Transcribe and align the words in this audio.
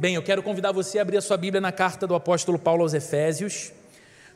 Bem, 0.00 0.14
eu 0.14 0.22
quero 0.22 0.42
convidar 0.42 0.72
você 0.72 0.98
a 0.98 1.02
abrir 1.02 1.18
a 1.18 1.20
sua 1.20 1.36
Bíblia 1.36 1.60
na 1.60 1.70
carta 1.70 2.06
do 2.06 2.14
apóstolo 2.14 2.58
Paulo 2.58 2.80
aos 2.80 2.94
Efésios. 2.94 3.70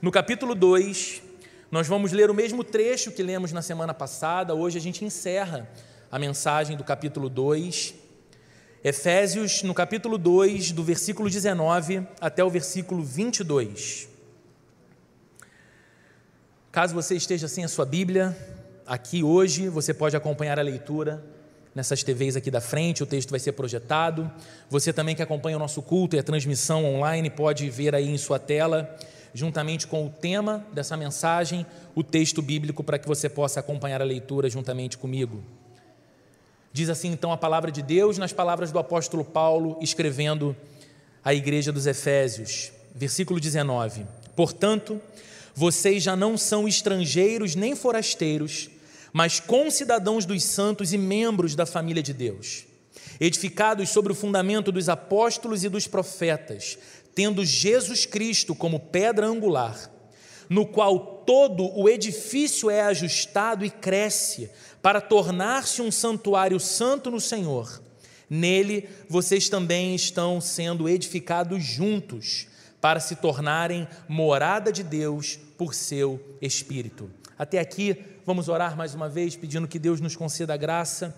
No 0.02 0.12
capítulo 0.12 0.54
2, 0.54 1.22
nós 1.70 1.88
vamos 1.88 2.12
ler 2.12 2.30
o 2.30 2.34
mesmo 2.34 2.62
trecho 2.62 3.10
que 3.10 3.22
lemos 3.22 3.50
na 3.50 3.62
semana 3.62 3.94
passada. 3.94 4.54
Hoje 4.54 4.76
a 4.76 4.80
gente 4.82 5.02
encerra 5.06 5.66
a 6.12 6.18
mensagem 6.18 6.76
do 6.76 6.84
capítulo 6.84 7.30
2. 7.30 7.94
Efésios, 8.84 9.62
no 9.62 9.72
capítulo 9.72 10.18
2, 10.18 10.72
do 10.72 10.84
versículo 10.84 11.30
19 11.30 12.06
até 12.20 12.44
o 12.44 12.50
versículo 12.50 13.02
22. 13.02 14.06
Caso 16.70 16.94
você 16.94 17.14
esteja 17.14 17.48
sem 17.48 17.64
a 17.64 17.68
sua 17.68 17.86
Bíblia, 17.86 18.36
aqui 18.86 19.22
hoje, 19.22 19.70
você 19.70 19.94
pode 19.94 20.14
acompanhar 20.14 20.58
a 20.58 20.62
leitura 20.62 21.24
nessas 21.74 22.02
TVs 22.02 22.36
aqui 22.36 22.50
da 22.50 22.60
frente, 22.60 23.02
o 23.02 23.06
texto 23.06 23.30
vai 23.30 23.40
ser 23.40 23.52
projetado. 23.52 24.30
Você 24.70 24.92
também 24.92 25.16
que 25.16 25.22
acompanha 25.22 25.56
o 25.56 25.60
nosso 25.60 25.82
culto 25.82 26.16
e 26.16 26.18
a 26.18 26.22
transmissão 26.22 26.84
online 26.84 27.28
pode 27.28 27.68
ver 27.68 27.94
aí 27.94 28.08
em 28.08 28.16
sua 28.16 28.38
tela, 28.38 28.96
juntamente 29.34 29.86
com 29.86 30.06
o 30.06 30.10
tema 30.10 30.64
dessa 30.72 30.96
mensagem, 30.96 31.66
o 31.94 32.02
texto 32.02 32.40
bíblico 32.40 32.84
para 32.84 32.98
que 32.98 33.08
você 33.08 33.28
possa 33.28 33.60
acompanhar 33.60 34.00
a 34.00 34.04
leitura 34.04 34.48
juntamente 34.48 34.96
comigo. 34.96 35.42
Diz 36.72 36.88
assim 36.88 37.12
então 37.12 37.32
a 37.32 37.36
palavra 37.36 37.70
de 37.70 37.82
Deus 37.82 38.18
nas 38.18 38.32
palavras 38.32 38.72
do 38.72 38.78
apóstolo 38.78 39.24
Paulo 39.24 39.78
escrevendo 39.80 40.56
à 41.24 41.32
igreja 41.32 41.70
dos 41.70 41.86
Efésios, 41.86 42.72
versículo 42.94 43.38
19: 43.38 44.04
Portanto, 44.34 45.00
vocês 45.54 46.02
já 46.02 46.16
não 46.16 46.36
são 46.36 46.66
estrangeiros 46.66 47.54
nem 47.54 47.76
forasteiros, 47.76 48.68
mas 49.14 49.38
concidadãos 49.38 50.26
dos 50.26 50.42
santos 50.42 50.92
e 50.92 50.98
membros 50.98 51.54
da 51.54 51.64
família 51.64 52.02
de 52.02 52.12
Deus, 52.12 52.64
edificados 53.20 53.90
sobre 53.90 54.10
o 54.10 54.14
fundamento 54.14 54.72
dos 54.72 54.88
apóstolos 54.88 55.62
e 55.62 55.68
dos 55.68 55.86
profetas, 55.86 56.76
tendo 57.14 57.44
Jesus 57.44 58.04
Cristo 58.04 58.56
como 58.56 58.80
pedra 58.80 59.24
angular, 59.24 59.88
no 60.50 60.66
qual 60.66 60.98
todo 61.24 61.70
o 61.78 61.88
edifício 61.88 62.68
é 62.68 62.80
ajustado 62.80 63.64
e 63.64 63.70
cresce, 63.70 64.50
para 64.82 65.00
tornar-se 65.00 65.80
um 65.80 65.92
santuário 65.92 66.58
santo 66.58 67.08
no 67.08 67.20
Senhor. 67.20 67.80
Nele 68.28 68.88
vocês 69.08 69.48
também 69.48 69.94
estão 69.94 70.40
sendo 70.40 70.88
edificados 70.88 71.62
juntos, 71.62 72.48
para 72.80 72.98
se 72.98 73.14
tornarem 73.14 73.86
morada 74.08 74.72
de 74.72 74.82
Deus 74.82 75.38
por 75.56 75.72
seu 75.72 76.20
Espírito. 76.42 77.08
Até 77.38 77.58
aqui, 77.58 77.96
vamos 78.24 78.48
orar 78.48 78.76
mais 78.76 78.94
uma 78.94 79.08
vez, 79.08 79.36
pedindo 79.36 79.68
que 79.68 79.78
Deus 79.78 80.00
nos 80.00 80.16
conceda 80.16 80.56
graça 80.56 81.14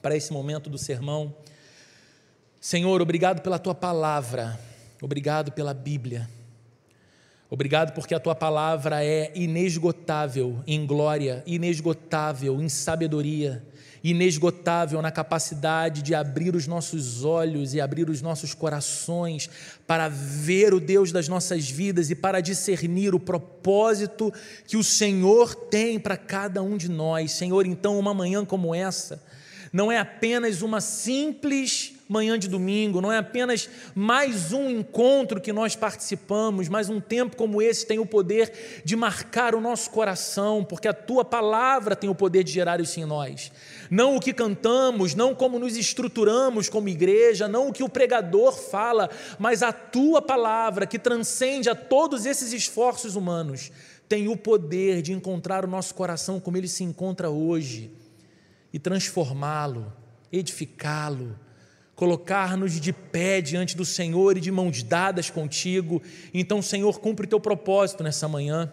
para 0.00 0.16
esse 0.16 0.32
momento 0.32 0.70
do 0.70 0.78
sermão. 0.78 1.34
Senhor, 2.58 3.00
obrigado 3.02 3.42
pela 3.42 3.58
tua 3.58 3.74
palavra, 3.74 4.58
obrigado 5.02 5.52
pela 5.52 5.74
Bíblia. 5.74 6.28
Obrigado 7.52 7.92
porque 7.92 8.14
a 8.14 8.20
tua 8.20 8.36
palavra 8.36 9.04
é 9.04 9.32
inesgotável 9.34 10.62
em 10.68 10.86
glória, 10.86 11.42
inesgotável 11.44 12.62
em 12.62 12.68
sabedoria, 12.68 13.60
inesgotável 14.04 15.02
na 15.02 15.10
capacidade 15.10 16.00
de 16.00 16.14
abrir 16.14 16.54
os 16.54 16.68
nossos 16.68 17.24
olhos 17.24 17.74
e 17.74 17.80
abrir 17.80 18.08
os 18.08 18.22
nossos 18.22 18.54
corações 18.54 19.50
para 19.84 20.08
ver 20.08 20.72
o 20.72 20.78
Deus 20.78 21.10
das 21.10 21.26
nossas 21.26 21.68
vidas 21.68 22.08
e 22.08 22.14
para 22.14 22.40
discernir 22.40 23.16
o 23.16 23.20
propósito 23.20 24.32
que 24.64 24.76
o 24.76 24.84
Senhor 24.84 25.52
tem 25.52 25.98
para 25.98 26.16
cada 26.16 26.62
um 26.62 26.76
de 26.76 26.88
nós. 26.88 27.32
Senhor, 27.32 27.66
então, 27.66 27.98
uma 27.98 28.14
manhã 28.14 28.44
como 28.44 28.72
essa, 28.72 29.20
não 29.72 29.90
é 29.90 29.98
apenas 29.98 30.62
uma 30.62 30.80
simples 30.80 31.99
manhã 32.10 32.36
de 32.36 32.48
domingo, 32.48 33.00
não 33.00 33.12
é 33.12 33.18
apenas 33.18 33.70
mais 33.94 34.52
um 34.52 34.68
encontro 34.68 35.40
que 35.40 35.52
nós 35.52 35.76
participamos, 35.76 36.68
mas 36.68 36.88
um 36.88 37.00
tempo 37.00 37.36
como 37.36 37.62
esse 37.62 37.86
tem 37.86 38.00
o 38.00 38.04
poder 38.04 38.82
de 38.84 38.96
marcar 38.96 39.54
o 39.54 39.60
nosso 39.60 39.90
coração, 39.90 40.64
porque 40.64 40.88
a 40.88 40.92
tua 40.92 41.24
palavra 41.24 41.94
tem 41.94 42.10
o 42.10 42.14
poder 42.14 42.42
de 42.42 42.50
gerar 42.50 42.80
isso 42.80 42.98
em 42.98 43.04
nós. 43.04 43.52
Não 43.88 44.16
o 44.16 44.20
que 44.20 44.32
cantamos, 44.32 45.14
não 45.14 45.36
como 45.36 45.56
nos 45.56 45.76
estruturamos 45.76 46.68
como 46.68 46.88
igreja, 46.88 47.46
não 47.46 47.68
o 47.68 47.72
que 47.72 47.84
o 47.84 47.88
pregador 47.88 48.58
fala, 48.58 49.08
mas 49.38 49.62
a 49.62 49.72
tua 49.72 50.20
palavra 50.20 50.88
que 50.88 50.98
transcende 50.98 51.70
a 51.70 51.76
todos 51.76 52.26
esses 52.26 52.52
esforços 52.52 53.14
humanos, 53.14 53.70
tem 54.08 54.26
o 54.26 54.36
poder 54.36 55.00
de 55.00 55.12
encontrar 55.12 55.64
o 55.64 55.68
nosso 55.68 55.94
coração 55.94 56.40
como 56.40 56.56
ele 56.56 56.66
se 56.66 56.82
encontra 56.82 57.30
hoje 57.30 57.92
e 58.72 58.80
transformá-lo, 58.80 59.92
edificá-lo, 60.32 61.38
colocar-nos 62.00 62.80
de 62.80 62.94
pé 62.94 63.42
diante 63.42 63.76
do 63.76 63.84
Senhor 63.84 64.34
e 64.34 64.40
de 64.40 64.50
mãos 64.50 64.82
dadas 64.82 65.28
contigo. 65.28 66.00
Então, 66.32 66.62
Senhor, 66.62 66.98
cumpre 66.98 67.26
o 67.26 67.28
teu 67.28 67.38
propósito 67.38 68.02
nessa 68.02 68.26
manhã. 68.26 68.72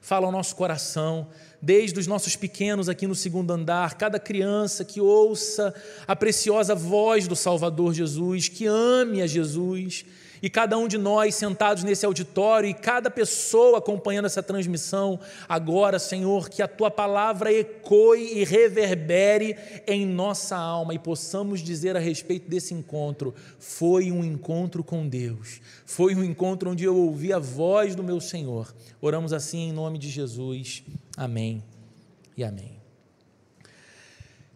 Fala 0.00 0.26
ao 0.26 0.30
nosso 0.30 0.54
coração, 0.54 1.26
desde 1.60 1.98
os 1.98 2.06
nossos 2.06 2.36
pequenos 2.36 2.88
aqui 2.88 3.08
no 3.08 3.14
segundo 3.16 3.50
andar, 3.50 3.94
cada 3.94 4.20
criança 4.20 4.84
que 4.84 5.00
ouça 5.00 5.74
a 6.06 6.14
preciosa 6.14 6.76
voz 6.76 7.26
do 7.26 7.34
Salvador 7.34 7.92
Jesus, 7.92 8.48
que 8.48 8.66
ame 8.66 9.20
a 9.20 9.26
Jesus 9.26 10.04
e 10.42 10.48
cada 10.48 10.76
um 10.78 10.88
de 10.88 10.98
nós 10.98 11.34
sentados 11.34 11.84
nesse 11.84 12.06
auditório 12.06 12.68
e 12.68 12.74
cada 12.74 13.10
pessoa 13.10 13.78
acompanhando 13.78 14.26
essa 14.26 14.42
transmissão, 14.42 15.18
agora, 15.48 15.98
Senhor, 15.98 16.48
que 16.48 16.62
a 16.62 16.68
tua 16.68 16.90
palavra 16.90 17.52
ecoe 17.52 18.38
e 18.38 18.44
reverbere 18.44 19.56
em 19.86 20.06
nossa 20.06 20.56
alma 20.56 20.94
e 20.94 20.98
possamos 20.98 21.60
dizer 21.60 21.96
a 21.96 22.00
respeito 22.00 22.48
desse 22.48 22.74
encontro: 22.74 23.34
foi 23.58 24.10
um 24.12 24.24
encontro 24.24 24.84
com 24.84 25.08
Deus, 25.08 25.60
foi 25.84 26.14
um 26.14 26.24
encontro 26.24 26.70
onde 26.70 26.84
eu 26.84 26.96
ouvi 26.96 27.32
a 27.32 27.38
voz 27.38 27.94
do 27.94 28.02
meu 28.02 28.20
Senhor. 28.20 28.74
Oramos 29.00 29.32
assim 29.32 29.68
em 29.68 29.72
nome 29.72 29.98
de 29.98 30.08
Jesus. 30.08 30.82
Amém 31.16 31.62
e 32.36 32.44
amém. 32.44 32.77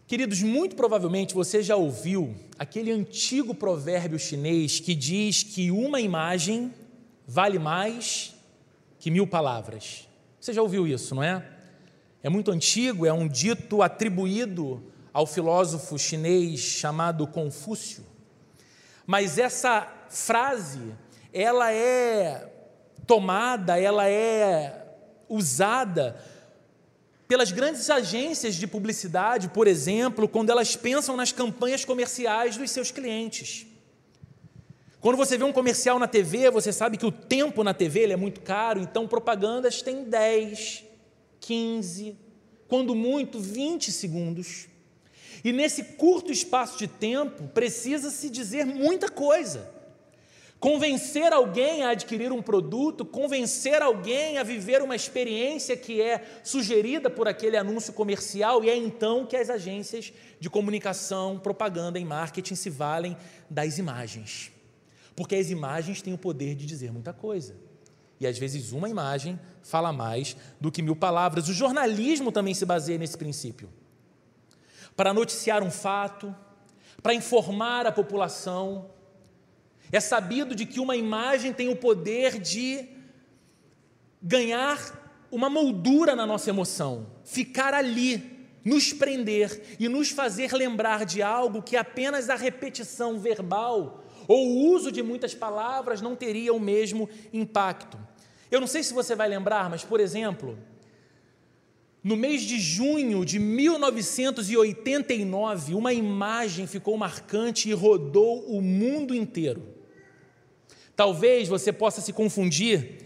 Queridos, 0.06 0.42
muito 0.42 0.76
provavelmente 0.76 1.34
você 1.34 1.62
já 1.62 1.76
ouviu 1.76 2.34
aquele 2.58 2.90
antigo 2.90 3.54
provérbio 3.54 4.18
chinês 4.18 4.78
que 4.78 4.94
diz 4.94 5.42
que 5.42 5.70
uma 5.70 6.00
imagem 6.00 6.72
vale 7.26 7.58
mais 7.58 8.34
que 8.98 9.10
mil 9.10 9.26
palavras. 9.26 10.08
Você 10.38 10.52
já 10.52 10.60
ouviu 10.60 10.86
isso, 10.86 11.14
não 11.14 11.22
é? 11.22 11.48
É 12.22 12.28
muito 12.28 12.50
antigo, 12.50 13.06
é 13.06 13.12
um 13.12 13.26
dito 13.26 13.80
atribuído 13.80 14.82
ao 15.12 15.26
filósofo 15.26 15.98
chinês 15.98 16.60
chamado 16.60 17.26
Confúcio. 17.26 18.04
Mas 19.06 19.38
essa 19.38 19.86
frase, 20.08 20.94
ela 21.32 21.72
é 21.72 22.52
tomada, 23.06 23.80
ela 23.80 24.08
é 24.08 24.84
usada 25.28 26.16
pelas 27.28 27.50
grandes 27.52 27.88
agências 27.88 28.54
de 28.54 28.66
publicidade, 28.66 29.48
por 29.48 29.66
exemplo, 29.66 30.28
quando 30.28 30.50
elas 30.50 30.76
pensam 30.76 31.16
nas 31.16 31.32
campanhas 31.32 31.84
comerciais 31.84 32.56
dos 32.56 32.70
seus 32.70 32.90
clientes. 32.90 33.66
Quando 35.00 35.16
você 35.16 35.36
vê 35.36 35.42
um 35.42 35.52
comercial 35.52 35.98
na 35.98 36.06
TV, 36.06 36.50
você 36.50 36.72
sabe 36.72 36.96
que 36.96 37.06
o 37.06 37.10
tempo 37.10 37.64
na 37.64 37.74
TV 37.74 38.04
é 38.04 38.16
muito 38.16 38.40
caro, 38.40 38.80
então 38.80 39.08
propagandas 39.08 39.82
têm 39.82 40.04
10, 40.04 40.84
15, 41.40 42.16
quando 42.68 42.94
muito 42.94 43.40
20 43.40 43.90
segundos. 43.90 44.68
E 45.44 45.52
nesse 45.52 45.82
curto 45.82 46.30
espaço 46.30 46.78
de 46.78 46.86
tempo, 46.86 47.48
precisa-se 47.48 48.30
dizer 48.30 48.64
muita 48.64 49.08
coisa. 49.08 49.68
Convencer 50.62 51.32
alguém 51.32 51.82
a 51.82 51.90
adquirir 51.90 52.30
um 52.30 52.40
produto, 52.40 53.04
convencer 53.04 53.82
alguém 53.82 54.38
a 54.38 54.44
viver 54.44 54.80
uma 54.80 54.94
experiência 54.94 55.76
que 55.76 56.00
é 56.00 56.24
sugerida 56.44 57.10
por 57.10 57.26
aquele 57.26 57.56
anúncio 57.56 57.92
comercial, 57.92 58.62
e 58.62 58.70
é 58.70 58.76
então 58.76 59.26
que 59.26 59.34
as 59.34 59.50
agências 59.50 60.12
de 60.38 60.48
comunicação, 60.48 61.36
propaganda 61.36 61.98
e 61.98 62.04
marketing 62.04 62.54
se 62.54 62.70
valem 62.70 63.16
das 63.50 63.78
imagens. 63.78 64.52
Porque 65.16 65.34
as 65.34 65.50
imagens 65.50 66.00
têm 66.00 66.14
o 66.14 66.18
poder 66.18 66.54
de 66.54 66.64
dizer 66.64 66.92
muita 66.92 67.12
coisa. 67.12 67.56
E 68.20 68.24
às 68.24 68.38
vezes 68.38 68.70
uma 68.70 68.88
imagem 68.88 69.40
fala 69.64 69.92
mais 69.92 70.36
do 70.60 70.70
que 70.70 70.80
mil 70.80 70.94
palavras. 70.94 71.48
O 71.48 71.52
jornalismo 71.52 72.30
também 72.30 72.54
se 72.54 72.64
baseia 72.64 72.98
nesse 72.98 73.18
princípio. 73.18 73.68
Para 74.94 75.12
noticiar 75.12 75.60
um 75.60 75.72
fato, 75.72 76.32
para 77.02 77.14
informar 77.14 77.84
a 77.84 77.90
população, 77.90 78.88
é 79.92 80.00
sabido 80.00 80.54
de 80.54 80.64
que 80.64 80.80
uma 80.80 80.96
imagem 80.96 81.52
tem 81.52 81.68
o 81.68 81.76
poder 81.76 82.40
de 82.40 82.88
ganhar 84.22 84.98
uma 85.30 85.50
moldura 85.50 86.16
na 86.16 86.26
nossa 86.26 86.50
emoção, 86.50 87.06
ficar 87.24 87.72
ali, 87.74 88.48
nos 88.64 88.92
prender 88.92 89.76
e 89.78 89.88
nos 89.88 90.10
fazer 90.10 90.52
lembrar 90.52 91.04
de 91.04 91.22
algo 91.22 91.62
que 91.62 91.76
apenas 91.76 92.30
a 92.30 92.34
repetição 92.34 93.18
verbal 93.18 94.02
ou 94.26 94.48
o 94.48 94.72
uso 94.72 94.90
de 94.90 95.02
muitas 95.02 95.34
palavras 95.34 96.00
não 96.00 96.16
teria 96.16 96.54
o 96.54 96.60
mesmo 96.60 97.10
impacto. 97.32 97.98
Eu 98.50 98.60
não 98.60 98.66
sei 98.66 98.82
se 98.82 98.94
você 98.94 99.14
vai 99.14 99.28
lembrar, 99.28 99.68
mas, 99.68 99.84
por 99.84 100.00
exemplo, 100.00 100.58
No 102.04 102.16
mês 102.16 102.42
de 102.42 102.58
junho 102.58 103.24
de 103.24 103.38
1989, 103.38 105.72
uma 105.72 105.92
imagem 105.92 106.66
ficou 106.66 106.98
marcante 106.98 107.68
e 107.68 107.72
rodou 107.72 108.44
o 108.48 108.60
mundo 108.60 109.14
inteiro. 109.14 109.81
Talvez 110.94 111.48
você 111.48 111.72
possa 111.72 112.00
se 112.00 112.12
confundir, 112.12 112.98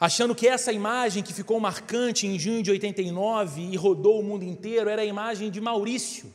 achando 0.00 0.34
que 0.34 0.48
essa 0.48 0.72
imagem 0.72 1.22
que 1.22 1.32
ficou 1.32 1.60
marcante 1.60 2.26
em 2.26 2.38
junho 2.38 2.62
de 2.62 2.70
89 2.70 3.60
e 3.60 3.76
rodou 3.76 4.20
o 4.20 4.22
mundo 4.22 4.44
inteiro 4.44 4.88
era 4.88 5.02
a 5.02 5.04
imagem 5.04 5.50
de 5.50 5.60
Maurício, 5.60 6.32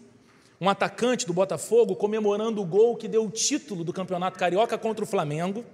um 0.61 0.69
atacante 0.69 1.25
do 1.25 1.33
Botafogo, 1.33 1.95
comemorando 1.95 2.61
o 2.61 2.65
gol 2.65 2.95
que 2.95 3.07
deu 3.07 3.25
o 3.25 3.31
título 3.31 3.83
do 3.83 3.91
Campeonato 3.91 4.37
Carioca 4.37 4.77
contra 4.77 5.03
o 5.03 5.07
Flamengo 5.07 5.65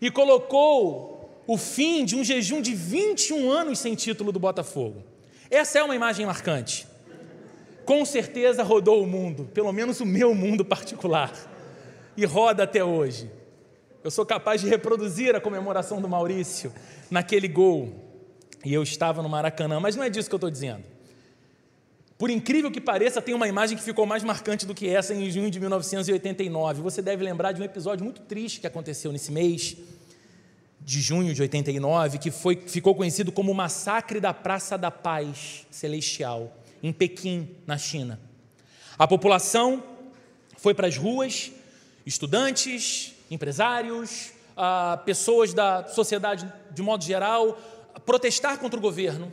e 0.00 0.10
colocou 0.10 1.42
o 1.46 1.56
fim 1.56 2.04
de 2.04 2.16
um 2.16 2.24
jejum 2.24 2.60
de 2.60 2.74
21 2.74 3.50
anos 3.50 3.78
sem 3.78 3.94
título 3.94 4.30
do 4.30 4.38
Botafogo. 4.38 5.02
Essa 5.50 5.78
é 5.78 5.82
uma 5.82 5.94
imagem 5.94 6.26
marcante. 6.26 6.86
Com 7.84 8.04
certeza 8.04 8.62
rodou 8.62 9.02
o 9.02 9.06
mundo, 9.06 9.48
pelo 9.52 9.72
menos 9.72 10.00
o 10.00 10.06
meu 10.06 10.34
mundo 10.34 10.64
particular, 10.64 11.32
e 12.16 12.24
roda 12.24 12.62
até 12.62 12.82
hoje. 12.82 13.30
Eu 14.04 14.10
sou 14.10 14.26
capaz 14.26 14.60
de 14.60 14.68
reproduzir 14.68 15.34
a 15.34 15.40
comemoração 15.40 15.98
do 15.98 16.06
Maurício 16.06 16.70
naquele 17.10 17.48
gol. 17.48 17.90
E 18.62 18.74
eu 18.74 18.82
estava 18.82 19.22
no 19.22 19.30
Maracanã, 19.30 19.80
mas 19.80 19.96
não 19.96 20.04
é 20.04 20.10
disso 20.10 20.28
que 20.28 20.34
eu 20.34 20.36
estou 20.36 20.50
dizendo. 20.50 20.84
Por 22.18 22.28
incrível 22.28 22.70
que 22.70 22.82
pareça, 22.82 23.22
tem 23.22 23.34
uma 23.34 23.48
imagem 23.48 23.78
que 23.78 23.82
ficou 23.82 24.04
mais 24.04 24.22
marcante 24.22 24.66
do 24.66 24.74
que 24.74 24.86
essa 24.90 25.14
em 25.14 25.30
junho 25.30 25.50
de 25.50 25.58
1989. 25.58 26.82
Você 26.82 27.00
deve 27.00 27.24
lembrar 27.24 27.52
de 27.52 27.62
um 27.62 27.64
episódio 27.64 28.04
muito 28.04 28.20
triste 28.20 28.60
que 28.60 28.66
aconteceu 28.66 29.10
nesse 29.10 29.32
mês 29.32 29.74
de 30.82 31.00
junho 31.00 31.32
de 31.32 31.40
89, 31.40 32.18
que 32.18 32.30
foi, 32.30 32.56
ficou 32.56 32.94
conhecido 32.94 33.32
como 33.32 33.52
o 33.52 33.54
Massacre 33.54 34.20
da 34.20 34.34
Praça 34.34 34.76
da 34.76 34.90
Paz 34.90 35.66
Celestial, 35.70 36.54
em 36.82 36.92
Pequim, 36.92 37.56
na 37.66 37.78
China. 37.78 38.20
A 38.98 39.08
população 39.08 39.82
foi 40.58 40.74
para 40.74 40.88
as 40.88 40.98
ruas, 40.98 41.50
estudantes, 42.04 43.13
empresários, 43.34 44.32
pessoas 45.04 45.52
da 45.52 45.86
sociedade 45.88 46.50
de 46.70 46.82
modo 46.82 47.04
geral, 47.04 47.58
protestar 48.04 48.58
contra 48.58 48.78
o 48.78 48.82
governo. 48.82 49.32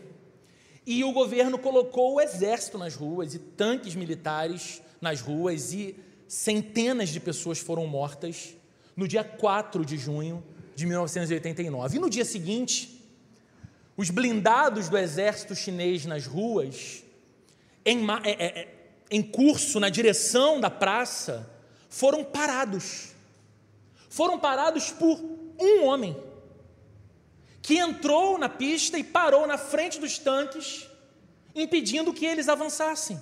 E 0.86 1.03
o 1.03 1.12
governo 1.12 1.57
colocou 1.57 2.15
o 2.15 2.21
exército 2.21 2.77
nas 2.77 2.95
ruas 2.95 3.33
e 3.33 3.39
tanques 3.39 3.95
militares 3.95 4.81
nas 5.00 5.21
ruas, 5.21 5.74
e 5.74 5.95
centenas 6.27 7.09
de 7.09 7.19
pessoas 7.19 7.59
foram 7.59 7.86
mortas 7.88 8.56
no 8.95 9.07
dia 9.07 9.24
4 9.24 9.83
de 9.86 9.98
junho 9.98 10.44
de 10.75 10.86
1989. 10.86 11.98
E 11.98 12.00
no 12.00 12.09
dia 12.09 12.25
seguinte, 12.25 13.01
os 13.98 14.09
blindados 14.09 14.89
do 14.89 14.98
exército 14.98 15.56
chinês 15.56 16.06
nas 16.06 16.25
ruas, 16.25 17.03
em, 17.86 18.00
é, 18.24 18.31
é, 18.31 18.59
é, 18.62 18.68
em 19.09 19.21
curso 19.21 19.80
na 19.80 19.89
direção 19.89 20.59
da 20.59 20.69
praça, 20.69 21.50
foram 21.89 22.24
parados. 22.24 23.11
Foram 24.12 24.38
parados 24.38 24.92
por 24.92 25.19
um 25.60 25.86
homem 25.86 26.16
que 27.63 27.78
entrou 27.78 28.38
na 28.38 28.48
pista 28.48 29.00
e 29.00 29.04
parou 29.04 29.48
na 29.48 29.58
frente 29.58 30.00
dos 30.00 30.19
tanques, 30.19 30.88
impedindo 31.56 32.13
que 32.13 32.28
eles 32.28 32.48
avançassem. 32.48 33.19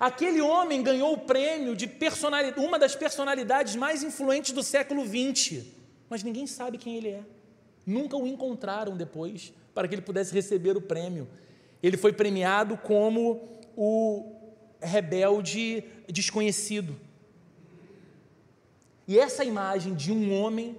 Aquele 0.00 0.40
homem 0.40 0.82
ganhou 0.82 1.12
o 1.12 1.18
prêmio 1.18 1.76
de 1.76 1.88
uma 2.56 2.80
das 2.80 2.96
personalidades 2.96 3.76
mais 3.76 4.02
influentes 4.02 4.50
do 4.50 4.64
século 4.64 5.04
XX 5.04 5.64
mas 6.12 6.22
ninguém 6.22 6.46
sabe 6.46 6.76
quem 6.76 6.96
ele 6.98 7.08
é. 7.08 7.22
Nunca 7.86 8.18
o 8.18 8.26
encontraram 8.26 8.94
depois 8.94 9.50
para 9.72 9.88
que 9.88 9.94
ele 9.94 10.02
pudesse 10.02 10.34
receber 10.34 10.76
o 10.76 10.80
prêmio. 10.82 11.26
Ele 11.82 11.96
foi 11.96 12.12
premiado 12.12 12.76
como 12.76 13.48
o 13.74 14.30
rebelde 14.78 15.82
desconhecido. 16.06 16.94
E 19.06 19.18
essa 19.18 19.44
imagem 19.44 19.94
de 19.94 20.12
um 20.12 20.32
homem 20.32 20.76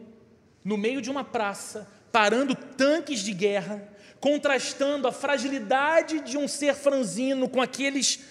no 0.64 0.78
meio 0.78 1.02
de 1.02 1.10
uma 1.10 1.24
praça, 1.24 1.88
parando 2.12 2.56
tanques 2.56 3.20
de 3.20 3.34
guerra, 3.34 3.90
contrastando 4.20 5.08
a 5.08 5.12
fragilidade 5.12 6.22
de 6.22 6.38
um 6.38 6.48
ser 6.48 6.74
franzino 6.74 7.50
com 7.50 7.62
aqueles 7.62 8.22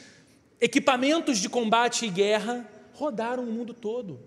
equipamentos 0.61 1.39
de 1.39 1.49
combate 1.49 2.06
e 2.06 2.11
guerra, 2.11 2.67
rodaram 2.94 3.43
o 3.43 3.53
mundo 3.53 3.75
todo 3.75 4.21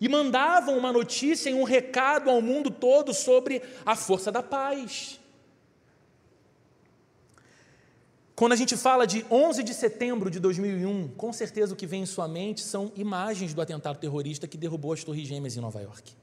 e 0.00 0.08
mandavam 0.08 0.76
uma 0.76 0.92
notícia 0.92 1.50
e 1.50 1.54
um 1.54 1.62
recado 1.62 2.28
ao 2.28 2.42
mundo 2.42 2.70
todo 2.70 3.14
sobre 3.14 3.62
a 3.86 3.94
força 3.94 4.32
da 4.32 4.42
paz. 4.42 5.20
Quando 8.34 8.52
a 8.52 8.56
gente 8.56 8.76
fala 8.76 9.06
de 9.06 9.24
11 9.30 9.62
de 9.62 9.74
setembro 9.74 10.30
de 10.30 10.40
2001, 10.40 11.08
com 11.08 11.32
certeza 11.32 11.74
o 11.74 11.76
que 11.76 11.86
vem 11.86 12.02
em 12.02 12.06
sua 12.06 12.26
mente 12.26 12.62
são 12.62 12.90
imagens 12.96 13.52
do 13.52 13.60
atentado 13.60 13.98
terrorista 13.98 14.48
que 14.48 14.56
derrubou 14.56 14.92
as 14.92 15.04
Torres 15.04 15.28
Gêmeas 15.28 15.56
em 15.56 15.60
Nova 15.60 15.80
York. 15.80 16.14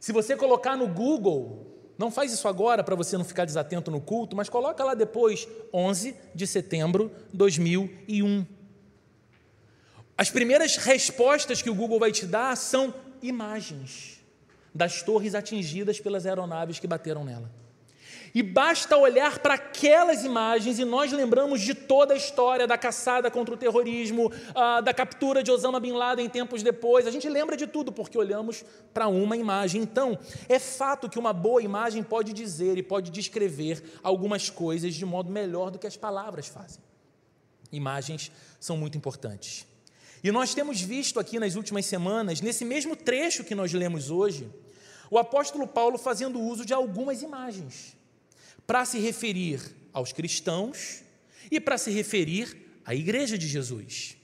Se 0.00 0.10
você 0.10 0.36
colocar 0.36 0.76
no 0.76 0.88
Google, 0.88 1.66
não 1.98 2.10
faz 2.10 2.32
isso 2.32 2.48
agora 2.48 2.82
para 2.82 2.94
você 2.94 3.16
não 3.16 3.24
ficar 3.24 3.44
desatento 3.44 3.90
no 3.90 4.00
culto, 4.00 4.34
mas 4.34 4.48
coloca 4.48 4.82
lá 4.82 4.94
depois, 4.94 5.46
11 5.72 6.16
de 6.34 6.46
setembro 6.46 7.12
de 7.30 7.36
2001. 7.36 8.46
As 10.16 10.30
primeiras 10.30 10.76
respostas 10.76 11.60
que 11.60 11.70
o 11.70 11.74
Google 11.74 11.98
vai 11.98 12.10
te 12.10 12.26
dar 12.26 12.56
são 12.56 12.94
imagens 13.22 14.20
das 14.74 15.02
torres 15.02 15.34
atingidas 15.34 16.00
pelas 16.00 16.24
aeronaves 16.26 16.78
que 16.78 16.86
bateram 16.86 17.24
nela. 17.24 17.50
E 18.34 18.42
basta 18.42 18.96
olhar 18.96 19.38
para 19.38 19.54
aquelas 19.54 20.24
imagens 20.24 20.80
e 20.80 20.84
nós 20.84 21.12
lembramos 21.12 21.60
de 21.60 21.72
toda 21.72 22.14
a 22.14 22.16
história 22.16 22.66
da 22.66 22.76
caçada 22.76 23.30
contra 23.30 23.54
o 23.54 23.56
terrorismo, 23.56 24.32
ah, 24.56 24.80
da 24.80 24.92
captura 24.92 25.40
de 25.40 25.52
Osama 25.52 25.78
Bin 25.78 25.92
Laden 25.92 26.28
tempos 26.28 26.60
depois. 26.60 27.06
A 27.06 27.12
gente 27.12 27.28
lembra 27.28 27.56
de 27.56 27.68
tudo 27.68 27.92
porque 27.92 28.18
olhamos 28.18 28.64
para 28.92 29.06
uma 29.06 29.36
imagem. 29.36 29.80
Então, 29.80 30.18
é 30.48 30.58
fato 30.58 31.08
que 31.08 31.16
uma 31.16 31.32
boa 31.32 31.62
imagem 31.62 32.02
pode 32.02 32.32
dizer 32.32 32.76
e 32.76 32.82
pode 32.82 33.12
descrever 33.12 34.00
algumas 34.02 34.50
coisas 34.50 34.96
de 34.96 35.06
modo 35.06 35.30
melhor 35.30 35.70
do 35.70 35.78
que 35.78 35.86
as 35.86 35.96
palavras 35.96 36.48
fazem. 36.48 36.82
Imagens 37.70 38.32
são 38.58 38.76
muito 38.76 38.98
importantes. 38.98 39.64
E 40.24 40.32
nós 40.32 40.54
temos 40.54 40.80
visto 40.80 41.20
aqui 41.20 41.38
nas 41.38 41.54
últimas 41.54 41.86
semanas, 41.86 42.40
nesse 42.40 42.64
mesmo 42.64 42.96
trecho 42.96 43.44
que 43.44 43.54
nós 43.54 43.72
lemos 43.72 44.10
hoje, 44.10 44.50
o 45.08 45.18
apóstolo 45.18 45.68
Paulo 45.68 45.96
fazendo 45.96 46.40
uso 46.40 46.64
de 46.64 46.74
algumas 46.74 47.22
imagens 47.22 47.94
para 48.66 48.84
se 48.84 48.98
referir 48.98 49.60
aos 49.92 50.12
cristãos 50.12 51.02
e 51.50 51.60
para 51.60 51.78
se 51.78 51.90
referir 51.90 52.56
à 52.84 52.94
igreja 52.94 53.38
de 53.38 53.46
Jesus. 53.46 54.16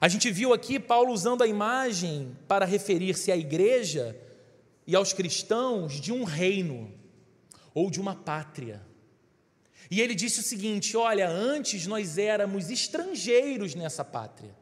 A 0.00 0.08
gente 0.08 0.30
viu 0.30 0.52
aqui 0.52 0.78
Paulo 0.78 1.12
usando 1.12 1.42
a 1.42 1.46
imagem 1.46 2.36
para 2.46 2.64
referir-se 2.64 3.32
à 3.32 3.36
igreja 3.36 4.16
e 4.86 4.94
aos 4.94 5.12
cristãos 5.12 6.00
de 6.00 6.12
um 6.12 6.24
reino 6.24 6.92
ou 7.74 7.90
de 7.90 8.00
uma 8.00 8.14
pátria. 8.14 8.80
E 9.90 10.00
ele 10.00 10.14
disse 10.14 10.40
o 10.40 10.42
seguinte: 10.42 10.96
olha, 10.96 11.28
antes 11.28 11.86
nós 11.86 12.18
éramos 12.18 12.70
estrangeiros 12.70 13.74
nessa 13.74 14.04
pátria. 14.04 14.54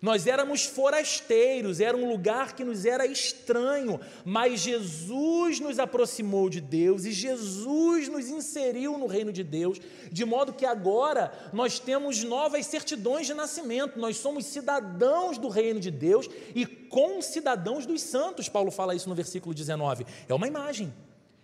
Nós 0.00 0.26
éramos 0.28 0.64
forasteiros, 0.64 1.80
era 1.80 1.96
um 1.96 2.08
lugar 2.08 2.54
que 2.54 2.62
nos 2.62 2.84
era 2.84 3.04
estranho, 3.04 4.00
mas 4.24 4.60
Jesus 4.60 5.58
nos 5.58 5.78
aproximou 5.78 6.48
de 6.48 6.60
Deus 6.60 7.04
e 7.04 7.10
Jesus 7.10 8.08
nos 8.08 8.28
inseriu 8.28 8.96
no 8.96 9.06
reino 9.06 9.32
de 9.32 9.42
Deus, 9.42 9.80
de 10.12 10.24
modo 10.24 10.52
que 10.52 10.64
agora 10.64 11.32
nós 11.52 11.80
temos 11.80 12.22
novas 12.22 12.66
certidões 12.66 13.26
de 13.26 13.34
nascimento, 13.34 13.98
nós 13.98 14.16
somos 14.16 14.46
cidadãos 14.46 15.36
do 15.36 15.48
reino 15.48 15.80
de 15.80 15.90
Deus 15.90 16.28
e 16.54 16.64
concidadãos 16.64 17.84
dos 17.84 18.00
santos. 18.00 18.48
Paulo 18.48 18.70
fala 18.70 18.94
isso 18.94 19.08
no 19.08 19.16
versículo 19.16 19.52
19. 19.52 20.06
É 20.28 20.34
uma 20.34 20.46
imagem, 20.46 20.94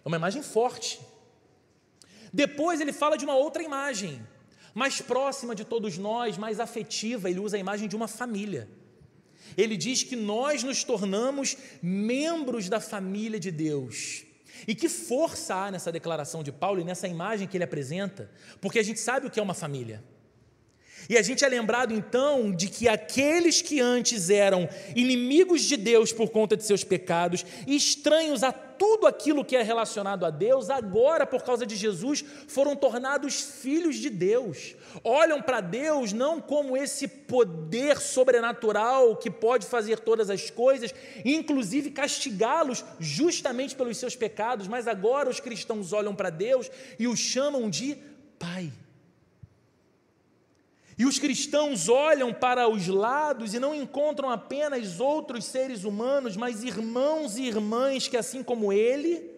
é 0.04 0.08
uma 0.08 0.16
imagem 0.16 0.42
forte. 0.42 1.00
Depois 2.32 2.80
ele 2.80 2.92
fala 2.92 3.16
de 3.16 3.24
uma 3.24 3.34
outra 3.34 3.62
imagem 3.62 4.20
mais 4.74 5.00
próxima 5.00 5.54
de 5.54 5.64
todos 5.64 5.96
nós, 5.96 6.36
mais 6.36 6.58
afetiva, 6.58 7.30
ele 7.30 7.40
usa 7.40 7.56
a 7.56 7.60
imagem 7.60 7.88
de 7.88 7.94
uma 7.94 8.08
família. 8.08 8.68
Ele 9.56 9.76
diz 9.76 10.02
que 10.02 10.16
nós 10.16 10.62
nos 10.62 10.82
tornamos 10.82 11.56
membros 11.80 12.68
da 12.68 12.80
família 12.80 13.38
de 13.38 13.50
Deus. 13.50 14.24
E 14.66 14.74
que 14.74 14.88
força 14.88 15.54
há 15.54 15.70
nessa 15.70 15.92
declaração 15.92 16.42
de 16.42 16.50
Paulo 16.50 16.80
e 16.80 16.84
nessa 16.84 17.06
imagem 17.06 17.46
que 17.46 17.56
ele 17.56 17.64
apresenta, 17.64 18.30
porque 18.60 18.78
a 18.78 18.82
gente 18.82 18.98
sabe 18.98 19.26
o 19.26 19.30
que 19.30 19.38
é 19.38 19.42
uma 19.42 19.54
família. 19.54 20.02
E 21.08 21.16
a 21.18 21.22
gente 21.22 21.44
é 21.44 21.48
lembrado 21.48 21.92
então 21.92 22.52
de 22.52 22.68
que 22.68 22.88
aqueles 22.88 23.60
que 23.60 23.80
antes 23.80 24.30
eram 24.30 24.68
inimigos 24.94 25.62
de 25.62 25.76
Deus 25.76 26.12
por 26.12 26.30
conta 26.30 26.56
de 26.56 26.64
seus 26.64 26.84
pecados, 26.84 27.44
estranhos 27.66 28.42
a 28.42 28.52
tudo 28.52 29.06
aquilo 29.06 29.44
que 29.44 29.56
é 29.56 29.62
relacionado 29.62 30.26
a 30.26 30.30
Deus, 30.30 30.68
agora, 30.68 31.26
por 31.26 31.42
causa 31.42 31.64
de 31.64 31.76
Jesus, 31.76 32.24
foram 32.48 32.74
tornados 32.74 33.40
filhos 33.40 33.96
de 33.96 34.10
Deus. 34.10 34.74
Olham 35.02 35.40
para 35.40 35.60
Deus 35.60 36.12
não 36.12 36.40
como 36.40 36.76
esse 36.76 37.06
poder 37.06 37.98
sobrenatural 37.98 39.16
que 39.16 39.30
pode 39.30 39.66
fazer 39.66 40.00
todas 40.00 40.28
as 40.28 40.50
coisas, 40.50 40.94
inclusive 41.24 41.90
castigá-los 41.90 42.84
justamente 42.98 43.76
pelos 43.76 43.96
seus 43.96 44.16
pecados, 44.16 44.66
mas 44.66 44.88
agora 44.88 45.30
os 45.30 45.40
cristãos 45.40 45.92
olham 45.92 46.14
para 46.14 46.30
Deus 46.30 46.70
e 46.98 47.06
o 47.06 47.16
chamam 47.16 47.70
de 47.70 47.96
Pai. 48.38 48.72
E 50.96 51.04
os 51.04 51.18
cristãos 51.18 51.88
olham 51.88 52.32
para 52.32 52.68
os 52.68 52.86
lados 52.86 53.52
e 53.52 53.58
não 53.58 53.74
encontram 53.74 54.30
apenas 54.30 55.00
outros 55.00 55.44
seres 55.44 55.84
humanos, 55.84 56.36
mas 56.36 56.62
irmãos 56.62 57.36
e 57.36 57.42
irmãs 57.42 58.06
que, 58.06 58.16
assim 58.16 58.42
como 58.42 58.72
ele, 58.72 59.28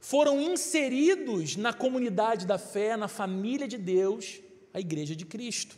foram 0.00 0.40
inseridos 0.40 1.56
na 1.56 1.72
comunidade 1.72 2.46
da 2.46 2.58
fé, 2.58 2.96
na 2.96 3.06
família 3.06 3.68
de 3.68 3.78
Deus, 3.78 4.40
a 4.74 4.80
Igreja 4.80 5.14
de 5.14 5.24
Cristo. 5.24 5.76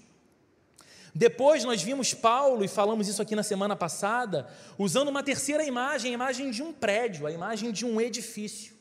Depois 1.15 1.63
nós 1.63 1.83
vimos 1.83 2.15
Paulo, 2.15 2.65
e 2.65 2.69
falamos 2.69 3.07
isso 3.07 3.21
aqui 3.21 3.37
na 3.37 3.43
semana 3.43 3.77
passada, 3.77 4.49
usando 4.79 5.09
uma 5.09 5.23
terceira 5.23 5.63
imagem, 5.63 6.13
a 6.13 6.15
imagem 6.15 6.51
de 6.51 6.63
um 6.63 6.73
prédio, 6.73 7.27
a 7.27 7.33
imagem 7.33 7.71
de 7.71 7.85
um 7.85 8.01
edifício. 8.01 8.73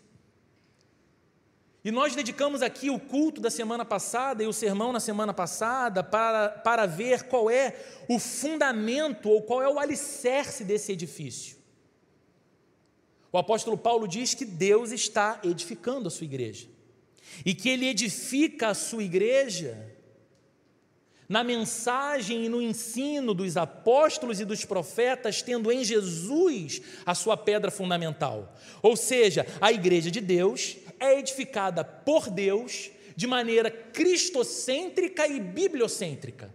E 1.83 1.89
nós 1.89 2.15
dedicamos 2.15 2.61
aqui 2.61 2.91
o 2.91 2.99
culto 2.99 3.41
da 3.41 3.49
semana 3.49 3.83
passada 3.83 4.43
e 4.43 4.47
o 4.47 4.53
sermão 4.53 4.93
na 4.93 4.99
semana 4.99 5.33
passada 5.33 6.03
para, 6.03 6.49
para 6.49 6.85
ver 6.85 7.23
qual 7.23 7.49
é 7.49 7.75
o 8.07 8.19
fundamento 8.19 9.29
ou 9.29 9.41
qual 9.41 9.63
é 9.63 9.67
o 9.67 9.79
alicerce 9.79 10.63
desse 10.63 10.91
edifício. 10.91 11.57
O 13.31 13.37
apóstolo 13.37 13.77
Paulo 13.77 14.07
diz 14.07 14.35
que 14.35 14.45
Deus 14.45 14.91
está 14.91 15.39
edificando 15.43 16.07
a 16.07 16.11
sua 16.11 16.25
igreja 16.25 16.67
e 17.43 17.55
que 17.55 17.69
ele 17.69 17.87
edifica 17.87 18.67
a 18.67 18.73
sua 18.75 19.03
igreja 19.03 19.91
na 21.27 21.45
mensagem 21.45 22.45
e 22.45 22.49
no 22.49 22.61
ensino 22.61 23.33
dos 23.33 23.55
apóstolos 23.55 24.41
e 24.41 24.45
dos 24.45 24.65
profetas, 24.65 25.41
tendo 25.41 25.71
em 25.71 25.81
Jesus 25.81 26.81
a 27.05 27.15
sua 27.15 27.37
pedra 27.37 27.71
fundamental. 27.71 28.53
Ou 28.81 28.97
seja, 28.97 29.47
a 29.61 29.71
igreja 29.71 30.11
de 30.11 30.19
Deus 30.19 30.75
é 31.01 31.19
edificada 31.19 31.83
por 31.83 32.29
Deus 32.29 32.91
de 33.15 33.27
maneira 33.27 33.69
cristocêntrica 33.69 35.27
e 35.27 35.39
bibliocêntrica. 35.39 36.53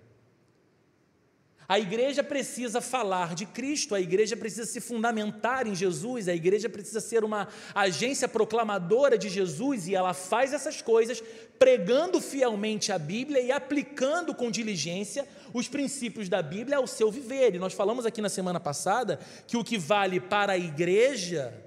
A 1.69 1.81
igreja 1.81 2.23
precisa 2.23 2.81
falar 2.81 3.35
de 3.35 3.45
Cristo, 3.45 3.97
a 3.97 4.00
igreja 4.00 4.37
precisa 4.37 4.67
se 4.67 4.81
fundamentar 4.81 5.67
em 5.67 5.75
Jesus, 5.75 6.29
a 6.29 6.35
igreja 6.35 6.69
precisa 6.69 7.00
ser 7.00 7.25
uma 7.25 7.49
agência 7.75 8.29
proclamadora 8.29 9.19
de 9.19 9.29
Jesus 9.29 9.88
e 9.88 9.95
ela 9.95 10.15
faz 10.15 10.53
essas 10.53 10.81
coisas 10.81 11.21
pregando 11.59 12.21
fielmente 12.21 12.93
a 12.93 12.99
Bíblia 12.99 13.41
e 13.41 13.50
aplicando 13.50 14.33
com 14.33 14.49
diligência 14.49 15.26
os 15.53 15.67
princípios 15.67 16.29
da 16.29 16.41
Bíblia 16.41 16.76
ao 16.76 16.87
seu 16.87 17.11
viver. 17.11 17.57
E 17.57 17.59
nós 17.59 17.73
falamos 17.73 18.07
aqui 18.07 18.23
na 18.23 18.29
semana 18.29 18.61
passada 18.61 19.19
que 19.49 19.57
o 19.57 19.65
que 19.65 19.76
vale 19.76 20.21
para 20.21 20.53
a 20.53 20.59
igreja 20.59 21.65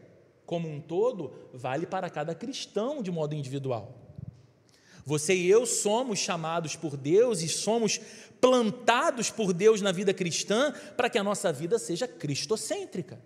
como 0.49 0.67
um 0.67 0.81
todo, 0.81 1.31
vale 1.53 1.85
para 1.85 2.09
cada 2.09 2.33
cristão 2.33 3.03
de 3.03 3.11
modo 3.11 3.35
individual. 3.35 3.95
Você 5.05 5.35
e 5.35 5.47
eu 5.47 5.63
somos 5.63 6.17
chamados 6.17 6.75
por 6.75 6.97
Deus 6.97 7.43
e 7.43 7.47
somos 7.47 8.01
plantados 8.41 9.29
por 9.29 9.53
Deus 9.53 9.79
na 9.79 9.91
vida 9.91 10.11
cristã 10.11 10.73
para 10.97 11.07
que 11.07 11.19
a 11.19 11.23
nossa 11.23 11.53
vida 11.53 11.77
seja 11.77 12.07
cristocêntrica. 12.07 13.21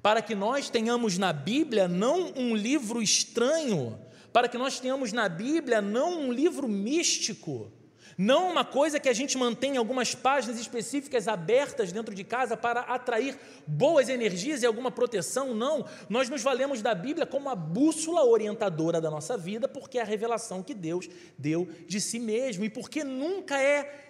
Para 0.00 0.22
que 0.22 0.36
nós 0.36 0.70
tenhamos 0.70 1.18
na 1.18 1.32
Bíblia 1.32 1.88
não 1.88 2.32
um 2.36 2.54
livro 2.54 3.02
estranho, 3.02 3.98
para 4.32 4.46
que 4.46 4.56
nós 4.56 4.78
tenhamos 4.78 5.12
na 5.12 5.28
Bíblia 5.28 5.82
não 5.82 6.20
um 6.20 6.32
livro 6.32 6.68
místico, 6.68 7.72
não 8.18 8.50
uma 8.50 8.64
coisa 8.64 8.98
que 8.98 9.08
a 9.08 9.12
gente 9.12 9.38
mantém 9.38 9.76
algumas 9.76 10.12
páginas 10.12 10.58
específicas 10.58 11.28
abertas 11.28 11.92
dentro 11.92 12.12
de 12.12 12.24
casa 12.24 12.56
para 12.56 12.80
atrair 12.80 13.38
boas 13.64 14.08
energias 14.08 14.60
e 14.60 14.66
alguma 14.66 14.90
proteção, 14.90 15.54
não. 15.54 15.86
Nós 16.08 16.28
nos 16.28 16.42
valemos 16.42 16.82
da 16.82 16.96
Bíblia 16.96 17.24
como 17.24 17.48
a 17.48 17.54
bússola 17.54 18.24
orientadora 18.24 19.00
da 19.00 19.08
nossa 19.08 19.38
vida, 19.38 19.68
porque 19.68 19.98
é 19.98 20.02
a 20.02 20.04
revelação 20.04 20.64
que 20.64 20.74
Deus 20.74 21.08
deu 21.38 21.68
de 21.86 22.00
si 22.00 22.18
mesmo 22.18 22.64
e 22.64 22.68
porque 22.68 23.04
nunca 23.04 23.56
é 23.56 24.06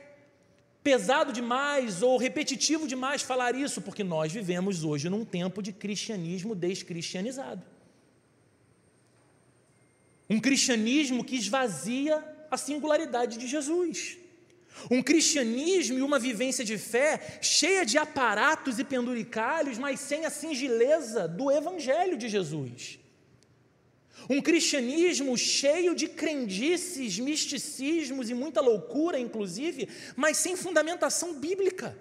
pesado 0.82 1.30
demais 1.30 2.02
ou 2.02 2.16
repetitivo 2.16 2.88
demais 2.88 3.20
falar 3.20 3.54
isso, 3.54 3.82
porque 3.82 4.02
nós 4.02 4.32
vivemos 4.32 4.84
hoje 4.84 5.10
num 5.10 5.22
tempo 5.22 5.62
de 5.62 5.70
cristianismo 5.70 6.54
descristianizado. 6.54 7.62
Um 10.30 10.40
cristianismo 10.40 11.22
que 11.22 11.36
esvazia 11.36 12.37
a 12.50 12.56
singularidade 12.56 13.38
de 13.38 13.46
Jesus. 13.46 14.18
Um 14.90 15.02
cristianismo 15.02 15.98
e 15.98 16.02
uma 16.02 16.18
vivência 16.18 16.64
de 16.64 16.78
fé 16.78 17.38
cheia 17.42 17.84
de 17.84 17.98
aparatos 17.98 18.78
e 18.78 18.84
penduricalhos, 18.84 19.78
mas 19.78 20.00
sem 20.00 20.24
a 20.24 20.30
singeleza 20.30 21.26
do 21.26 21.50
Evangelho 21.50 22.16
de 22.16 22.28
Jesus. 22.28 22.98
Um 24.28 24.40
cristianismo 24.40 25.36
cheio 25.36 25.94
de 25.94 26.06
crendices, 26.06 27.18
misticismos 27.18 28.28
e 28.28 28.34
muita 28.34 28.60
loucura, 28.60 29.18
inclusive, 29.18 29.88
mas 30.14 30.36
sem 30.36 30.54
fundamentação 30.56 31.34
bíblica. 31.34 31.96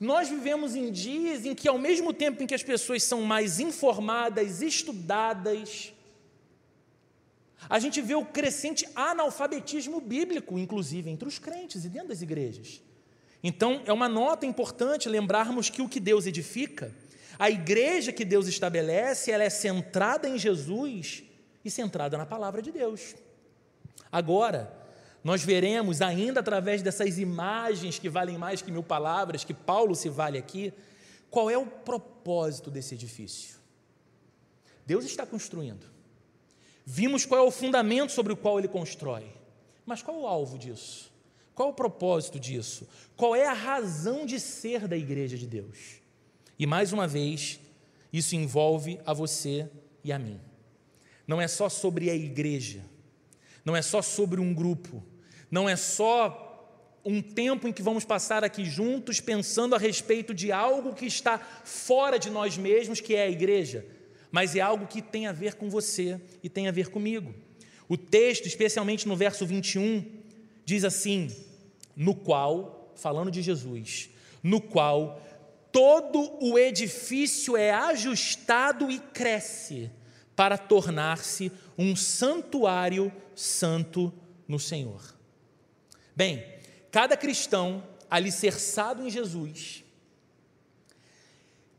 Nós 0.00 0.28
vivemos 0.28 0.74
em 0.74 0.90
dias 0.90 1.46
em 1.46 1.54
que, 1.54 1.68
ao 1.68 1.78
mesmo 1.78 2.12
tempo 2.12 2.42
em 2.42 2.46
que 2.46 2.54
as 2.54 2.62
pessoas 2.62 3.04
são 3.04 3.22
mais 3.22 3.60
informadas, 3.60 4.60
estudadas, 4.60 5.91
a 7.68 7.78
gente 7.78 8.00
vê 8.00 8.14
o 8.14 8.24
crescente 8.24 8.86
analfabetismo 8.94 10.00
bíblico, 10.00 10.58
inclusive 10.58 11.10
entre 11.10 11.28
os 11.28 11.38
crentes 11.38 11.84
e 11.84 11.88
dentro 11.88 12.08
das 12.08 12.22
igrejas. 12.22 12.82
Então, 13.42 13.82
é 13.84 13.92
uma 13.92 14.08
nota 14.08 14.46
importante 14.46 15.08
lembrarmos 15.08 15.68
que 15.68 15.82
o 15.82 15.88
que 15.88 15.98
Deus 15.98 16.26
edifica, 16.26 16.94
a 17.38 17.50
igreja 17.50 18.12
que 18.12 18.24
Deus 18.24 18.46
estabelece, 18.46 19.30
ela 19.30 19.42
é 19.42 19.50
centrada 19.50 20.28
em 20.28 20.38
Jesus 20.38 21.24
e 21.64 21.70
centrada 21.70 22.16
na 22.16 22.26
palavra 22.26 22.62
de 22.62 22.70
Deus. 22.70 23.16
Agora, 24.10 24.72
nós 25.24 25.42
veremos 25.42 26.02
ainda 26.02 26.40
através 26.40 26.82
dessas 26.82 27.18
imagens 27.18 27.98
que 27.98 28.08
valem 28.08 28.36
mais 28.36 28.60
que 28.60 28.70
mil 28.70 28.82
palavras, 28.82 29.44
que 29.44 29.54
Paulo 29.54 29.94
se 29.94 30.08
vale 30.08 30.38
aqui, 30.38 30.72
qual 31.30 31.48
é 31.50 31.56
o 31.56 31.66
propósito 31.66 32.70
desse 32.70 32.94
edifício. 32.94 33.56
Deus 34.86 35.04
está 35.04 35.24
construindo. 35.24 35.91
Vimos 36.84 37.24
qual 37.24 37.44
é 37.44 37.46
o 37.46 37.50
fundamento 37.50 38.12
sobre 38.12 38.32
o 38.32 38.36
qual 38.36 38.58
ele 38.58 38.68
constrói. 38.68 39.24
Mas 39.86 40.02
qual 40.02 40.20
o 40.20 40.26
alvo 40.26 40.58
disso? 40.58 41.12
Qual 41.54 41.70
o 41.70 41.74
propósito 41.74 42.40
disso? 42.40 42.88
Qual 43.16 43.36
é 43.36 43.46
a 43.46 43.52
razão 43.52 44.24
de 44.24 44.40
ser 44.40 44.88
da 44.88 44.96
igreja 44.96 45.36
de 45.36 45.46
Deus? 45.46 46.00
E 46.58 46.66
mais 46.66 46.92
uma 46.92 47.06
vez, 47.06 47.60
isso 48.12 48.34
envolve 48.34 48.98
a 49.04 49.12
você 49.12 49.68
e 50.02 50.12
a 50.12 50.18
mim. 50.18 50.40
Não 51.26 51.40
é 51.40 51.46
só 51.46 51.68
sobre 51.68 52.10
a 52.10 52.14
igreja, 52.14 52.84
não 53.64 53.76
é 53.76 53.82
só 53.82 54.02
sobre 54.02 54.40
um 54.40 54.52
grupo, 54.52 55.02
não 55.50 55.68
é 55.68 55.76
só 55.76 56.48
um 57.04 57.20
tempo 57.20 57.66
em 57.66 57.72
que 57.72 57.82
vamos 57.82 58.04
passar 58.04 58.44
aqui 58.44 58.64
juntos 58.64 59.20
pensando 59.20 59.74
a 59.74 59.78
respeito 59.78 60.32
de 60.32 60.52
algo 60.52 60.94
que 60.94 61.06
está 61.06 61.38
fora 61.38 62.18
de 62.18 62.30
nós 62.30 62.56
mesmos, 62.56 63.00
que 63.00 63.14
é 63.14 63.24
a 63.24 63.30
igreja 63.30 63.84
mas 64.32 64.56
é 64.56 64.60
algo 64.60 64.86
que 64.86 65.02
tem 65.02 65.26
a 65.26 65.32
ver 65.32 65.54
com 65.54 65.68
você 65.68 66.18
e 66.42 66.48
tem 66.48 66.66
a 66.66 66.72
ver 66.72 66.88
comigo. 66.88 67.34
O 67.86 67.98
texto, 67.98 68.46
especialmente 68.46 69.06
no 69.06 69.14
verso 69.14 69.46
21, 69.46 70.04
diz 70.64 70.82
assim: 70.82 71.30
no 71.94 72.14
qual, 72.14 72.92
falando 72.96 73.30
de 73.30 73.42
Jesus, 73.42 74.08
no 74.42 74.60
qual 74.60 75.20
todo 75.70 76.38
o 76.40 76.58
edifício 76.58 77.56
é 77.56 77.70
ajustado 77.70 78.90
e 78.90 78.98
cresce 78.98 79.90
para 80.34 80.56
tornar-se 80.56 81.52
um 81.76 81.94
santuário 81.94 83.12
santo 83.34 84.12
no 84.48 84.58
Senhor. 84.58 85.14
Bem, 86.16 86.44
cada 86.90 87.16
cristão 87.16 87.82
alicerçado 88.10 89.06
em 89.06 89.10
Jesus, 89.10 89.84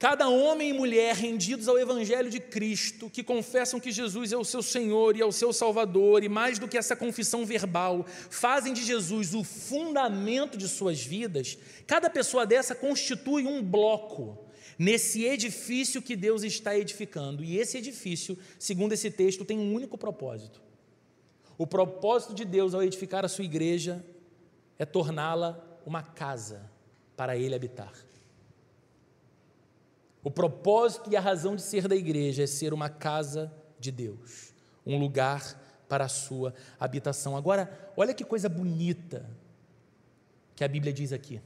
Cada 0.04 0.28
homem 0.28 0.72
e 0.72 0.74
mulher 0.74 1.16
rendidos 1.16 1.70
ao 1.70 1.80
Evangelho 1.80 2.30
de 2.30 2.38
Cristo, 2.38 3.10
que 3.10 3.24
confessam 3.24 3.80
que 3.80 3.90
Jesus 3.90 4.34
é 4.34 4.38
o 4.38 4.44
seu 4.44 4.62
Senhor 4.62 5.16
e 5.16 5.22
é 5.22 5.26
o 5.26 5.32
seu 5.32 5.54
Salvador, 5.54 6.26
e 6.26 6.28
mais 6.28 6.60
do 6.60 6.68
que 6.68 6.78
essa 6.78 6.94
confissão 6.94 7.46
verbal, 7.46 8.06
fazem 8.30 8.74
de 8.74 8.84
Jesus 8.84 9.34
o 9.34 9.46
fundamento 9.46 10.58
de 10.58 10.68
suas 10.68 11.02
vidas, 11.02 11.58
cada 11.88 12.10
pessoa 12.10 12.46
dessa 12.46 12.76
constitui 12.76 13.48
um 13.48 13.64
bloco 13.64 14.46
nesse 14.78 15.24
edifício 15.24 16.02
que 16.02 16.18
Deus 16.18 16.44
está 16.44 16.78
edificando. 16.78 17.42
E 17.42 17.58
esse 17.58 17.78
edifício, 17.78 18.38
segundo 18.60 18.92
esse 18.92 19.10
texto, 19.10 19.46
tem 19.46 19.58
um 19.58 19.74
único 19.74 19.98
propósito. 19.98 20.62
O 21.58 21.66
propósito 21.66 22.34
de 22.34 22.44
Deus 22.44 22.74
ao 22.74 22.84
edificar 22.84 23.24
a 23.24 23.30
sua 23.30 23.46
igreja 23.46 24.06
é 24.78 24.84
torná-la 24.84 25.64
uma 25.86 26.04
casa 26.04 26.70
para 27.16 27.38
ele 27.38 27.56
habitar. 27.56 27.94
O 30.24 30.32
propósito 30.32 31.12
e 31.12 31.16
a 31.16 31.22
razão 31.22 31.56
de 31.56 31.62
ser 31.62 31.88
da 31.88 31.96
igreja 31.96 32.44
é 32.44 32.48
ser 32.48 32.74
uma 32.74 32.90
casa 32.90 33.54
de 33.80 33.92
Deus, 33.92 34.54
um 34.86 34.98
lugar 34.98 35.60
para 35.90 36.06
a 36.06 36.10
sua 36.10 36.54
habitação. 36.80 37.36
Agora, 37.36 37.92
olha 37.98 38.14
que 38.14 38.24
coisa 38.24 38.48
bonita 38.48 39.30
que 40.56 40.64
a 40.64 40.68
Bíblia 40.68 40.94
diz 40.94 41.12
aqui. 41.12 41.42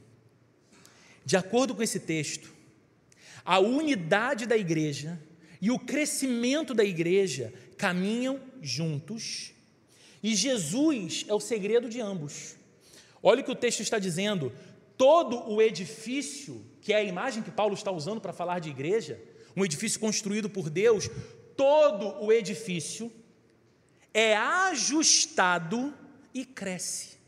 De 1.24 1.36
acordo 1.36 1.74
com 1.74 1.82
esse 1.82 2.00
texto, 2.00 2.50
a 3.44 3.58
unidade 3.58 4.46
da 4.46 4.56
igreja 4.56 5.20
e 5.60 5.70
o 5.70 5.78
crescimento 5.78 6.72
da 6.72 6.84
igreja 6.84 7.52
caminham 7.76 8.40
juntos, 8.62 9.52
e 10.22 10.34
Jesus 10.34 11.24
é 11.28 11.34
o 11.34 11.40
segredo 11.40 11.88
de 11.88 12.00
ambos. 12.00 12.56
Olha 13.22 13.40
o 13.40 13.44
que 13.44 13.50
o 13.50 13.56
texto 13.56 13.80
está 13.80 13.98
dizendo: 13.98 14.52
todo 14.96 15.50
o 15.50 15.60
edifício, 15.60 16.64
que 16.80 16.92
é 16.92 16.96
a 16.96 17.02
imagem 17.02 17.42
que 17.42 17.50
Paulo 17.50 17.74
está 17.74 17.90
usando 17.90 18.20
para 18.20 18.32
falar 18.32 18.58
de 18.58 18.70
igreja, 18.70 19.20
um 19.56 19.64
edifício 19.64 19.98
construído 19.98 20.48
por 20.48 20.70
Deus, 20.70 21.10
todo 21.56 22.22
o 22.24 22.32
edifício 22.32 23.12
é 24.14 24.36
ajustado 24.36 25.94
e 26.32 26.44
cresce. 26.44 27.18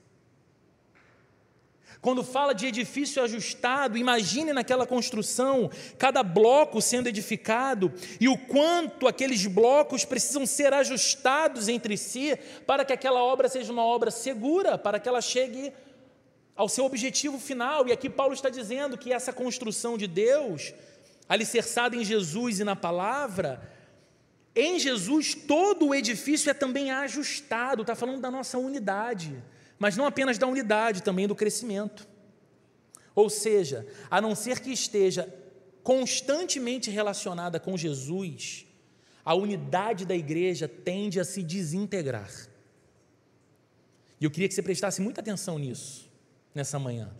Quando 2.01 2.25
fala 2.25 2.55
de 2.55 2.67
edifício 2.67 3.23
ajustado, 3.23 3.99
imagine 3.99 4.55
naquela 4.55 4.87
construção, 4.87 5.71
cada 5.99 6.23
bloco 6.23 6.81
sendo 6.81 7.09
edificado 7.09 7.93
e 8.19 8.27
o 8.27 8.39
quanto 8.39 9.07
aqueles 9.07 9.45
blocos 9.47 10.05
precisam 10.07 10.47
ser 10.47 10.73
ajustados 10.73 11.69
entre 11.69 11.99
si 11.99 12.39
para 12.67 12.87
que 12.87 12.93
aquela 12.93 13.23
obra 13.23 13.51
seja 13.51 13.71
uma 13.71 13.85
obra 13.85 14.11
segura, 14.11 14.79
para 14.79 14.99
que 14.99 15.09
ela 15.09 15.21
chegue 15.21 15.75
ao 16.61 16.69
seu 16.69 16.85
objetivo 16.85 17.39
final. 17.39 17.87
E 17.87 17.93
aqui 17.93 18.09
Paulo 18.11 18.35
está 18.35 18.51
dizendo 18.51 18.99
que 18.99 19.13
essa 19.13 19.33
construção 19.33 19.97
de 19.97 20.07
Deus, 20.07 20.75
alicerçada 21.29 21.97
em 21.97 22.05
Jesus 22.05 22.61
e 22.61 22.65
na 22.65 22.77
palavra, 22.77 23.51
em 24.55 24.79
Jesus 24.79 25.35
todo 25.35 25.89
o 25.89 25.95
edifício 25.95 26.51
é 26.51 26.55
também 26.55 26.91
ajustado, 26.91 27.83
está 27.83 27.95
falando 27.95 28.21
da 28.21 28.31
nossa 28.31 28.59
unidade 28.59 29.33
mas 29.81 29.97
não 29.97 30.05
apenas 30.05 30.37
da 30.37 30.47
unidade, 30.47 31.03
também 31.03 31.27
do 31.27 31.35
crescimento. 31.35 32.07
Ou 33.15 33.31
seja, 33.31 33.89
a 34.11 34.21
não 34.21 34.35
ser 34.35 34.61
que 34.61 34.71
esteja 34.71 35.27
constantemente 35.83 36.91
relacionada 36.91 37.59
com 37.59 37.79
Jesus, 37.79 38.67
a 39.25 39.35
unidade 39.35 40.05
da 40.05 40.15
igreja 40.15 40.69
tende 40.69 41.19
a 41.19 41.25
se 41.25 41.43
desintegrar. 41.43 42.31
E 44.21 44.25
eu 44.27 44.31
queria 44.31 44.47
que 44.47 44.55
você 44.55 44.63
prestasse 44.63 45.01
muita 45.01 45.23
atenção 45.23 45.59
nisso, 45.59 46.10
nessa 46.55 46.79
manhã. 46.79 47.11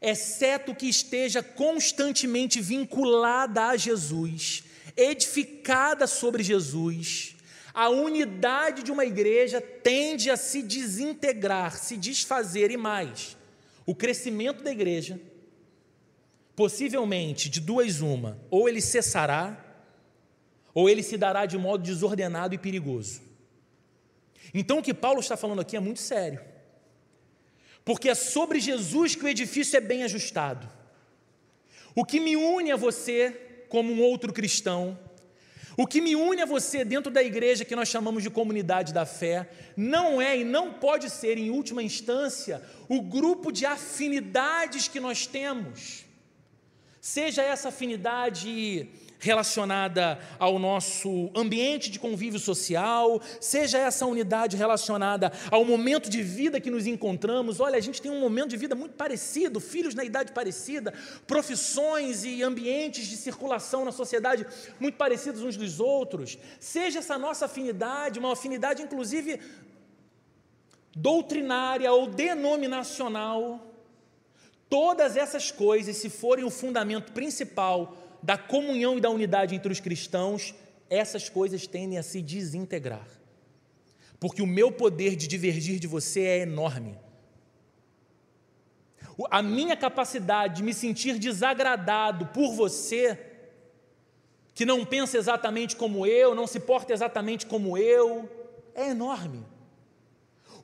Exceto 0.00 0.74
que 0.74 0.88
esteja 0.88 1.42
constantemente 1.42 2.60
vinculada 2.60 3.66
a 3.66 3.76
Jesus, 3.76 4.64
edificada 4.96 6.06
sobre 6.06 6.42
Jesus, 6.42 7.36
a 7.76 7.90
unidade 7.90 8.82
de 8.82 8.90
uma 8.90 9.04
igreja 9.04 9.60
tende 9.60 10.30
a 10.30 10.36
se 10.36 10.62
desintegrar, 10.62 11.76
se 11.76 11.96
desfazer 11.96 12.70
e 12.70 12.76
mais. 12.76 13.36
O 13.84 13.94
crescimento 13.94 14.62
da 14.64 14.70
igreja, 14.70 15.20
possivelmente 16.54 17.50
de 17.50 17.60
duas 17.60 18.00
uma, 18.00 18.38
ou 18.50 18.66
ele 18.66 18.80
cessará, 18.80 19.62
ou 20.72 20.88
ele 20.88 21.02
se 21.02 21.18
dará 21.18 21.44
de 21.44 21.58
modo 21.58 21.82
desordenado 21.82 22.54
e 22.54 22.58
perigoso. 22.58 23.20
Então 24.54 24.78
o 24.78 24.82
que 24.82 24.94
Paulo 24.94 25.20
está 25.20 25.36
falando 25.36 25.60
aqui 25.60 25.76
é 25.76 25.80
muito 25.80 26.00
sério. 26.00 26.40
Porque 27.86 28.10
é 28.10 28.14
sobre 28.14 28.60
Jesus 28.60 29.14
que 29.14 29.24
o 29.24 29.28
edifício 29.28 29.78
é 29.78 29.80
bem 29.80 30.02
ajustado. 30.02 30.68
O 31.94 32.04
que 32.04 32.20
me 32.20 32.36
une 32.36 32.70
a 32.70 32.76
você 32.76 33.64
como 33.70 33.90
um 33.90 34.02
outro 34.02 34.30
cristão 34.30 34.98
o 35.76 35.86
que 35.86 36.00
me 36.00 36.16
une 36.16 36.40
a 36.40 36.46
você 36.46 36.84
dentro 36.84 37.12
da 37.12 37.22
igreja 37.22 37.64
que 37.64 37.76
nós 37.76 37.88
chamamos 37.88 38.22
de 38.22 38.30
comunidade 38.30 38.94
da 38.94 39.04
fé 39.04 39.50
não 39.76 40.22
é 40.22 40.38
e 40.38 40.42
não 40.42 40.72
pode 40.72 41.10
ser, 41.10 41.36
em 41.36 41.50
última 41.50 41.82
instância, 41.82 42.62
o 42.88 43.02
grupo 43.02 43.52
de 43.52 43.66
afinidades 43.66 44.88
que 44.88 44.98
nós 44.98 45.26
temos. 45.26 46.06
Seja 46.98 47.42
essa 47.42 47.68
afinidade 47.68 48.88
relacionada 49.18 50.18
ao 50.38 50.58
nosso 50.58 51.30
ambiente 51.34 51.90
de 51.90 51.98
convívio 51.98 52.38
social, 52.38 53.20
seja 53.40 53.78
essa 53.78 54.06
unidade 54.06 54.56
relacionada 54.56 55.32
ao 55.50 55.64
momento 55.64 56.08
de 56.10 56.22
vida 56.22 56.60
que 56.60 56.70
nos 56.70 56.86
encontramos. 56.86 57.60
Olha, 57.60 57.76
a 57.76 57.80
gente 57.80 58.00
tem 58.02 58.10
um 58.10 58.20
momento 58.20 58.50
de 58.50 58.56
vida 58.56 58.74
muito 58.74 58.94
parecido, 58.94 59.60
filhos 59.60 59.94
na 59.94 60.04
idade 60.04 60.32
parecida, 60.32 60.92
profissões 61.26 62.24
e 62.24 62.42
ambientes 62.42 63.06
de 63.06 63.16
circulação 63.16 63.84
na 63.84 63.92
sociedade 63.92 64.46
muito 64.78 64.96
parecidos 64.96 65.42
uns 65.42 65.56
dos 65.56 65.80
outros. 65.80 66.38
Seja 66.60 66.98
essa 66.98 67.18
nossa 67.18 67.46
afinidade, 67.46 68.18
uma 68.18 68.32
afinidade 68.32 68.82
inclusive 68.82 69.40
doutrinária 70.94 71.92
ou 71.92 72.06
denominacional, 72.06 73.66
todas 74.68 75.16
essas 75.16 75.50
coisas, 75.50 75.96
se 75.96 76.08
forem 76.08 76.44
o 76.44 76.50
fundamento 76.50 77.12
principal 77.12 78.05
da 78.26 78.36
comunhão 78.36 78.98
e 78.98 79.00
da 79.00 79.08
unidade 79.08 79.54
entre 79.54 79.70
os 79.72 79.78
cristãos, 79.78 80.52
essas 80.90 81.28
coisas 81.28 81.64
tendem 81.64 81.96
a 81.96 82.02
se 82.02 82.20
desintegrar. 82.20 83.06
Porque 84.18 84.42
o 84.42 84.46
meu 84.48 84.72
poder 84.72 85.14
de 85.14 85.28
divergir 85.28 85.78
de 85.78 85.86
você 85.86 86.22
é 86.22 86.38
enorme. 86.40 86.98
A 89.30 89.40
minha 89.40 89.76
capacidade 89.76 90.56
de 90.56 90.62
me 90.64 90.74
sentir 90.74 91.20
desagradado 91.20 92.26
por 92.26 92.52
você, 92.52 93.16
que 94.52 94.64
não 94.64 94.84
pensa 94.84 95.16
exatamente 95.16 95.76
como 95.76 96.04
eu, 96.04 96.34
não 96.34 96.48
se 96.48 96.58
porta 96.58 96.92
exatamente 96.92 97.46
como 97.46 97.78
eu, 97.78 98.28
é 98.74 98.88
enorme. 98.88 99.46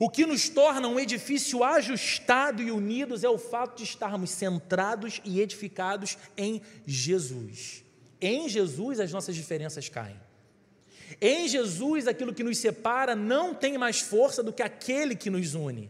O 0.03 0.11
que 0.11 0.27
nos 0.27 0.49
torna 0.49 0.89
um 0.89 0.99
edifício 0.99 1.63
ajustado 1.63 2.61
e 2.61 2.73
unidos 2.73 3.23
é 3.23 3.29
o 3.29 3.39
fato 3.39 3.77
de 3.77 3.85
estarmos 3.85 4.31
centrados 4.31 5.21
e 5.25 5.41
edificados 5.41 6.19
em 6.37 6.61
Jesus. 6.85 7.85
Em 8.21 8.49
Jesus 8.49 8.99
as 8.99 9.13
nossas 9.13 9.37
diferenças 9.37 9.89
caem. 9.89 10.21
Em 11.21 11.47
Jesus 11.47 12.09
aquilo 12.09 12.35
que 12.35 12.43
nos 12.43 12.59
separa 12.59 13.15
não 13.15 13.55
tem 13.55 13.79
mais 13.79 14.01
força 14.01 14.43
do 14.43 14.53
que 14.53 14.61
aquele 14.61 15.15
que 15.15 15.31
nos 15.31 15.55
une. 15.55 15.89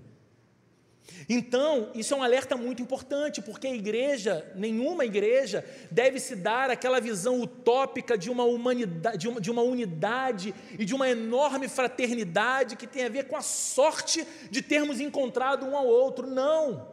Então, 1.28 1.90
isso 1.94 2.14
é 2.14 2.16
um 2.16 2.22
alerta 2.22 2.56
muito 2.56 2.82
importante, 2.82 3.40
porque 3.40 3.66
a 3.66 3.74
igreja, 3.74 4.50
nenhuma 4.54 5.04
igreja, 5.04 5.64
deve 5.90 6.18
se 6.18 6.34
dar 6.34 6.70
aquela 6.70 7.00
visão 7.00 7.40
utópica 7.40 8.16
de 8.16 8.30
uma, 8.30 8.44
humanidade, 8.44 9.18
de 9.18 9.28
uma, 9.28 9.40
de 9.40 9.50
uma 9.50 9.62
unidade 9.62 10.54
e 10.78 10.84
de 10.84 10.94
uma 10.94 11.08
enorme 11.08 11.68
fraternidade 11.68 12.76
que 12.76 12.86
tem 12.86 13.04
a 13.04 13.08
ver 13.08 13.26
com 13.26 13.36
a 13.36 13.42
sorte 13.42 14.26
de 14.50 14.62
termos 14.62 15.00
encontrado 15.00 15.66
um 15.66 15.76
ao 15.76 15.86
outro. 15.86 16.26
Não! 16.26 16.88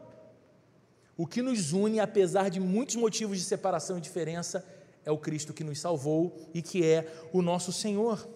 O 1.17 1.27
que 1.27 1.41
nos 1.41 1.73
une, 1.73 1.99
apesar 1.99 2.49
de 2.49 2.59
muitos 2.59 2.95
motivos 2.95 3.37
de 3.37 3.43
separação 3.43 3.97
e 3.97 4.01
diferença, 4.01 4.65
é 5.03 5.11
o 5.11 5.17
Cristo 5.17 5.53
que 5.53 5.63
nos 5.63 5.79
salvou 5.79 6.35
e 6.53 6.61
que 6.61 6.85
é 6.85 7.11
o 7.33 7.41
nosso 7.41 7.73
Senhor. 7.73 8.27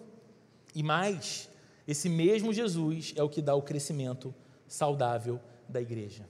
E 0.74 0.82
mais, 0.82 1.48
esse 1.86 2.08
mesmo 2.08 2.52
Jesus 2.52 3.14
é 3.16 3.22
o 3.22 3.28
que 3.28 3.40
dá 3.40 3.54
o 3.54 3.62
crescimento 3.62 4.34
saudável 4.66 5.40
da 5.68 5.80
igreja. 5.80 6.28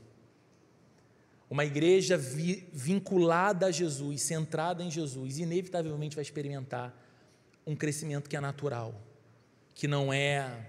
Uma 1.48 1.64
igreja 1.64 2.16
vi, 2.16 2.68
vinculada 2.72 3.66
a 3.66 3.70
Jesus, 3.70 4.22
centrada 4.22 4.82
em 4.82 4.90
Jesus, 4.90 5.38
inevitavelmente 5.38 6.16
vai 6.16 6.22
experimentar 6.22 6.94
um 7.66 7.76
crescimento 7.76 8.28
que 8.28 8.36
é 8.36 8.40
natural, 8.40 8.94
que 9.74 9.86
não 9.86 10.12
é 10.12 10.66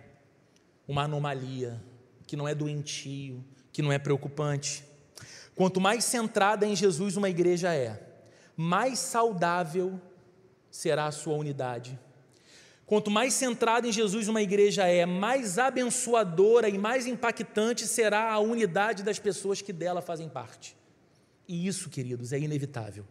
uma 0.87 1.03
anomalia, 1.03 1.81
que 2.27 2.35
não 2.35 2.47
é 2.47 2.53
doentio, 2.53 3.43
que 3.71 3.81
não 3.81 3.91
é 3.91 3.99
preocupante. 3.99 4.83
Quanto 5.55 5.79
mais 5.79 6.03
centrada 6.03 6.65
em 6.65 6.75
Jesus 6.75 7.17
uma 7.17 7.29
igreja 7.29 7.73
é, 7.73 7.99
mais 8.55 8.99
saudável 8.99 9.99
será 10.69 11.05
a 11.05 11.11
sua 11.11 11.35
unidade, 11.35 11.97
Quanto 12.85 13.09
mais 13.09 13.33
centrada 13.33 13.87
em 13.87 13.91
Jesus 13.91 14.27
uma 14.27 14.43
igreja 14.43 14.85
é, 14.85 15.05
mais 15.05 15.57
abençoadora 15.57 16.69
e 16.69 16.77
mais 16.77 17.07
impactante 17.07 17.87
será 17.87 18.31
a 18.31 18.39
unidade 18.39 19.01
das 19.01 19.17
pessoas 19.17 19.61
que 19.61 19.73
dela 19.73 20.01
fazem 20.01 20.29
parte. 20.29 20.77
E 21.47 21.65
isso, 21.67 21.89
queridos, 21.89 22.31
é 22.31 22.39
inevitável. 22.39 23.05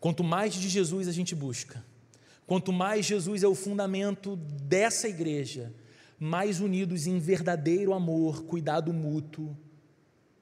Quanto 0.00 0.24
mais 0.24 0.54
de 0.54 0.68
Jesus 0.68 1.06
a 1.06 1.12
gente 1.12 1.34
busca, 1.34 1.84
quanto 2.46 2.72
mais 2.72 3.06
Jesus 3.06 3.42
é 3.42 3.48
o 3.48 3.54
fundamento 3.54 4.36
dessa 4.36 5.08
igreja, 5.08 5.72
mais 6.18 6.60
unidos 6.60 7.06
em 7.06 7.18
verdadeiro 7.18 7.94
amor, 7.94 8.44
cuidado 8.44 8.92
mútuo, 8.92 9.56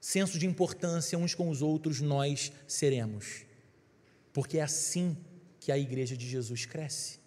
senso 0.01 0.39
de 0.39 0.47
importância 0.47 1.19
uns 1.19 1.35
com 1.35 1.49
os 1.49 1.63
outros 1.63 2.01
nós 2.01 2.51
seremos. 2.67 3.45
Porque 4.33 4.59
é 4.59 4.63
assim 4.63 5.17
que 5.61 5.71
a 5.71 5.79
igreja 5.79 6.17
de 6.17 6.27
Jesus 6.27 6.67
cresce. 6.67 7.22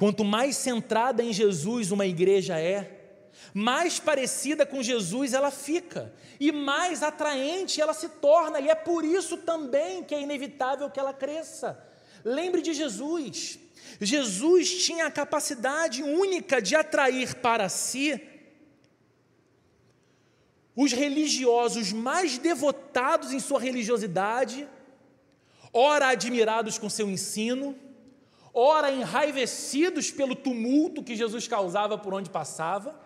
Quanto 0.00 0.24
mais 0.24 0.56
centrada 0.56 1.22
em 1.22 1.30
Jesus 1.30 1.90
uma 1.90 2.06
igreja 2.06 2.58
é, 2.58 2.90
mais 3.52 4.00
parecida 4.00 4.64
com 4.64 4.82
Jesus 4.82 5.34
ela 5.34 5.50
fica, 5.50 6.10
e 6.40 6.50
mais 6.50 7.02
atraente 7.02 7.82
ela 7.82 7.92
se 7.92 8.08
torna, 8.08 8.60
e 8.60 8.70
é 8.70 8.74
por 8.74 9.04
isso 9.04 9.36
também 9.36 10.02
que 10.02 10.14
é 10.14 10.22
inevitável 10.22 10.88
que 10.88 10.98
ela 10.98 11.12
cresça. 11.12 11.78
Lembre 12.24 12.62
de 12.62 12.72
Jesus. 12.72 13.58
Jesus 14.00 14.86
tinha 14.86 15.04
a 15.04 15.10
capacidade 15.10 16.02
única 16.02 16.62
de 16.62 16.74
atrair 16.74 17.34
para 17.34 17.68
si 17.68 18.18
os 20.74 20.92
religiosos 20.92 21.92
mais 21.92 22.38
devotados 22.38 23.34
em 23.34 23.38
sua 23.38 23.60
religiosidade, 23.60 24.66
ora 25.74 26.08
admirados 26.08 26.78
com 26.78 26.88
seu 26.88 27.06
ensino, 27.10 27.76
ora 28.52 28.90
enraivecidos 28.90 30.10
pelo 30.10 30.34
tumulto 30.34 31.02
que 31.02 31.16
Jesus 31.16 31.46
causava 31.46 31.96
por 31.96 32.14
onde 32.14 32.30
passava, 32.30 32.98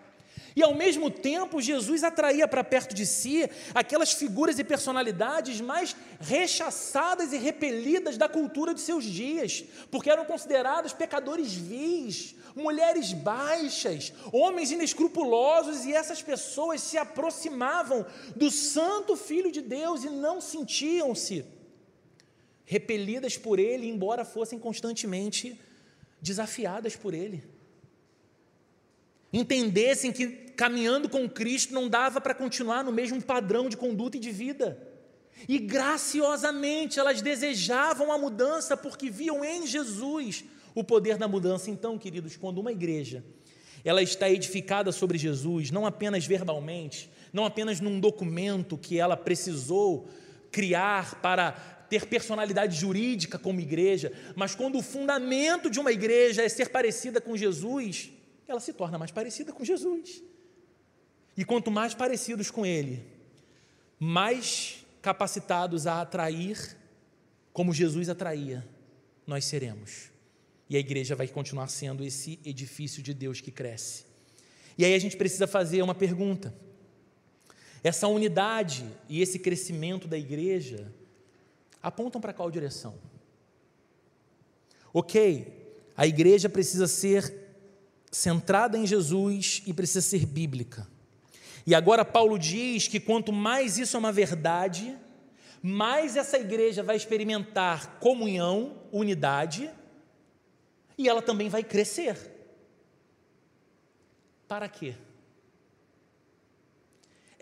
e 0.55 0.63
ao 0.63 0.73
mesmo 0.73 1.11
tempo, 1.11 1.61
Jesus 1.61 2.01
atraía 2.01 2.47
para 2.47 2.63
perto 2.63 2.95
de 2.95 3.05
si 3.05 3.49
aquelas 3.73 4.13
figuras 4.13 4.57
e 4.57 4.63
personalidades 4.63 5.59
mais 5.59 5.93
rechaçadas 6.17 7.33
e 7.33 7.37
repelidas 7.37 8.17
da 8.17 8.29
cultura 8.29 8.73
de 8.73 8.79
seus 8.79 9.03
dias, 9.03 9.65
porque 9.91 10.09
eram 10.09 10.23
considerados 10.23 10.93
pecadores 10.93 11.53
vis, 11.53 12.35
mulheres 12.55 13.11
baixas, 13.11 14.13
homens 14.31 14.71
inescrupulosos, 14.71 15.83
e 15.83 15.93
essas 15.93 16.21
pessoas 16.21 16.79
se 16.79 16.97
aproximavam 16.97 18.05
do 18.33 18.49
Santo 18.49 19.17
Filho 19.17 19.51
de 19.51 19.61
Deus 19.61 20.05
e 20.05 20.09
não 20.09 20.39
sentiam-se 20.39 21.45
repelidas 22.65 23.37
por 23.37 23.59
ele, 23.59 23.87
embora 23.87 24.25
fossem 24.25 24.57
constantemente 24.57 25.59
desafiadas 26.21 26.95
por 26.95 27.13
ele 27.13 27.43
entendessem 29.37 30.11
que 30.11 30.27
caminhando 30.55 31.09
com 31.09 31.29
Cristo 31.29 31.73
não 31.73 31.89
dava 31.89 32.21
para 32.21 32.33
continuar 32.33 32.83
no 32.83 32.91
mesmo 32.91 33.21
padrão 33.21 33.67
de 33.67 33.75
conduta 33.75 34.15
e 34.15 34.19
de 34.19 34.31
vida. 34.31 34.79
E 35.49 35.59
graciosamente 35.59 36.99
elas 36.99 37.21
desejavam 37.21 38.11
a 38.11 38.17
mudança 38.17 38.77
porque 38.77 39.09
viam 39.09 39.43
em 39.43 39.67
Jesus 39.67 40.45
o 40.73 40.83
poder 40.83 41.17
da 41.17 41.27
mudança. 41.27 41.69
Então, 41.69 41.97
queridos, 41.97 42.37
quando 42.37 42.59
uma 42.59 42.71
igreja 42.71 43.23
ela 43.83 44.01
está 44.01 44.29
edificada 44.29 44.91
sobre 44.91 45.17
Jesus, 45.17 45.69
não 45.69 45.85
apenas 45.85 46.25
verbalmente, 46.25 47.09
não 47.31 47.45
apenas 47.45 47.79
num 47.79 47.99
documento 47.99 48.77
que 48.77 48.97
ela 48.97 49.17
precisou 49.17 50.07
criar 50.49 51.21
para 51.21 51.74
ter 51.89 52.05
personalidade 52.05 52.75
jurídica 52.77 53.37
como 53.37 53.59
igreja, 53.59 54.11
mas 54.35 54.55
quando 54.55 54.77
o 54.77 54.81
fundamento 54.81 55.69
de 55.69 55.79
uma 55.79 55.91
igreja 55.91 56.43
é 56.43 56.49
ser 56.49 56.69
parecida 56.69 57.21
com 57.21 57.35
Jesus, 57.37 58.11
ela 58.47 58.59
se 58.59 58.73
torna 58.73 58.97
mais 58.97 59.11
parecida 59.11 59.51
com 59.51 59.63
Jesus. 59.63 60.23
E 61.37 61.43
quanto 61.43 61.69
mais 61.69 61.93
parecidos 61.93 62.49
com 62.49 62.65
Ele, 62.65 63.03
mais 63.99 64.85
capacitados 65.01 65.85
a 65.85 66.01
atrair 66.01 66.77
como 67.53 67.73
Jesus 67.73 68.09
atraía, 68.09 68.65
nós 69.25 69.45
seremos. 69.45 70.09
E 70.69 70.75
a 70.75 70.79
igreja 70.79 71.15
vai 71.15 71.27
continuar 71.27 71.67
sendo 71.67 72.03
esse 72.03 72.39
edifício 72.43 73.01
de 73.03 73.13
Deus 73.13 73.39
que 73.39 73.51
cresce. 73.51 74.05
E 74.77 74.83
aí 74.83 74.93
a 74.93 74.99
gente 74.99 75.15
precisa 75.15 75.47
fazer 75.47 75.81
uma 75.81 75.95
pergunta. 75.95 76.53
Essa 77.83 78.07
unidade 78.07 78.85
e 79.07 79.21
esse 79.21 79.37
crescimento 79.37 80.07
da 80.07 80.17
igreja 80.17 80.91
apontam 81.85 82.19
para 82.19 82.33
qual 82.33 82.49
direção? 82.49 82.95
Ok, 84.91 85.85
a 85.95 86.07
igreja 86.07 86.49
precisa 86.49 86.87
ser 86.87 87.31
centrada 88.11 88.75
em 88.75 88.87
Jesus 88.87 89.61
e 89.67 89.73
precisa 89.73 90.01
ser 90.01 90.25
bíblica. 90.25 90.87
E 91.63 91.75
agora 91.75 92.03
Paulo 92.03 92.39
diz 92.39 92.87
que 92.87 92.99
quanto 92.99 93.31
mais 93.31 93.77
isso 93.77 93.95
é 93.95 93.99
uma 93.99 94.11
verdade, 94.11 94.97
mais 95.61 96.15
essa 96.15 96.39
igreja 96.39 96.81
vai 96.81 96.95
experimentar 96.95 97.99
comunhão, 97.99 98.81
unidade, 98.91 99.69
e 100.97 101.07
ela 101.07 101.21
também 101.21 101.49
vai 101.49 101.63
crescer. 101.63 102.17
Para 104.47 104.67
quê? 104.67 104.95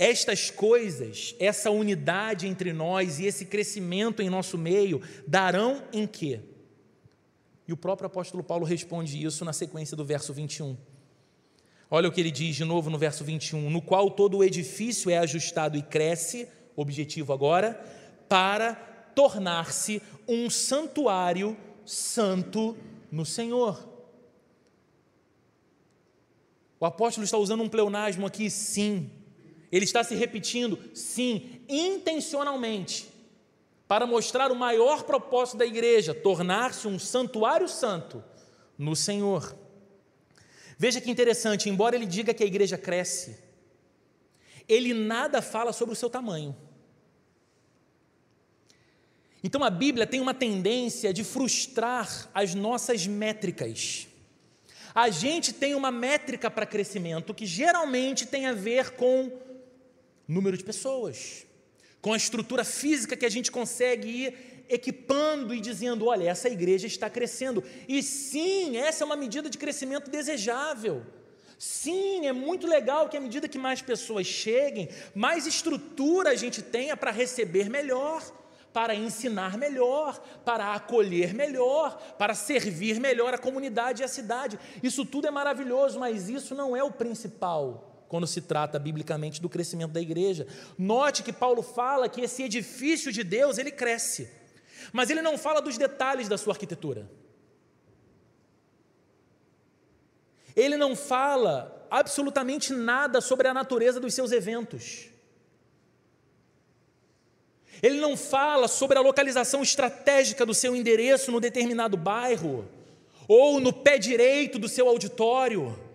Estas 0.03 0.49
coisas, 0.49 1.33
essa 1.39 1.71
unidade 1.71 2.45
entre 2.45 2.73
nós 2.73 3.19
e 3.19 3.25
esse 3.25 3.45
crescimento 3.45 4.21
em 4.21 4.29
nosso 4.29 4.57
meio 4.57 5.01
darão 5.25 5.81
em 5.93 6.05
quê? 6.05 6.41
E 7.65 7.71
o 7.71 7.77
próprio 7.77 8.07
apóstolo 8.07 8.43
Paulo 8.43 8.65
responde 8.65 9.23
isso 9.23 9.45
na 9.45 9.53
sequência 9.53 9.95
do 9.95 10.03
verso 10.03 10.33
21. 10.33 10.75
Olha 11.89 12.09
o 12.09 12.11
que 12.11 12.19
ele 12.19 12.31
diz 12.31 12.53
de 12.53 12.65
novo 12.65 12.89
no 12.89 12.97
verso 12.97 13.23
21: 13.23 13.69
No 13.69 13.81
qual 13.81 14.11
todo 14.11 14.39
o 14.39 14.43
edifício 14.43 15.09
é 15.09 15.19
ajustado 15.19 15.77
e 15.77 15.81
cresce, 15.81 16.49
objetivo 16.75 17.31
agora, 17.31 17.73
para 18.27 18.75
tornar-se 19.15 20.01
um 20.27 20.49
santuário 20.49 21.55
santo 21.85 22.75
no 23.09 23.25
Senhor. 23.25 23.87
O 26.77 26.85
apóstolo 26.85 27.23
está 27.23 27.37
usando 27.37 27.63
um 27.63 27.69
pleonasmo 27.69 28.25
aqui, 28.25 28.49
sim. 28.49 29.22
Ele 29.73 29.85
está 29.85 30.03
se 30.03 30.13
repetindo, 30.13 30.77
sim, 30.93 31.59
intencionalmente 31.67 33.11
para 33.87 34.05
mostrar 34.05 34.51
o 34.51 34.55
maior 34.55 35.01
propósito 35.01 35.57
da 35.57 35.65
igreja, 35.65 36.13
tornar-se 36.13 36.87
um 36.87 36.99
santuário 36.99 37.67
santo 37.67 38.23
no 38.77 38.95
Senhor. 38.95 39.57
Veja 40.77 41.01
que 41.01 41.09
interessante, 41.09 41.71
embora 41.71 41.95
ele 41.95 42.05
diga 42.05 42.35
que 42.35 42.43
a 42.43 42.45
igreja 42.45 42.77
cresce, 42.77 43.35
ele 44.69 44.93
nada 44.93 45.41
fala 45.41 45.73
sobre 45.73 45.93
o 45.93 45.95
seu 45.95 46.09
tamanho. 46.09 46.55
Então 49.43 49.63
a 49.63 49.71
Bíblia 49.71 50.05
tem 50.05 50.21
uma 50.21 50.35
tendência 50.35 51.11
de 51.11 51.23
frustrar 51.23 52.29
as 52.31 52.53
nossas 52.53 53.07
métricas. 53.07 54.07
A 54.93 55.09
gente 55.09 55.51
tem 55.51 55.73
uma 55.73 55.89
métrica 55.89 56.51
para 56.51 56.63
crescimento 56.63 57.33
que 57.33 57.47
geralmente 57.47 58.27
tem 58.27 58.45
a 58.45 58.53
ver 58.53 58.91
com 58.91 59.41
número 60.27 60.57
de 60.57 60.63
pessoas 60.63 61.45
com 62.03 62.11
a 62.11 62.17
estrutura 62.17 62.65
física 62.65 63.15
que 63.15 63.25
a 63.25 63.29
gente 63.29 63.49
consegue 63.49 64.09
ir 64.09 64.65
equipando 64.69 65.55
e 65.55 65.61
dizendo: 65.61 66.05
olha, 66.05 66.29
essa 66.29 66.49
igreja 66.49 66.85
está 66.85 67.09
crescendo. 67.09 67.63
E 67.87 68.03
sim, 68.03 68.75
essa 68.77 69.03
é 69.03 69.05
uma 69.05 69.15
medida 69.15 69.49
de 69.49 69.57
crescimento 69.57 70.11
desejável. 70.11 71.01
Sim, 71.57 72.27
é 72.27 72.33
muito 72.33 72.67
legal 72.67 73.07
que 73.07 73.15
à 73.15 73.21
medida 73.21 73.47
que 73.47 73.57
mais 73.57 73.81
pessoas 73.81 74.27
cheguem, 74.27 74.89
mais 75.15 75.47
estrutura 75.47 76.31
a 76.31 76.35
gente 76.35 76.61
tenha 76.61 76.97
para 76.97 77.09
receber 77.09 77.69
melhor, 77.69 78.21
para 78.73 78.93
ensinar 78.93 79.57
melhor, 79.57 80.19
para 80.43 80.73
acolher 80.73 81.33
melhor, 81.33 81.97
para 82.17 82.35
servir 82.35 82.99
melhor 82.99 83.33
a 83.33 83.37
comunidade 83.37 84.01
e 84.01 84.03
a 84.03 84.09
cidade. 84.09 84.59
Isso 84.83 85.05
tudo 85.05 85.25
é 85.25 85.31
maravilhoso, 85.31 86.01
mas 86.01 86.27
isso 86.27 86.53
não 86.53 86.75
é 86.75 86.83
o 86.83 86.91
principal 86.91 87.92
quando 88.13 88.27
se 88.27 88.41
trata 88.41 88.77
biblicamente 88.77 89.41
do 89.41 89.49
crescimento 89.49 89.91
da 89.91 89.99
igreja. 89.99 90.45
Note 90.77 91.23
que 91.23 91.33
Paulo 91.33 91.63
fala 91.63 92.07
que 92.07 92.21
esse 92.21 92.43
edifício 92.43 93.11
de 93.11 93.23
Deus, 93.23 93.57
ele 93.57 93.71
cresce. 93.71 94.29
Mas 94.91 95.09
ele 95.09 95.19
não 95.19 95.35
fala 95.35 95.59
dos 95.59 95.79
detalhes 95.79 96.27
da 96.27 96.37
sua 96.37 96.53
arquitetura. 96.53 97.09
Ele 100.55 100.77
não 100.77 100.95
fala 100.95 101.87
absolutamente 101.89 102.71
nada 102.71 103.19
sobre 103.19 103.47
a 103.47 103.53
natureza 103.53 103.99
dos 103.99 104.13
seus 104.13 104.31
eventos. 104.31 105.07
Ele 107.81 107.99
não 107.99 108.15
fala 108.15 108.67
sobre 108.67 108.99
a 108.99 109.01
localização 109.01 109.63
estratégica 109.63 110.45
do 110.45 110.53
seu 110.53 110.75
endereço 110.75 111.31
no 111.31 111.39
determinado 111.39 111.97
bairro, 111.97 112.69
ou 113.27 113.59
no 113.59 113.73
pé 113.73 113.97
direito 113.97 114.59
do 114.59 114.69
seu 114.69 114.87
auditório 114.87 115.92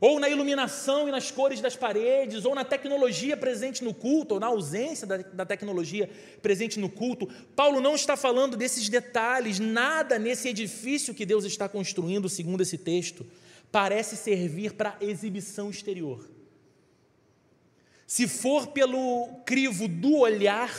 ou 0.00 0.20
na 0.20 0.28
iluminação 0.28 1.08
e 1.08 1.10
nas 1.10 1.30
cores 1.30 1.60
das 1.60 1.76
paredes, 1.76 2.44
ou 2.44 2.54
na 2.54 2.64
tecnologia 2.64 3.36
presente 3.36 3.82
no 3.82 3.92
culto, 3.92 4.34
ou 4.34 4.40
na 4.40 4.46
ausência 4.46 5.06
da, 5.06 5.16
da, 5.16 5.46
tecnologia 5.46 6.08
presente 6.40 6.78
no 6.78 6.88
culto. 6.88 7.28
Paulo 7.56 7.80
não 7.80 7.94
está 7.94 8.16
falando 8.16 8.56
desses 8.56 8.88
detalhes, 8.88 9.58
nada 9.58 10.18
nesse 10.18 10.48
edifício 10.48 11.14
que 11.14 11.26
Deus 11.26 11.44
está 11.44 11.68
construindo, 11.68 12.28
segundo 12.28 12.62
esse 12.62 12.78
texto, 12.78 13.26
parece 13.72 14.16
servir 14.16 14.74
para 14.74 14.96
exibição 15.00 15.70
exterior. 15.70 16.28
Se 18.06 18.26
for 18.26 18.68
pelo 18.68 19.42
crivo 19.44 19.86
do 19.86 20.16
olhar, 20.16 20.72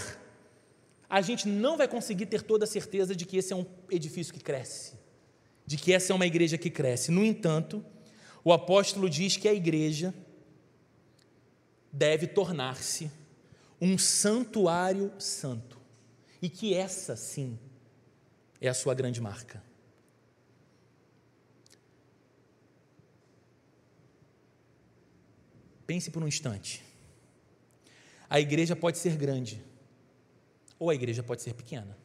a 1.10 1.22
gente 1.22 1.48
não 1.48 1.78
vai 1.78 1.88
conseguir 1.88 2.26
ter 2.26 2.42
toda 2.42 2.64
a 2.64 2.68
certeza 2.68 3.16
de 3.16 3.26
que 3.26 3.38
esse 3.38 3.54
é 3.54 3.56
um 3.56 3.66
edifício 3.90 4.34
que 4.34 4.40
cresce, 4.40 4.94
de 5.66 5.78
que 5.78 5.92
essa 5.94 6.12
é 6.14 6.16
uma 6.16 6.26
igreja 6.26 6.58
que 6.58 6.70
cresce. 6.70 7.12
No 7.12 7.24
entanto, 7.24 7.86
o 8.44 8.54
apóstolo 8.54 9.10
diz 9.10 9.38
que 9.38 9.48
a 9.48 9.54
igreja 9.54 10.14
deve 11.92 12.28
tornar-se 12.28 13.12
um 13.82 13.98
santuário 13.98 15.12
santo 15.20 15.80
e 16.42 16.50
que 16.50 16.74
essa 16.74 17.16
sim 17.16 17.58
é 18.62 18.68
a 18.68 18.74
sua 18.74 18.94
grande 18.94 19.20
marca. 19.22 19.70
pense 25.90 26.12
por 26.12 26.22
um 26.22 26.28
instante. 26.28 26.84
A 28.30 28.40
igreja 28.40 28.76
pode 28.76 29.00
ser 29.00 29.16
grande, 29.16 29.60
ou 30.78 30.92
a 30.92 30.94
igreja 30.94 31.24
pode 31.24 31.42
ser 31.42 31.56
pequena. 31.56 31.98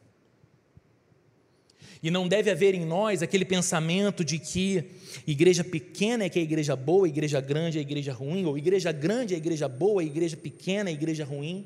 E 2.05 2.11
não 2.11 2.27
deve 2.27 2.51
haver 2.51 2.75
em 2.75 2.85
nós 2.85 3.23
aquele 3.23 3.43
pensamento 3.43 4.23
de 4.23 4.37
que 4.37 4.83
igreja 5.25 5.63
pequena 5.63 6.25
é 6.25 6.29
que 6.29 6.37
é 6.37 6.43
a 6.43 6.45
igreja 6.45 6.75
boa, 6.75 7.07
igreja 7.07 7.41
grande 7.41 7.79
é 7.79 7.81
igreja 7.81 8.13
ruim, 8.13 8.45
ou 8.45 8.55
igreja 8.55 8.91
grande 8.91 9.33
é 9.33 9.37
igreja 9.37 9.67
boa, 9.67 10.03
igreja 10.03 10.37
pequena 10.37 10.91
é 10.91 10.93
igreja 10.93 11.25
ruim. 11.25 11.65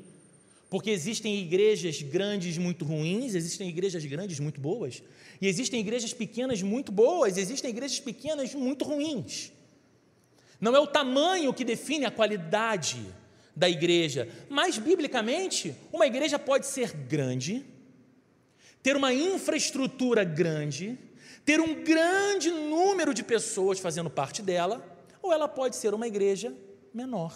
Porque 0.70 0.88
existem 0.88 1.38
igrejas 1.38 2.00
grandes 2.00 2.56
muito 2.56 2.86
ruins, 2.86 3.34
existem 3.34 3.68
igrejas 3.68 4.02
grandes 4.06 4.40
muito 4.40 4.62
boas, 4.62 5.02
e 5.42 5.46
existem 5.46 5.78
igrejas 5.78 6.14
pequenas 6.14 6.62
muito 6.62 6.90
boas, 6.90 7.36
existem 7.36 7.68
igrejas 7.68 8.00
pequenas 8.00 8.54
muito 8.54 8.82
ruins. 8.82 9.52
Não 10.58 10.74
é 10.74 10.80
o 10.80 10.86
tamanho 10.86 11.52
que 11.52 11.64
define 11.66 12.06
a 12.06 12.10
qualidade 12.10 12.96
da 13.54 13.68
igreja, 13.68 14.26
mas 14.48 14.78
biblicamente, 14.78 15.74
uma 15.92 16.06
igreja 16.06 16.38
pode 16.38 16.66
ser 16.66 16.94
grande, 16.94 17.62
ter 18.82 18.96
uma 18.96 19.12
infraestrutura 19.12 20.24
grande, 20.24 20.98
ter 21.44 21.60
um 21.60 21.82
grande 21.82 22.50
número 22.50 23.12
de 23.12 23.22
pessoas 23.22 23.78
fazendo 23.78 24.08
parte 24.08 24.42
dela, 24.42 24.84
ou 25.22 25.32
ela 25.32 25.48
pode 25.48 25.76
ser 25.76 25.92
uma 25.94 26.06
igreja 26.06 26.54
menor, 26.92 27.34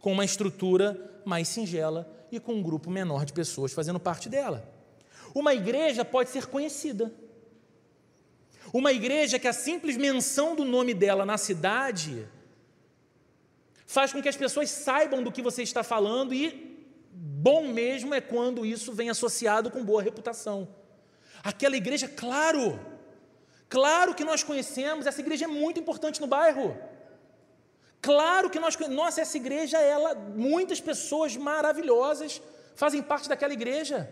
com 0.00 0.12
uma 0.12 0.24
estrutura 0.24 1.20
mais 1.24 1.48
singela 1.48 2.10
e 2.30 2.40
com 2.40 2.54
um 2.54 2.62
grupo 2.62 2.90
menor 2.90 3.24
de 3.24 3.32
pessoas 3.32 3.72
fazendo 3.72 4.00
parte 4.00 4.28
dela. 4.28 4.72
Uma 5.34 5.54
igreja 5.54 6.04
pode 6.04 6.30
ser 6.30 6.46
conhecida. 6.46 7.12
Uma 8.72 8.92
igreja 8.92 9.38
que 9.38 9.46
a 9.46 9.52
simples 9.52 9.96
menção 9.96 10.56
do 10.56 10.64
nome 10.64 10.92
dela 10.92 11.24
na 11.24 11.38
cidade 11.38 12.26
faz 13.86 14.12
com 14.12 14.20
que 14.20 14.28
as 14.28 14.36
pessoas 14.36 14.68
saibam 14.70 15.22
do 15.22 15.30
que 15.30 15.40
você 15.40 15.62
está 15.62 15.84
falando 15.84 16.34
e 16.34 16.75
bom 17.44 17.68
mesmo 17.68 18.14
é 18.14 18.20
quando 18.20 18.64
isso 18.64 18.92
vem 18.92 19.10
associado 19.10 19.70
com 19.70 19.84
boa 19.84 20.02
reputação. 20.02 20.66
Aquela 21.44 21.76
igreja, 21.76 22.08
claro, 22.08 22.80
claro 23.68 24.14
que 24.14 24.24
nós 24.24 24.42
conhecemos, 24.42 25.06
essa 25.06 25.20
igreja 25.20 25.44
é 25.44 25.48
muito 25.48 25.78
importante 25.78 26.20
no 26.20 26.26
bairro. 26.26 26.74
Claro 28.00 28.48
que 28.48 28.58
nós, 28.58 28.74
nossa, 28.88 29.20
essa 29.20 29.36
igreja, 29.36 29.78
ela, 29.78 30.14
muitas 30.14 30.80
pessoas 30.80 31.36
maravilhosas 31.36 32.40
fazem 32.74 33.02
parte 33.02 33.28
daquela 33.28 33.52
igreja. 33.52 34.10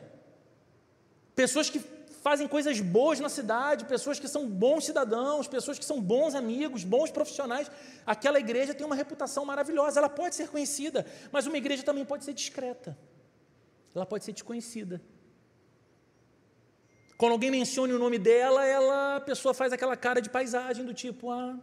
Pessoas 1.34 1.70
que 1.70 1.80
fazem 2.22 2.46
coisas 2.46 2.78
boas 2.80 3.20
na 3.20 3.30
cidade, 3.30 3.86
pessoas 3.86 4.18
que 4.18 4.28
são 4.28 4.46
bons 4.46 4.84
cidadãos, 4.84 5.48
pessoas 5.48 5.78
que 5.78 5.84
são 5.84 5.98
bons 5.98 6.34
amigos, 6.34 6.84
bons 6.84 7.10
profissionais. 7.10 7.70
Aquela 8.04 8.38
igreja 8.38 8.74
tem 8.74 8.86
uma 8.86 8.94
reputação 8.94 9.46
maravilhosa, 9.46 9.98
ela 9.98 10.10
pode 10.10 10.34
ser 10.34 10.48
conhecida, 10.48 11.06
mas 11.32 11.46
uma 11.46 11.56
igreja 11.56 11.82
também 11.82 12.04
pode 12.04 12.24
ser 12.24 12.34
discreta. 12.34 12.96
Ela 13.94 14.04
pode 14.04 14.24
ser 14.24 14.32
desconhecida. 14.32 15.00
Quando 17.16 17.32
alguém 17.32 17.50
menciona 17.50 17.94
o 17.94 17.98
nome 17.98 18.18
dela, 18.18 18.64
ela, 18.66 19.16
a 19.16 19.20
pessoa 19.20 19.54
faz 19.54 19.72
aquela 19.72 19.96
cara 19.96 20.20
de 20.20 20.28
paisagem 20.28 20.84
do 20.84 20.92
tipo, 20.92 21.30
ah, 21.30 21.56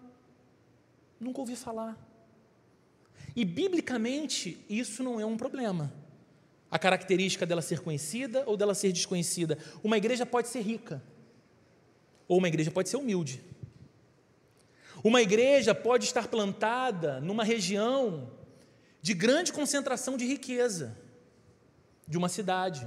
nunca 1.20 1.42
ouvi 1.42 1.58
falar. 1.58 1.98
E 3.36 3.44
biblicamente, 3.44 4.64
isso 4.70 5.04
não 5.04 5.20
é 5.20 5.26
um 5.26 5.36
problema. 5.36 5.92
A 6.70 6.80
característica 6.80 7.46
dela 7.46 7.62
ser 7.62 7.82
conhecida 7.82 8.44
ou 8.46 8.56
dela 8.56 8.74
ser 8.74 8.94
desconhecida. 8.94 9.58
Uma 9.84 9.98
igreja 9.98 10.26
pode 10.26 10.48
ser 10.48 10.62
rica, 10.62 11.04
ou 12.30 12.38
uma 12.38 12.48
igreja 12.48 12.72
pode 12.72 12.88
ser 12.88 12.96
humilde. 12.96 13.44
Uma 15.04 15.22
igreja 15.22 15.76
pode 15.76 16.06
estar 16.06 16.30
plantada 16.30 17.20
numa 17.20 17.44
região 17.44 18.32
de 19.02 19.14
grande 19.14 19.52
concentração 19.52 20.16
de 20.16 20.26
riqueza 20.26 20.96
de 22.12 22.18
uma 22.18 22.30
cidade. 22.30 22.86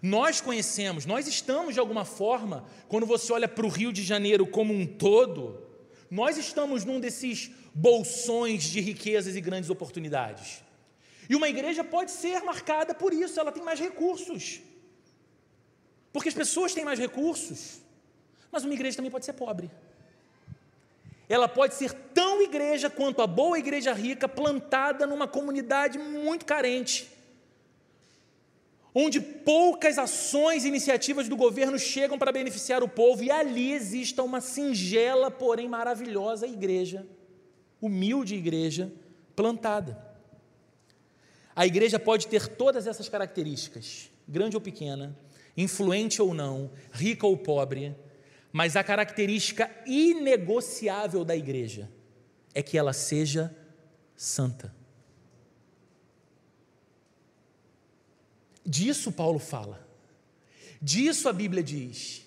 Nós 0.00 0.40
conhecemos, 0.40 1.04
nós 1.06 1.28
estamos 1.28 1.74
de 1.74 1.80
alguma 1.80 2.04
forma, 2.04 2.64
quando 2.88 3.06
você 3.06 3.32
olha 3.32 3.46
para 3.46 3.66
o 3.66 3.68
Rio 3.68 3.92
de 3.92 4.02
Janeiro 4.02 4.46
como 4.46 4.72
um 4.72 4.86
todo, 4.86 5.62
nós 6.10 6.36
estamos 6.36 6.84
num 6.84 6.98
desses 6.98 7.50
bolsões 7.74 8.64
de 8.64 8.80
riquezas 8.80 9.36
e 9.36 9.40
grandes 9.40 9.70
oportunidades. 9.70 10.62
E 11.28 11.36
uma 11.36 11.48
igreja 11.48 11.84
pode 11.84 12.10
ser 12.10 12.42
marcada 12.42 12.94
por 12.94 13.12
isso, 13.12 13.38
ela 13.38 13.52
tem 13.52 13.62
mais 13.62 13.78
recursos. 13.78 14.60
Porque 16.12 16.28
as 16.28 16.34
pessoas 16.34 16.74
têm 16.74 16.84
mais 16.84 16.98
recursos. 16.98 17.80
Mas 18.50 18.64
uma 18.64 18.74
igreja 18.74 18.96
também 18.96 19.10
pode 19.10 19.24
ser 19.24 19.34
pobre. 19.34 19.70
Ela 21.34 21.48
pode 21.48 21.74
ser 21.74 21.92
tão 21.92 22.42
igreja 22.42 22.90
quanto 22.90 23.22
a 23.22 23.26
boa 23.26 23.58
igreja 23.58 23.92
rica, 23.92 24.28
plantada 24.28 25.06
numa 25.06 25.26
comunidade 25.26 25.98
muito 25.98 26.44
carente 26.44 27.12
onde 28.94 29.20
poucas 29.20 29.98
ações 29.98 30.64
e 30.64 30.68
iniciativas 30.68 31.28
do 31.28 31.36
governo 31.36 31.78
chegam 31.78 32.18
para 32.18 32.32
beneficiar 32.32 32.82
o 32.82 32.88
povo, 32.88 33.24
e 33.24 33.30
ali 33.30 33.72
exista 33.72 34.22
uma 34.22 34.40
singela, 34.40 35.30
porém 35.30 35.68
maravilhosa 35.68 36.46
igreja, 36.46 37.06
humilde 37.80 38.34
igreja, 38.34 38.92
plantada. 39.34 39.98
A 41.54 41.66
igreja 41.66 41.98
pode 41.98 42.26
ter 42.26 42.46
todas 42.48 42.86
essas 42.86 43.08
características, 43.08 44.10
grande 44.28 44.56
ou 44.56 44.60
pequena, 44.60 45.16
influente 45.56 46.20
ou 46.20 46.34
não, 46.34 46.70
rica 46.92 47.26
ou 47.26 47.36
pobre, 47.36 47.94
mas 48.52 48.76
a 48.76 48.84
característica 48.84 49.70
inegociável 49.86 51.24
da 51.24 51.34
igreja 51.34 51.90
é 52.54 52.62
que 52.62 52.76
ela 52.76 52.92
seja 52.92 53.56
santa. 54.14 54.74
Disso 58.64 59.10
Paulo 59.10 59.38
fala. 59.38 59.88
Disso 60.80 61.28
a 61.28 61.32
Bíblia 61.32 61.62
diz. 61.62 62.26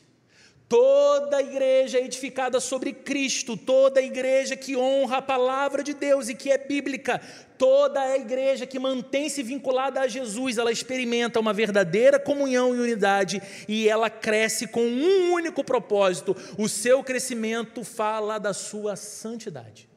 Toda 0.67 1.41
igreja 1.41 1.99
é 1.99 2.05
edificada 2.05 2.59
sobre 2.59 2.91
Cristo, 2.91 3.55
toda 3.55 4.01
igreja 4.01 4.55
que 4.55 4.75
honra 4.75 5.17
a 5.17 5.21
palavra 5.21 5.83
de 5.83 5.93
Deus 5.93 6.27
e 6.27 6.33
que 6.33 6.49
é 6.49 6.57
bíblica, 6.57 7.21
toda 7.55 8.01
a 8.01 8.17
igreja 8.17 8.65
que 8.65 8.79
mantém-se 8.79 9.43
vinculada 9.43 10.01
a 10.01 10.07
Jesus, 10.07 10.57
ela 10.57 10.71
experimenta 10.71 11.39
uma 11.39 11.53
verdadeira 11.53 12.19
comunhão 12.19 12.75
e 12.75 12.79
unidade 12.79 13.41
e 13.67 13.87
ela 13.87 14.09
cresce 14.09 14.65
com 14.65 14.81
um 14.81 15.33
único 15.33 15.63
propósito: 15.63 16.35
o 16.57 16.67
seu 16.67 17.03
crescimento 17.03 17.83
fala 17.83 18.39
da 18.39 18.53
sua 18.53 18.95
santidade. 18.95 19.87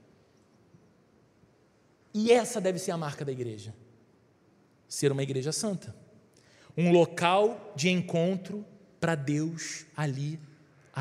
E 2.12 2.31
essa 2.31 2.61
deve 2.61 2.78
ser 2.78 2.90
a 2.90 2.96
marca 2.98 3.24
da 3.24 3.33
igreja: 3.33 3.74
ser 4.87 5.11
uma 5.12 5.22
igreja 5.22 5.50
santa 5.50 5.94
um 6.78 6.92
local 6.92 7.72
de 7.74 7.90
encontro 7.90 8.64
para 9.00 9.16
Deus 9.16 9.85
ali 9.96 10.38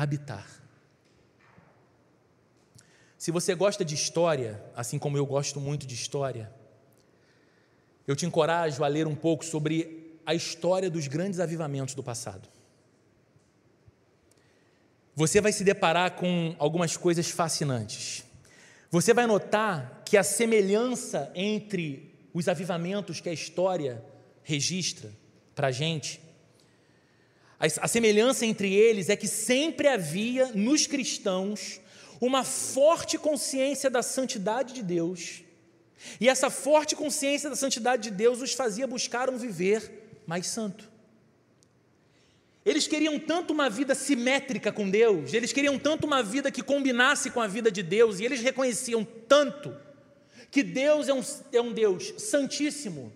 habitar. 0.02 0.46
Se 3.16 3.30
você 3.30 3.54
gosta 3.54 3.84
de 3.84 3.94
história, 3.94 4.62
assim 4.76 4.98
como 4.98 5.16
eu 5.16 5.26
gosto 5.26 5.60
muito 5.60 5.86
de 5.86 5.94
história, 5.94 6.52
eu 8.06 8.14
te 8.14 8.24
encorajo 8.24 8.84
a 8.84 8.88
ler 8.88 9.06
um 9.06 9.14
pouco 9.14 9.44
sobre 9.44 10.20
a 10.24 10.34
história 10.34 10.88
dos 10.88 11.06
grandes 11.08 11.40
avivamentos 11.40 11.94
do 11.94 12.02
passado. 12.02 12.48
Você 15.14 15.40
vai 15.40 15.52
se 15.52 15.64
deparar 15.64 16.12
com 16.12 16.54
algumas 16.58 16.96
coisas 16.96 17.28
fascinantes. 17.28 18.24
Você 18.90 19.12
vai 19.12 19.26
notar 19.26 20.02
que 20.04 20.16
a 20.16 20.22
semelhança 20.22 21.30
entre 21.34 22.14
os 22.32 22.48
avivamentos 22.48 23.20
que 23.20 23.28
a 23.28 23.32
história 23.32 24.02
registra 24.42 25.10
para 25.54 25.66
a 25.66 25.72
gente. 25.72 26.20
A 27.58 27.88
semelhança 27.88 28.46
entre 28.46 28.72
eles 28.72 29.08
é 29.08 29.16
que 29.16 29.26
sempre 29.26 29.88
havia 29.88 30.52
nos 30.54 30.86
cristãos 30.86 31.80
uma 32.20 32.44
forte 32.44 33.18
consciência 33.18 33.90
da 33.90 34.02
santidade 34.02 34.74
de 34.74 34.82
Deus, 34.82 35.42
e 36.20 36.28
essa 36.28 36.50
forte 36.50 36.94
consciência 36.94 37.50
da 37.50 37.56
santidade 37.56 38.04
de 38.04 38.10
Deus 38.12 38.40
os 38.40 38.52
fazia 38.52 38.86
buscar 38.86 39.28
um 39.28 39.36
viver 39.36 40.22
mais 40.24 40.46
santo. 40.46 40.88
Eles 42.64 42.86
queriam 42.86 43.18
tanto 43.18 43.52
uma 43.52 43.68
vida 43.68 43.94
simétrica 43.94 44.70
com 44.70 44.88
Deus, 44.88 45.32
eles 45.32 45.52
queriam 45.52 45.78
tanto 45.78 46.06
uma 46.06 46.22
vida 46.22 46.52
que 46.52 46.62
combinasse 46.62 47.30
com 47.30 47.40
a 47.40 47.48
vida 47.48 47.72
de 47.72 47.82
Deus, 47.82 48.20
e 48.20 48.24
eles 48.24 48.40
reconheciam 48.40 49.04
tanto 49.26 49.74
que 50.50 50.62
Deus 50.62 51.08
é 51.08 51.14
um, 51.14 51.22
é 51.52 51.60
um 51.60 51.72
Deus 51.72 52.14
santíssimo, 52.18 53.12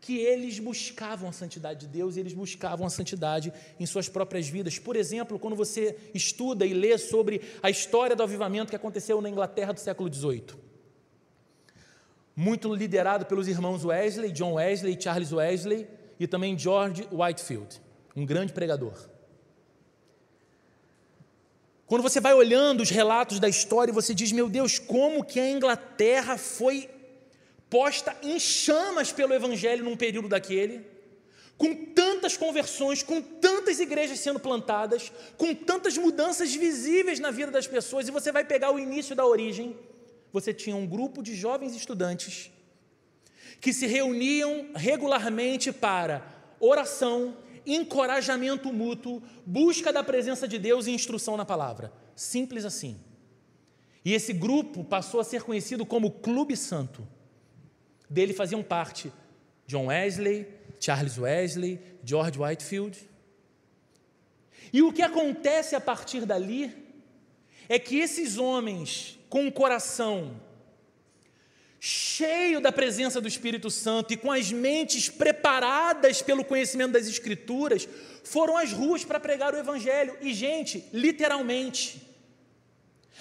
que 0.00 0.18
eles 0.18 0.58
buscavam 0.58 1.28
a 1.28 1.32
santidade 1.32 1.80
de 1.80 1.86
Deus 1.86 2.16
e 2.16 2.20
eles 2.20 2.32
buscavam 2.32 2.86
a 2.86 2.90
santidade 2.90 3.52
em 3.78 3.84
suas 3.84 4.08
próprias 4.08 4.48
vidas. 4.48 4.78
Por 4.78 4.96
exemplo, 4.96 5.38
quando 5.38 5.54
você 5.54 5.96
estuda 6.14 6.64
e 6.64 6.72
lê 6.72 6.96
sobre 6.96 7.42
a 7.62 7.68
história 7.68 8.16
do 8.16 8.22
avivamento 8.22 8.70
que 8.70 8.76
aconteceu 8.76 9.20
na 9.20 9.28
Inglaterra 9.28 9.74
do 9.74 9.80
século 9.80 10.12
XVIII, 10.12 10.56
muito 12.34 12.74
liderado 12.74 13.26
pelos 13.26 13.46
irmãos 13.46 13.84
Wesley, 13.84 14.32
John 14.32 14.54
Wesley, 14.54 14.98
Charles 14.98 15.32
Wesley 15.32 15.86
e 16.18 16.26
também 16.26 16.58
George 16.58 17.06
Whitefield, 17.12 17.80
um 18.16 18.24
grande 18.24 18.54
pregador. 18.54 18.94
Quando 21.84 22.02
você 22.02 22.20
vai 22.20 22.32
olhando 22.32 22.82
os 22.82 22.90
relatos 22.90 23.40
da 23.40 23.48
história, 23.48 23.92
você 23.92 24.14
diz: 24.14 24.30
meu 24.32 24.48
Deus, 24.48 24.78
como 24.78 25.24
que 25.24 25.40
a 25.40 25.50
Inglaterra 25.50 26.38
foi 26.38 26.88
posta 27.70 28.16
em 28.22 28.38
chamas 28.38 29.12
pelo 29.12 29.32
Evangelho 29.32 29.84
num 29.84 29.96
período 29.96 30.28
daquele, 30.28 30.84
com 31.56 31.74
tantas 31.74 32.36
conversões, 32.36 33.02
com 33.02 33.22
tantas 33.22 33.78
igrejas 33.78 34.18
sendo 34.18 34.40
plantadas, 34.40 35.12
com 35.36 35.54
tantas 35.54 35.96
mudanças 35.96 36.54
visíveis 36.54 37.20
na 37.20 37.30
vida 37.30 37.52
das 37.52 37.66
pessoas, 37.66 38.08
e 38.08 38.10
você 38.10 38.32
vai 38.32 38.44
pegar 38.44 38.72
o 38.72 38.78
início 38.78 39.14
da 39.14 39.24
origem. 39.24 39.76
Você 40.32 40.52
tinha 40.52 40.74
um 40.74 40.86
grupo 40.86 41.22
de 41.22 41.34
jovens 41.34 41.76
estudantes 41.76 42.50
que 43.60 43.72
se 43.72 43.86
reuniam 43.86 44.70
regularmente 44.74 45.70
para 45.70 46.26
oração, 46.58 47.36
encorajamento 47.66 48.72
mútuo, 48.72 49.22
busca 49.44 49.92
da 49.92 50.02
presença 50.02 50.48
de 50.48 50.58
Deus 50.58 50.86
e 50.86 50.92
instrução 50.92 51.36
na 51.36 51.44
palavra. 51.44 51.92
Simples 52.16 52.64
assim. 52.64 52.98
E 54.02 54.14
esse 54.14 54.32
grupo 54.32 54.82
passou 54.82 55.20
a 55.20 55.24
ser 55.24 55.42
conhecido 55.42 55.84
como 55.84 56.10
Clube 56.10 56.56
Santo. 56.56 57.06
Dele 58.10 58.34
faziam 58.34 58.62
parte 58.62 59.12
John 59.66 59.86
Wesley, 59.86 60.46
Charles 60.80 61.16
Wesley, 61.16 61.80
George 62.04 62.38
Whitefield. 62.38 63.08
E 64.72 64.82
o 64.82 64.92
que 64.92 65.00
acontece 65.00 65.76
a 65.76 65.80
partir 65.80 66.26
dali 66.26 66.74
é 67.68 67.78
que 67.78 68.00
esses 68.00 68.36
homens 68.36 69.18
com 69.28 69.46
o 69.46 69.52
coração 69.52 70.40
cheio 71.82 72.60
da 72.60 72.70
presença 72.70 73.22
do 73.22 73.28
Espírito 73.28 73.70
Santo 73.70 74.12
e 74.12 74.16
com 74.16 74.30
as 74.30 74.52
mentes 74.52 75.08
preparadas 75.08 76.20
pelo 76.20 76.44
conhecimento 76.44 76.92
das 76.92 77.08
Escrituras, 77.08 77.88
foram 78.22 78.56
às 78.58 78.70
ruas 78.70 79.02
para 79.02 79.18
pregar 79.18 79.54
o 79.54 79.56
Evangelho. 79.56 80.14
E, 80.20 80.34
gente, 80.34 80.84
literalmente. 80.92 82.09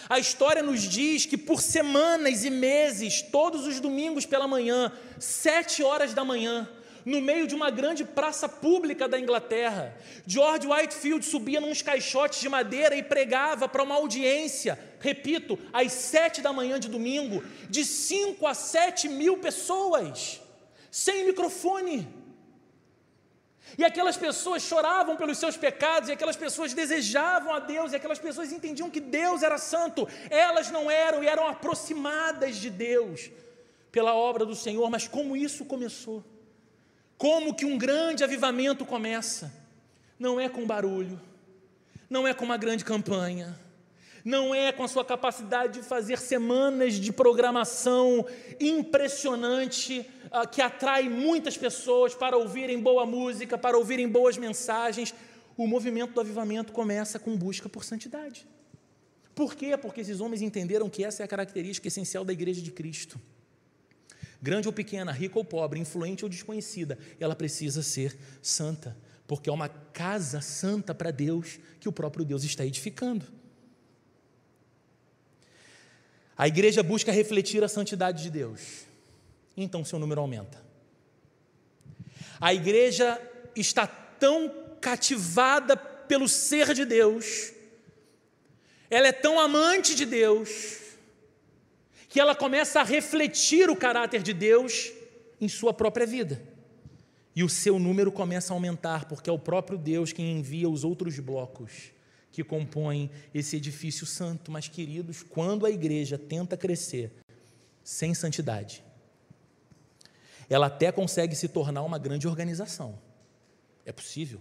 A 0.08 0.20
história 0.20 0.64
nos 0.64 0.84
diz 0.84 1.26
que 1.26 1.38
por 1.38 1.62
semanas 1.62 2.46
e 2.46 2.50
meses, 2.50 3.22
todos 3.22 3.68
os 3.68 3.80
domingos 3.80 4.26
pela 4.26 4.48
manhã, 4.48 4.92
sete 5.20 5.84
horas 5.84 6.14
da 6.14 6.24
manhã, 6.24 6.70
no 7.06 7.22
meio 7.22 7.48
de 7.48 7.56
uma 7.56 7.70
grande 7.70 8.04
praça 8.04 8.48
pública 8.48 9.08
da 9.08 9.20
Inglaterra. 9.20 9.96
George 10.28 10.68
Whitefield 10.68 11.26
subia 11.26 11.60
nos 11.60 11.82
caixotes 11.82 12.40
de 12.40 12.50
madeira 12.50 12.96
e 12.96 13.04
pregava 13.04 13.68
para 13.68 13.84
uma 13.84 13.96
audiência, 13.96 14.78
repito, 15.00 15.58
às 15.74 15.92
sete 15.92 16.42
da 16.42 16.54
manhã 16.54 16.80
de 16.80 16.88
domingo, 16.88 17.44
de 17.70 17.84
cinco 17.84 18.46
a 18.46 18.54
sete 18.54 19.08
mil 19.08 19.38
pessoas, 19.38 20.40
sem 20.92 21.26
microfone. 21.26 22.08
E 23.78 23.84
aquelas 23.84 24.18
pessoas 24.18 24.64
choravam 24.64 25.16
pelos 25.16 25.38
seus 25.38 25.56
pecados, 25.58 26.10
e 26.10 26.12
aquelas 26.12 26.36
pessoas 26.36 26.74
desejavam 26.74 27.54
a 27.54 27.60
Deus, 27.60 27.92
e 27.92 27.96
aquelas 27.96 28.20
pessoas 28.20 28.52
entendiam 28.52 28.90
que 28.90 29.00
Deus 29.00 29.44
era 29.44 29.58
santo. 29.58 30.08
Elas 30.30 30.70
não 30.72 30.90
eram 30.90 31.24
e 31.24 31.28
eram 31.28 31.48
aproximadas 31.48 32.58
de 32.58 32.70
Deus 32.70 33.30
pela 33.92 34.14
obra 34.14 34.46
do 34.46 34.56
Senhor, 34.56 34.90
mas 34.90 35.08
como 35.08 35.36
isso 35.36 35.66
começou? 35.66 36.24
Como 37.18 37.54
que 37.54 37.66
um 37.66 37.78
grande 37.78 38.24
avivamento 38.24 38.86
começa? 38.86 39.52
Não 40.18 40.40
é 40.40 40.48
com 40.50 40.66
barulho, 40.66 41.20
não 42.10 42.28
é 42.28 42.34
com 42.34 42.46
uma 42.46 42.58
grande 42.58 42.84
campanha, 42.84 43.58
não 44.24 44.54
é 44.54 44.72
com 44.72 44.84
a 44.84 44.88
sua 44.88 45.04
capacidade 45.04 45.80
de 45.80 45.86
fazer 45.86 46.20
semanas 46.20 46.96
de 46.96 47.12
programação 47.12 48.26
impressionante 48.60 50.06
uh, 50.26 50.48
que 50.48 50.62
atrai 50.62 51.10
muitas 51.10 51.58
pessoas 51.58 52.14
para 52.14 52.38
ouvirem 52.38 52.80
boa 52.80 53.06
música, 53.06 53.58
para 53.58 53.78
ouvirem 53.78 54.08
boas 54.08 54.38
mensagens. 54.38 55.14
O 55.58 55.68
movimento 55.68 56.14
do 56.14 56.22
avivamento 56.22 56.72
começa 56.72 57.20
com 57.20 57.36
busca 57.36 57.68
por 57.68 57.84
santidade. 57.84 58.48
Por 59.36 59.56
quê? 59.56 59.76
Porque 59.78 60.02
esses 60.02 60.20
homens 60.20 60.42
entenderam 60.42 60.90
que 60.90 61.04
essa 61.04 61.24
é 61.24 61.26
a 61.26 61.28
característica 61.28 61.88
essencial 61.88 62.26
da 62.26 62.34
igreja 62.34 62.62
de 62.62 62.72
Cristo 62.72 63.20
grande 64.42 64.68
ou 64.68 64.74
pequena, 64.74 65.12
rica 65.12 65.38
ou 65.38 65.46
pobre, 65.46 65.80
influente 65.80 66.24
ou 66.24 66.30
desconhecida, 66.30 66.98
ela 67.20 67.36
precisa 67.36 67.82
ser 67.82 68.18
santa, 68.42 68.96
porque 69.28 69.50
é 69.50 69.54
uma 69.54 69.70
casa 69.70 70.42
santa 70.42 70.96
para 70.96 71.12
Deus 71.12 71.60
que 71.80 71.90
o 71.90 71.92
próprio 71.92 72.26
Deus 72.26 72.44
está 72.44 72.66
edificando. 72.66 73.26
A 76.40 76.48
igreja 76.48 76.82
busca 76.82 77.12
refletir 77.12 77.62
a 77.66 77.68
santidade 77.68 78.24
de 78.24 78.30
Deus, 78.30 78.86
então 79.58 79.84
seu 79.84 80.00
número 80.00 80.22
aumenta. 80.22 80.64
A 82.40 82.54
igreja 82.54 83.22
está 83.54 83.86
tão 83.86 84.50
cativada 84.80 85.76
pelo 85.76 86.30
ser 86.30 86.74
de 86.74 86.86
Deus, 86.86 87.52
ela 88.90 89.10
é 89.10 89.12
tão 89.12 89.38
amante 89.38 89.94
de 89.94 90.06
Deus, 90.06 90.78
que 92.08 92.22
ela 92.22 92.34
começa 92.34 92.80
a 92.80 92.86
refletir 92.86 93.70
o 93.70 93.76
caráter 93.76 94.24
de 94.24 94.34
Deus 94.34 94.94
em 95.42 95.50
sua 95.50 95.74
própria 95.74 96.08
vida. 96.08 96.42
E 97.36 97.44
o 97.44 97.50
seu 97.50 97.78
número 97.78 98.14
começa 98.14 98.54
a 98.54 98.56
aumentar, 98.56 99.10
porque 99.10 99.30
é 99.30 99.34
o 99.34 99.38
próprio 99.38 99.78
Deus 99.78 100.14
quem 100.14 100.40
envia 100.40 100.70
os 100.70 100.86
outros 100.86 101.20
blocos 101.20 101.92
que 102.40 102.44
compõem 102.44 103.12
esse 103.34 103.58
edifício 103.58 104.06
santo. 104.06 104.50
Mas, 104.50 104.70
queridos, 104.70 105.22
quando 105.22 105.66
a 105.66 105.70
igreja 105.70 106.18
tenta 106.18 106.56
crescer 106.56 107.12
sem 107.84 108.14
santidade, 108.14 108.82
ela 110.50 110.68
até 110.68 110.90
consegue 110.92 111.36
se 111.36 111.50
tornar 111.50 111.84
uma 111.84 111.98
grande 111.98 112.28
organização. 112.28 112.98
É 113.86 113.92
possível. 113.92 114.40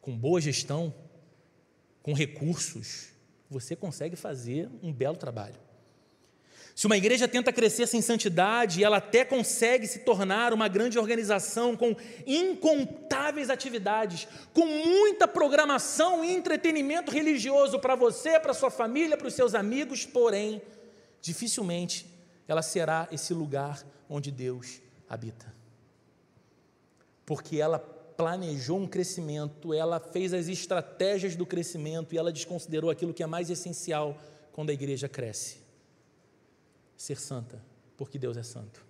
Com 0.00 0.18
boa 0.18 0.40
gestão, 0.40 0.92
com 2.02 2.12
recursos, 2.12 3.10
você 3.48 3.76
consegue 3.76 4.16
fazer 4.16 4.68
um 4.82 4.92
belo 4.92 5.16
trabalho. 5.16 5.69
Se 6.74 6.86
uma 6.86 6.96
igreja 6.96 7.28
tenta 7.28 7.52
crescer 7.52 7.86
sem 7.86 8.00
santidade, 8.00 8.82
ela 8.82 8.98
até 8.98 9.24
consegue 9.24 9.86
se 9.86 10.00
tornar 10.00 10.52
uma 10.52 10.68
grande 10.68 10.98
organização 10.98 11.76
com 11.76 11.94
incontáveis 12.26 13.50
atividades, 13.50 14.26
com 14.52 14.64
muita 14.66 15.26
programação 15.26 16.24
e 16.24 16.32
entretenimento 16.32 17.10
religioso 17.10 17.78
para 17.78 17.94
você, 17.94 18.38
para 18.38 18.54
sua 18.54 18.70
família, 18.70 19.16
para 19.16 19.26
os 19.26 19.34
seus 19.34 19.54
amigos, 19.54 20.06
porém, 20.06 20.62
dificilmente 21.20 22.06
ela 22.46 22.62
será 22.62 23.08
esse 23.12 23.32
lugar 23.32 23.84
onde 24.08 24.30
Deus 24.30 24.80
habita. 25.08 25.52
Porque 27.24 27.58
ela 27.58 27.78
planejou 27.78 28.78
um 28.78 28.88
crescimento, 28.88 29.72
ela 29.72 30.00
fez 30.00 30.34
as 30.34 30.48
estratégias 30.48 31.36
do 31.36 31.46
crescimento 31.46 32.14
e 32.14 32.18
ela 32.18 32.32
desconsiderou 32.32 32.90
aquilo 32.90 33.14
que 33.14 33.22
é 33.22 33.26
mais 33.26 33.50
essencial 33.50 34.18
quando 34.52 34.70
a 34.70 34.72
igreja 34.72 35.08
cresce 35.08 35.59
ser 37.00 37.18
santa, 37.18 37.58
porque 37.96 38.18
Deus 38.18 38.36
é 38.36 38.42
santo. 38.42 38.84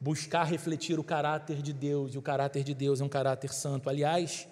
Buscar 0.00 0.44
refletir 0.44 0.98
o 0.98 1.04
caráter 1.04 1.60
de 1.60 1.70
Deus, 1.70 2.14
e 2.14 2.18
o 2.18 2.22
caráter 2.22 2.64
de 2.64 2.72
Deus 2.72 3.02
é 3.02 3.04
um 3.04 3.10
caráter 3.10 3.52
santo. 3.52 3.90
Aliás, 3.90 4.48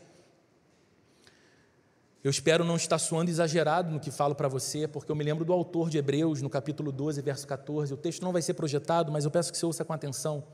eu 2.23 2.31
espero 2.31 2.63
não 2.63 2.77
estar 2.77 2.99
soando 2.99 3.31
exagerado 3.31 3.91
no 3.91 3.99
que 3.99 4.11
falo 4.11 4.35
para 4.35 4.49
você, 4.49 4.87
porque 4.87 5.11
eu 5.11 5.17
me 5.17 5.25
lembro 5.25 5.47
do 5.47 5.53
autor 5.55 5.89
de 5.89 5.97
Hebreus, 5.97 6.43
no 6.43 6.51
capítulo 6.51 6.93
12, 6.93 7.23
verso 7.23 7.47
14. 7.47 7.95
O 7.95 7.97
texto 7.97 8.23
não 8.23 8.33
vai 8.33 8.43
ser 8.43 8.53
projetado, 8.53 9.11
mas 9.11 9.25
eu 9.25 9.31
peço 9.31 9.51
que 9.51 9.57
você 9.57 9.65
ouça 9.65 9.83
com 9.83 9.95
atenção. 9.95 10.45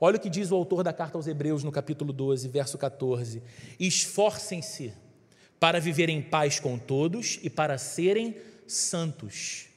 Olha 0.00 0.18
o 0.18 0.20
que 0.20 0.30
diz 0.30 0.52
o 0.52 0.54
autor 0.54 0.84
da 0.84 0.92
carta 0.92 1.18
aos 1.18 1.26
Hebreus, 1.26 1.64
no 1.64 1.72
capítulo 1.72 2.12
12, 2.12 2.46
verso 2.46 2.78
14: 2.78 3.42
Esforcem-se 3.76 4.94
para 5.58 5.80
viver 5.80 6.08
em 6.08 6.22
paz 6.22 6.60
com 6.60 6.78
todos 6.78 7.40
e 7.42 7.50
para 7.50 7.76
serem 7.76 8.36
santos 8.68 9.71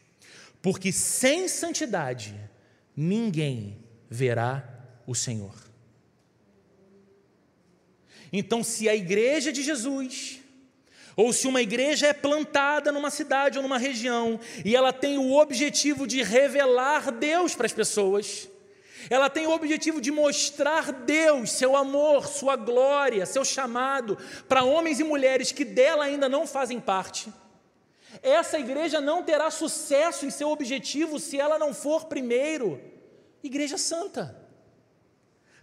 porque 0.65 0.91
sem 0.91 1.47
santidade 1.47 2.33
ninguém 2.97 3.77
verá 4.09 4.67
o 5.05 5.13
Senhor. 5.13 5.53
Então, 8.33 8.63
se 8.63 8.89
a 8.89 8.95
igreja 8.95 9.51
de 9.51 9.61
Jesus, 9.61 10.39
ou 11.15 11.31
se 11.31 11.47
uma 11.47 11.61
igreja 11.61 12.07
é 12.07 12.13
plantada 12.13 12.91
numa 12.91 13.11
cidade 13.11 13.59
ou 13.59 13.61
numa 13.61 13.77
região, 13.77 14.39
e 14.65 14.75
ela 14.75 14.91
tem 14.91 15.19
o 15.19 15.33
objetivo 15.33 16.07
de 16.07 16.23
revelar 16.23 17.11
Deus 17.11 17.53
para 17.53 17.67
as 17.67 17.73
pessoas, 17.73 18.49
ela 19.07 19.29
tem 19.29 19.45
o 19.45 19.51
objetivo 19.51 20.01
de 20.01 20.09
mostrar 20.09 20.91
Deus, 20.91 21.51
seu 21.51 21.75
amor, 21.75 22.25
sua 22.25 22.55
glória, 22.55 23.27
seu 23.27 23.45
chamado 23.45 24.17
para 24.49 24.63
homens 24.63 24.99
e 24.99 25.03
mulheres 25.03 25.51
que 25.51 25.63
dela 25.63 26.05
ainda 26.05 26.27
não 26.27 26.47
fazem 26.47 26.79
parte 26.79 27.31
essa 28.21 28.59
igreja 28.59 29.01
não 29.01 29.23
terá 29.23 29.49
sucesso 29.51 30.25
em 30.25 30.29
seu 30.29 30.49
objetivo 30.49 31.19
se 31.19 31.39
ela 31.39 31.57
não 31.57 31.73
for 31.73 32.05
primeiro 32.05 32.81
igreja 33.43 33.77
santa. 33.77 34.43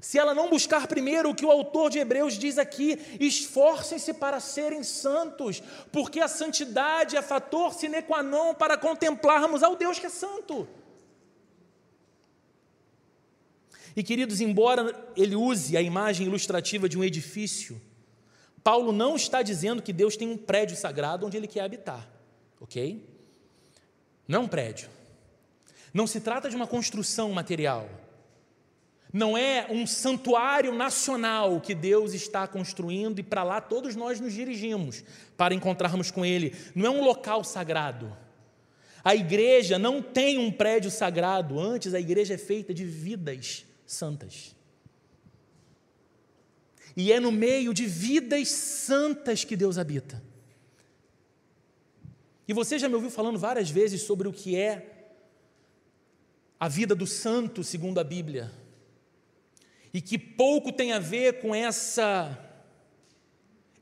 Se 0.00 0.18
ela 0.18 0.34
não 0.34 0.50
buscar 0.50 0.88
primeiro 0.88 1.30
o 1.30 1.34
que 1.34 1.44
o 1.44 1.50
autor 1.50 1.88
de 1.90 1.98
Hebreus 1.98 2.34
diz 2.34 2.59
aqui, 2.59 2.98
esforcem-se 3.20 4.14
para 4.14 4.40
serem 4.40 4.82
santos, 4.82 5.62
porque 5.92 6.20
a 6.20 6.26
santidade 6.26 7.16
é 7.16 7.22
fator 7.22 7.72
sine 7.72 8.03
qua 8.03 8.22
non 8.22 8.53
para 8.53 8.76
contemplarmos 8.76 9.62
ao 9.62 9.76
Deus 9.76 10.00
que 10.00 10.07
é 10.07 10.11
santo. 10.11 10.68
E 13.94 14.03
queridos, 14.03 14.40
embora 14.40 14.92
ele 15.16 15.36
use 15.36 15.76
a 15.76 15.82
imagem 15.82 16.26
ilustrativa 16.26 16.88
de 16.88 16.98
um 16.98 17.05
edifício 17.05 17.80
Paulo 18.62 18.92
não 18.92 19.16
está 19.16 19.42
dizendo 19.42 19.82
que 19.82 19.92
Deus 19.92 20.16
tem 20.16 20.28
um 20.28 20.36
prédio 20.36 20.76
sagrado 20.76 21.26
onde 21.26 21.36
ele 21.36 21.48
quer 21.48 21.62
habitar, 21.62 22.09
ok? 22.62 23.04
Não 24.26 24.40
é 24.40 24.42
um 24.44 24.48
prédio. 24.48 24.88
Não 25.92 26.06
se 26.06 26.20
trata 26.20 26.48
de 26.48 26.56
uma 26.56 26.66
construção 26.66 27.30
material. 27.32 27.90
Não 29.12 29.36
é 29.36 29.66
um 29.68 29.86
santuário 29.86 30.72
nacional 30.72 31.60
que 31.60 31.74
Deus 31.74 32.14
está 32.14 32.46
construindo 32.46 33.18
e 33.18 33.22
para 33.22 33.42
lá 33.42 33.60
todos 33.60 33.94
nós 33.94 34.18
nos 34.18 34.32
dirigimos 34.32 35.04
para 35.36 35.52
encontrarmos 35.52 36.10
com 36.10 36.24
Ele. 36.24 36.56
Não 36.74 36.86
é 36.86 36.90
um 36.90 37.04
local 37.04 37.44
sagrado. 37.44 38.16
A 39.04 39.14
igreja 39.14 39.78
não 39.78 40.00
tem 40.00 40.38
um 40.38 40.50
prédio 40.50 40.90
sagrado, 40.90 41.58
antes 41.58 41.92
a 41.92 42.00
igreja 42.00 42.34
é 42.34 42.38
feita 42.38 42.72
de 42.72 42.84
vidas 42.84 43.66
santas. 43.84 44.54
E 46.96 47.12
é 47.12 47.18
no 47.18 47.32
meio 47.32 47.74
de 47.74 47.84
vidas 47.86 48.48
santas 48.48 49.44
que 49.44 49.56
Deus 49.56 49.76
habita. 49.76 50.22
E 52.47 52.53
você 52.53 52.78
já 52.78 52.88
me 52.88 52.95
ouviu 52.95 53.11
falando 53.11 53.38
várias 53.38 53.70
vezes 53.70 54.03
sobre 54.03 54.26
o 54.26 54.32
que 54.32 54.57
é 54.57 55.11
a 56.59 56.68
vida 56.68 56.95
do 56.95 57.07
santo, 57.07 57.64
segundo 57.64 57.99
a 57.99 58.05
Bíblia, 58.05 58.51
e 59.93 60.01
que 60.01 60.16
pouco 60.16 60.72
tem 60.72 60.93
a 60.93 60.99
ver 60.99 61.40
com 61.40 61.55
essa 61.55 62.38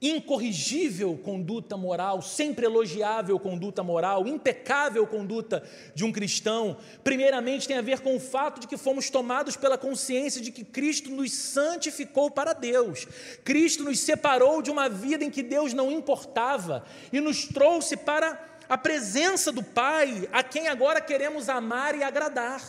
incorrigível 0.03 1.19
conduta 1.23 1.77
moral, 1.77 2.23
sempre 2.23 2.65
elogiável 2.65 3.39
conduta 3.39 3.83
moral, 3.83 4.27
impecável 4.27 5.07
conduta 5.07 5.63
de 5.95 6.05
um 6.05 6.13
cristão, 6.13 6.79
primeiramente 7.05 7.69
tem 7.69 7.77
a 7.77 7.83
ver 7.83 8.01
com 8.01 8.17
o 8.17 8.21
fato 8.21 8.61
de 8.61 8.67
que 8.67 8.79
fomos 8.79 9.11
tomados 9.11 9.57
pela 9.57 9.77
consciência 9.77 10.41
de 10.41 10.51
que 10.51 10.65
Cristo 10.65 11.11
nos 11.11 11.33
santificou 11.33 12.31
para 12.31 12.55
Deus. 12.55 13.07
Cristo 13.45 13.85
nos 13.85 14.01
separou 14.01 14.63
de 14.63 14.71
uma 14.71 14.89
vida 14.89 15.23
em 15.23 15.31
que 15.31 15.43
Deus 15.43 15.75
não 15.75 15.93
importava 15.93 16.83
e 17.13 17.21
nos 17.21 17.45
trouxe 17.45 17.95
para 17.95 18.50
a 18.71 18.79
presença 18.79 19.51
do 19.51 19.65
Pai, 19.65 20.29
a 20.33 20.45
quem 20.45 20.69
agora 20.69 21.01
queremos 21.01 21.49
amar 21.49 21.97
e 21.97 22.05
agradar. 22.05 22.63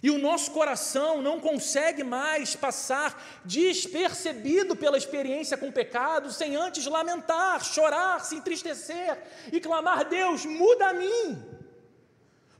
E 0.00 0.12
o 0.12 0.18
nosso 0.18 0.52
coração 0.52 1.20
não 1.20 1.40
consegue 1.40 2.04
mais 2.04 2.54
passar 2.54 3.20
despercebido 3.44 4.76
pela 4.76 4.96
experiência 4.96 5.56
com 5.56 5.70
o 5.70 5.72
pecado, 5.72 6.30
sem 6.30 6.54
antes 6.54 6.86
lamentar, 6.86 7.64
chorar, 7.64 8.24
se 8.24 8.36
entristecer 8.36 9.20
e 9.50 9.60
clamar: 9.60 10.08
Deus, 10.08 10.46
muda 10.46 10.90
a 10.90 10.92
mim, 10.92 11.44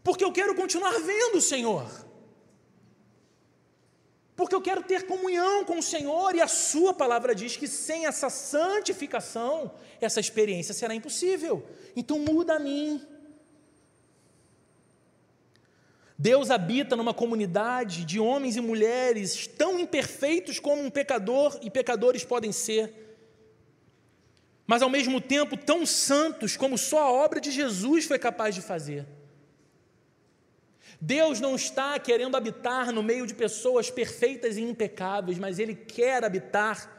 porque 0.02 0.24
eu 0.24 0.32
quero 0.32 0.56
continuar 0.56 0.98
vendo 0.98 1.36
o 1.36 1.42
Senhor, 1.42 1.88
porque 4.46 4.54
eu 4.54 4.62
quero 4.62 4.84
ter 4.84 5.06
comunhão 5.06 5.64
com 5.64 5.80
o 5.80 5.82
Senhor, 5.82 6.36
e 6.36 6.40
a 6.40 6.46
Sua 6.46 6.94
palavra 6.94 7.34
diz 7.34 7.56
que 7.56 7.66
sem 7.66 8.06
essa 8.06 8.30
santificação, 8.30 9.72
essa 10.00 10.20
experiência 10.20 10.72
será 10.72 10.94
impossível. 10.94 11.66
Então, 11.96 12.20
muda 12.20 12.54
a 12.54 12.58
mim. 12.60 13.04
Deus 16.16 16.48
habita 16.48 16.94
numa 16.94 17.12
comunidade 17.12 18.04
de 18.04 18.20
homens 18.20 18.54
e 18.54 18.60
mulheres 18.60 19.48
tão 19.48 19.80
imperfeitos 19.80 20.60
como 20.60 20.80
um 20.80 20.90
pecador 20.90 21.58
e 21.60 21.68
pecadores 21.68 22.24
podem 22.24 22.52
ser, 22.52 23.18
mas 24.64 24.80
ao 24.80 24.88
mesmo 24.88 25.20
tempo 25.20 25.56
tão 25.56 25.84
santos 25.84 26.56
como 26.56 26.78
só 26.78 27.00
a 27.00 27.12
obra 27.12 27.40
de 27.40 27.50
Jesus 27.50 28.04
foi 28.04 28.18
capaz 28.18 28.54
de 28.54 28.62
fazer. 28.62 29.04
Deus 31.00 31.40
não 31.40 31.54
está 31.54 31.98
querendo 31.98 32.36
habitar 32.36 32.92
no 32.92 33.02
meio 33.02 33.26
de 33.26 33.34
pessoas 33.34 33.90
perfeitas 33.90 34.56
e 34.56 34.62
impecáveis, 34.62 35.38
mas 35.38 35.58
Ele 35.58 35.74
quer 35.74 36.24
habitar 36.24 36.96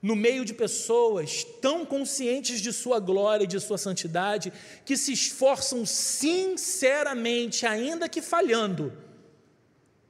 no 0.00 0.16
meio 0.16 0.44
de 0.44 0.52
pessoas 0.52 1.44
tão 1.60 1.86
conscientes 1.86 2.60
de 2.60 2.72
sua 2.72 2.98
glória 2.98 3.44
e 3.44 3.46
de 3.46 3.60
sua 3.60 3.78
santidade, 3.78 4.52
que 4.84 4.96
se 4.96 5.12
esforçam 5.12 5.86
sinceramente, 5.86 7.64
ainda 7.64 8.08
que 8.08 8.20
falhando, 8.20 8.92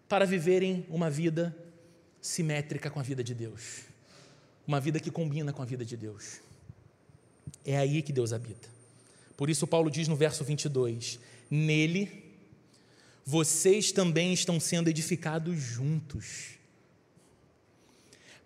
para 0.08 0.24
viverem 0.24 0.86
uma 0.88 1.10
vida 1.10 1.54
simétrica 2.22 2.90
com 2.90 3.00
a 3.00 3.02
vida 3.02 3.22
de 3.22 3.34
Deus, 3.34 3.82
uma 4.66 4.80
vida 4.80 4.98
que 4.98 5.10
combina 5.10 5.52
com 5.52 5.60
a 5.60 5.66
vida 5.66 5.84
de 5.84 5.96
Deus. 5.96 6.40
É 7.64 7.76
aí 7.76 8.00
que 8.00 8.12
Deus 8.12 8.32
habita. 8.32 8.68
Por 9.36 9.50
isso, 9.50 9.66
Paulo 9.66 9.90
diz 9.90 10.08
no 10.08 10.16
verso 10.16 10.42
22: 10.44 11.18
Nele, 11.50 12.21
vocês 13.24 13.92
também 13.92 14.32
estão 14.32 14.58
sendo 14.58 14.88
edificados 14.88 15.58
juntos 15.58 16.58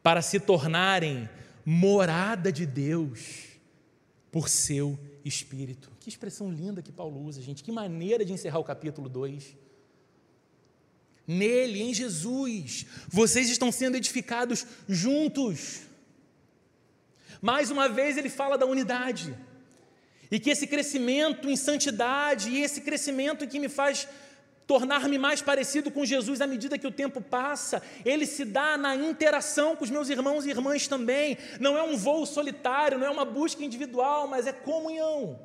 para 0.02 0.22
se 0.22 0.38
tornarem 0.38 1.28
morada 1.64 2.52
de 2.52 2.64
Deus 2.64 3.58
por 4.30 4.48
seu 4.48 4.98
Espírito. 5.24 5.90
Que 5.98 6.08
expressão 6.08 6.52
linda 6.52 6.80
que 6.80 6.92
Paulo 6.92 7.20
usa, 7.24 7.42
gente. 7.42 7.64
Que 7.64 7.72
maneira 7.72 8.24
de 8.24 8.32
encerrar 8.32 8.60
o 8.60 8.64
capítulo 8.64 9.08
2. 9.08 9.56
Nele, 11.26 11.82
em 11.82 11.92
Jesus, 11.92 12.86
vocês 13.08 13.50
estão 13.50 13.72
sendo 13.72 13.96
edificados 13.96 14.64
juntos. 14.88 15.80
Mais 17.42 17.72
uma 17.72 17.88
vez 17.88 18.16
ele 18.16 18.28
fala 18.28 18.56
da 18.56 18.66
unidade. 18.66 19.36
E 20.30 20.38
que 20.38 20.50
esse 20.50 20.68
crescimento 20.68 21.50
em 21.50 21.56
santidade 21.56 22.50
e 22.50 22.60
esse 22.62 22.80
crescimento 22.80 23.48
que 23.48 23.58
me 23.58 23.68
faz 23.68 24.06
tornar-me 24.66 25.16
mais 25.16 25.40
parecido 25.40 25.90
com 25.90 26.04
Jesus 26.04 26.40
à 26.40 26.46
medida 26.46 26.76
que 26.76 26.86
o 26.86 26.92
tempo 26.92 27.20
passa. 27.20 27.80
Ele 28.04 28.26
se 28.26 28.44
dá 28.44 28.76
na 28.76 28.96
interação 28.96 29.76
com 29.76 29.84
os 29.84 29.90
meus 29.90 30.08
irmãos 30.08 30.44
e 30.44 30.50
irmãs 30.50 30.88
também. 30.88 31.38
Não 31.60 31.76
é 31.78 31.82
um 31.82 31.96
voo 31.96 32.26
solitário, 32.26 32.98
não 32.98 33.06
é 33.06 33.10
uma 33.10 33.24
busca 33.24 33.64
individual, 33.64 34.26
mas 34.26 34.46
é 34.46 34.52
comunhão. 34.52 35.38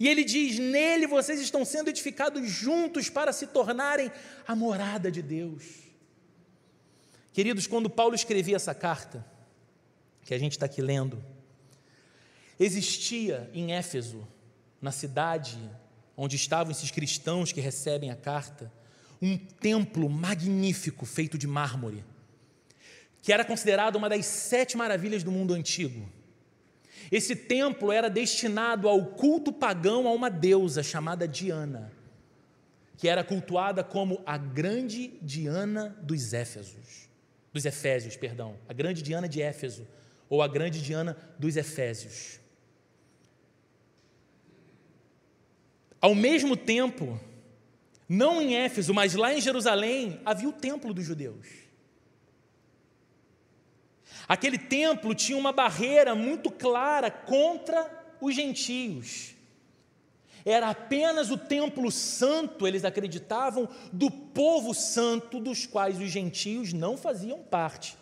E 0.00 0.08
ele 0.08 0.24
diz: 0.24 0.58
Nele 0.58 1.06
vocês 1.06 1.40
estão 1.40 1.64
sendo 1.64 1.88
edificados 1.88 2.48
juntos 2.48 3.08
para 3.08 3.32
se 3.32 3.46
tornarem 3.46 4.10
a 4.46 4.56
morada 4.56 5.10
de 5.10 5.22
Deus. 5.22 5.86
Queridos, 7.32 7.66
quando 7.66 7.88
Paulo 7.88 8.14
escrevia 8.14 8.56
essa 8.56 8.74
carta, 8.74 9.24
que 10.22 10.34
a 10.34 10.38
gente 10.38 10.52
está 10.52 10.66
aqui 10.66 10.82
lendo, 10.82 11.22
existia 12.58 13.48
em 13.54 13.74
Éfeso, 13.74 14.26
na 14.80 14.90
cidade 14.90 15.58
onde 16.16 16.36
estavam 16.36 16.72
esses 16.72 16.90
cristãos 16.90 17.52
que 17.52 17.60
recebem 17.60 18.10
a 18.10 18.16
carta, 18.16 18.72
um 19.20 19.36
templo 19.36 20.08
magnífico 20.08 21.04
feito 21.04 21.36
de 21.36 21.46
mármore, 21.46 22.04
que 23.22 23.32
era 23.32 23.44
considerado 23.44 23.96
uma 23.96 24.08
das 24.08 24.24
sete 24.24 24.76
maravilhas 24.76 25.22
do 25.22 25.32
mundo 25.32 25.52
antigo. 25.52 26.08
Esse 27.10 27.36
templo 27.36 27.92
era 27.92 28.08
destinado 28.08 28.88
ao 28.88 29.04
culto 29.06 29.52
pagão 29.52 30.08
a 30.08 30.12
uma 30.12 30.30
deusa 30.30 30.82
chamada 30.82 31.26
Diana, 31.26 31.92
que 32.96 33.08
era 33.08 33.22
cultuada 33.22 33.84
como 33.84 34.22
a 34.24 34.38
grande 34.38 35.18
Diana 35.20 35.96
dos 36.02 36.32
Éfesos, 36.32 37.08
dos 37.52 37.64
Efésios, 37.64 38.16
perdão, 38.16 38.56
a 38.68 38.72
grande 38.72 39.02
Diana 39.02 39.28
de 39.28 39.42
Éfeso, 39.42 39.86
ou 40.28 40.42
a 40.42 40.48
grande 40.48 40.82
Diana 40.82 41.16
dos 41.38 41.56
Efésios. 41.56 42.40
Ao 46.06 46.14
mesmo 46.14 46.56
tempo, 46.56 47.18
não 48.08 48.40
em 48.40 48.54
Éfeso, 48.54 48.94
mas 48.94 49.16
lá 49.16 49.34
em 49.34 49.40
Jerusalém, 49.40 50.20
havia 50.24 50.48
o 50.48 50.52
templo 50.52 50.94
dos 50.94 51.04
judeus. 51.04 51.48
Aquele 54.28 54.56
templo 54.56 55.16
tinha 55.16 55.36
uma 55.36 55.50
barreira 55.50 56.14
muito 56.14 56.48
clara 56.48 57.10
contra 57.10 57.90
os 58.20 58.36
gentios. 58.36 59.34
Era 60.44 60.70
apenas 60.70 61.32
o 61.32 61.36
templo 61.36 61.90
santo, 61.90 62.68
eles 62.68 62.84
acreditavam, 62.84 63.68
do 63.92 64.08
povo 64.08 64.72
santo, 64.74 65.40
dos 65.40 65.66
quais 65.66 66.00
os 66.00 66.08
gentios 66.08 66.72
não 66.72 66.96
faziam 66.96 67.40
parte. 67.40 67.98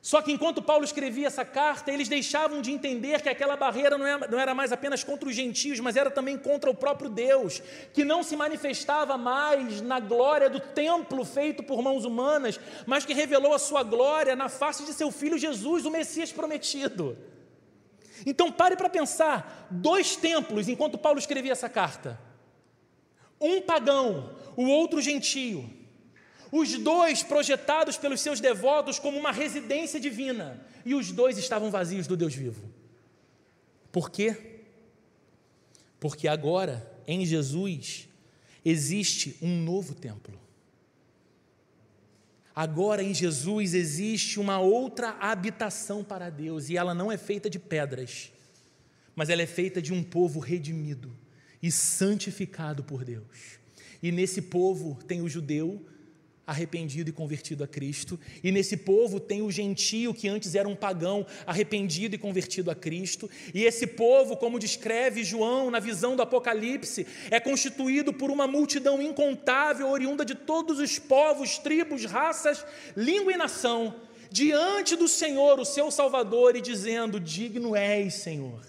Só 0.00 0.22
que 0.22 0.30
enquanto 0.30 0.62
Paulo 0.62 0.84
escrevia 0.84 1.26
essa 1.26 1.44
carta, 1.44 1.92
eles 1.92 2.08
deixavam 2.08 2.62
de 2.62 2.70
entender 2.70 3.20
que 3.20 3.28
aquela 3.28 3.56
barreira 3.56 3.96
é, 3.96 4.28
não 4.28 4.38
era 4.38 4.54
mais 4.54 4.70
apenas 4.70 5.02
contra 5.02 5.28
os 5.28 5.34
gentios, 5.34 5.80
mas 5.80 5.96
era 5.96 6.10
também 6.10 6.38
contra 6.38 6.70
o 6.70 6.74
próprio 6.74 7.10
Deus, 7.10 7.60
que 7.92 8.04
não 8.04 8.22
se 8.22 8.36
manifestava 8.36 9.18
mais 9.18 9.80
na 9.80 9.98
glória 9.98 10.48
do 10.48 10.60
templo 10.60 11.24
feito 11.24 11.64
por 11.64 11.82
mãos 11.82 12.04
humanas, 12.04 12.60
mas 12.86 13.04
que 13.04 13.12
revelou 13.12 13.52
a 13.52 13.58
sua 13.58 13.82
glória 13.82 14.36
na 14.36 14.48
face 14.48 14.84
de 14.84 14.92
seu 14.92 15.10
filho 15.10 15.36
Jesus, 15.36 15.84
o 15.84 15.90
Messias 15.90 16.30
prometido. 16.30 17.18
Então 18.24 18.52
pare 18.52 18.76
para 18.76 18.88
pensar: 18.88 19.66
dois 19.68 20.14
templos 20.14 20.68
enquanto 20.68 20.96
Paulo 20.96 21.18
escrevia 21.18 21.52
essa 21.52 21.68
carta, 21.68 22.18
um 23.40 23.60
pagão, 23.60 24.36
o 24.56 24.68
outro 24.68 25.00
gentio 25.00 25.77
os 26.50 26.78
dois 26.78 27.22
projetados 27.22 27.96
pelos 27.96 28.20
seus 28.20 28.40
devotos 28.40 28.98
como 28.98 29.18
uma 29.18 29.32
residência 29.32 30.00
divina, 30.00 30.60
e 30.84 30.94
os 30.94 31.12
dois 31.12 31.36
estavam 31.38 31.70
vazios 31.70 32.06
do 32.06 32.16
Deus 32.16 32.34
vivo. 32.34 32.62
Por 33.92 34.10
quê? 34.10 34.60
Porque 36.00 36.28
agora, 36.28 36.88
em 37.06 37.24
Jesus, 37.24 38.08
existe 38.64 39.36
um 39.42 39.62
novo 39.62 39.94
templo. 39.94 40.38
Agora 42.54 43.04
em 43.04 43.14
Jesus 43.14 43.72
existe 43.72 44.40
uma 44.40 44.58
outra 44.58 45.10
habitação 45.20 46.02
para 46.02 46.28
Deus, 46.28 46.68
e 46.68 46.76
ela 46.76 46.92
não 46.92 47.10
é 47.10 47.16
feita 47.16 47.48
de 47.48 47.58
pedras, 47.58 48.32
mas 49.14 49.28
ela 49.28 49.42
é 49.42 49.46
feita 49.46 49.80
de 49.80 49.92
um 49.92 50.02
povo 50.02 50.40
redimido 50.40 51.16
e 51.62 51.70
santificado 51.70 52.82
por 52.82 53.04
Deus. 53.04 53.58
E 54.02 54.10
nesse 54.10 54.42
povo 54.42 54.98
tem 55.06 55.22
o 55.22 55.28
judeu, 55.28 55.86
arrependido 56.48 57.10
e 57.10 57.12
convertido 57.12 57.62
a 57.62 57.68
Cristo, 57.68 58.18
e 58.42 58.50
nesse 58.50 58.74
povo 58.74 59.20
tem 59.20 59.42
o 59.42 59.50
gentio 59.50 60.14
que 60.14 60.26
antes 60.26 60.54
era 60.54 60.66
um 60.66 60.74
pagão, 60.74 61.26
arrependido 61.46 62.14
e 62.14 62.18
convertido 62.18 62.70
a 62.70 62.74
Cristo, 62.74 63.28
e 63.52 63.64
esse 63.64 63.86
povo, 63.86 64.34
como 64.34 64.58
descreve 64.58 65.22
João 65.22 65.70
na 65.70 65.78
visão 65.78 66.16
do 66.16 66.22
Apocalipse, 66.22 67.06
é 67.30 67.38
constituído 67.38 68.14
por 68.14 68.30
uma 68.30 68.46
multidão 68.46 69.02
incontável, 69.02 69.90
oriunda 69.90 70.24
de 70.24 70.34
todos 70.34 70.78
os 70.78 70.98
povos, 70.98 71.58
tribos, 71.58 72.06
raças, 72.06 72.64
língua 72.96 73.34
e 73.34 73.36
nação, 73.36 73.94
diante 74.30 74.96
do 74.96 75.06
Senhor, 75.06 75.60
o 75.60 75.66
seu 75.66 75.90
Salvador, 75.90 76.56
e 76.56 76.62
dizendo: 76.62 77.20
Digno 77.20 77.76
és, 77.76 78.14
Senhor, 78.14 78.62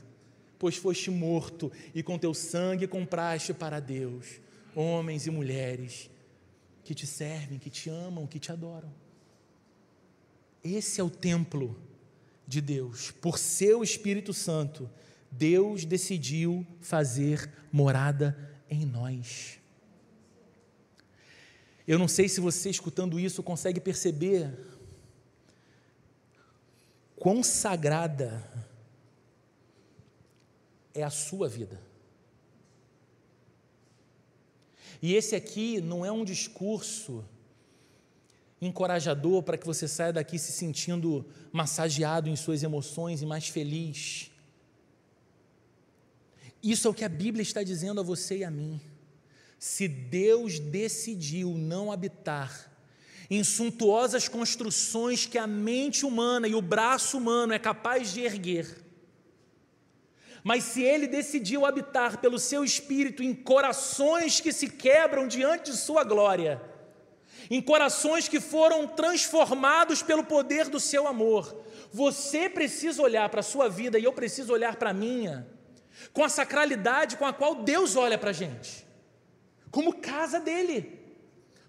pois 0.58 0.76
foste 0.76 1.10
morto 1.10 1.72
e 1.96 2.04
com 2.04 2.18
teu 2.18 2.34
sangue 2.34 2.88
compraste 2.88 3.54
para 3.54 3.80
Deus 3.80 4.26
homens 4.76 5.26
e 5.26 5.32
mulheres 5.32 6.10
que 6.90 6.96
te 6.96 7.06
servem, 7.06 7.60
que 7.60 7.70
te 7.70 7.88
amam, 7.88 8.26
que 8.26 8.40
te 8.40 8.52
adoram. 8.52 8.92
Esse 10.64 11.00
é 11.00 11.04
o 11.04 11.10
templo 11.10 11.80
de 12.48 12.60
Deus. 12.62 13.12
Por 13.12 13.38
seu 13.38 13.84
Espírito 13.84 14.34
Santo, 14.34 14.90
Deus 15.30 15.86
decidiu 15.86 16.66
fazer 16.82 17.48
morada 17.72 18.36
em 18.68 18.88
nós. 18.88 19.60
Eu 21.88 22.00
não 22.00 22.08
sei 22.08 22.28
se 22.28 22.42
você, 22.42 22.72
escutando 22.72 23.20
isso, 23.20 23.44
consegue 23.44 23.80
perceber 23.80 24.52
quão 27.18 27.44
sagrada 27.44 28.52
é 30.92 31.04
a 31.04 31.12
sua 31.12 31.48
vida. 31.48 31.80
E 35.02 35.16
esse 35.16 35.36
aqui 35.36 35.80
não 35.82 36.06
é 36.06 36.12
um 36.12 36.26
discurso 36.26 37.24
encorajador 38.62 39.42
para 39.44 39.58
que 39.58 39.66
você 39.66 39.88
saia 39.88 40.12
daqui 40.12 40.38
se 40.38 40.52
sentindo 40.52 41.26
massageado 41.52 42.30
em 42.30 42.36
suas 42.36 42.62
emoções 42.64 43.22
e 43.22 43.26
mais 43.26 43.48
feliz. 43.48 44.30
Isso 46.62 46.88
é 46.88 46.92
o 46.92 46.94
que 46.94 47.06
a 47.06 47.10
Bíblia 47.10 47.42
está 47.42 47.64
dizendo 47.64 48.02
a 48.02 48.04
você 48.04 48.40
e 48.40 48.44
a 48.44 48.52
mim. 48.52 48.82
Se 49.58 49.88
Deus 49.88 50.60
decidiu 50.60 51.58
não 51.58 51.92
habitar 51.92 52.70
em 53.30 53.44
suntuosas 53.44 54.28
construções 54.28 55.26
que 55.26 55.38
a 55.38 55.48
mente 55.48 56.06
humana 56.06 56.48
e 56.48 56.56
o 56.56 56.62
braço 56.62 57.18
humano 57.18 57.54
é 57.54 57.60
capaz 57.60 58.12
de 58.12 58.22
erguer, 58.22 58.89
mas 60.44 60.64
se 60.64 60.82
ele 60.82 61.08
decidiu 61.08 61.66
habitar 61.66 62.20
pelo 62.20 62.40
seu 62.40 62.64
espírito 62.64 63.22
em 63.22 63.34
corações 63.34 64.40
que 64.40 64.52
se 64.52 64.70
quebram 64.70 65.28
diante 65.28 65.72
de 65.72 65.78
sua 65.78 66.04
glória, 66.04 66.62
em 67.50 67.62
corações 67.62 68.28
que 68.28 68.40
foram 68.40 68.88
transformados 68.88 70.02
pelo 70.02 70.24
poder 70.24 70.70
do 70.70 70.80
seu 70.80 71.08
amor, 71.08 71.64
você 71.92 72.48
precisa 72.50 73.02
olhar 73.02 73.28
para 73.30 73.40
a 73.40 73.44
sua 73.44 73.68
vida 73.68 73.98
e 73.98 74.04
eu 74.04 74.14
preciso 74.14 74.54
olhar 74.54 74.76
para 74.76 74.92
a 74.92 74.94
minha, 74.94 75.48
com 76.14 76.24
a 76.24 76.30
sacralidade 76.30 77.18
com 77.18 77.26
a 77.26 77.34
qual 77.34 77.56
Deus 77.56 77.96
olha 77.96 78.18
para 78.18 78.30
a 78.30 78.34
gente, 78.34 78.86
como 79.72 80.00
casa 80.00 80.40
dele, 80.40 81.00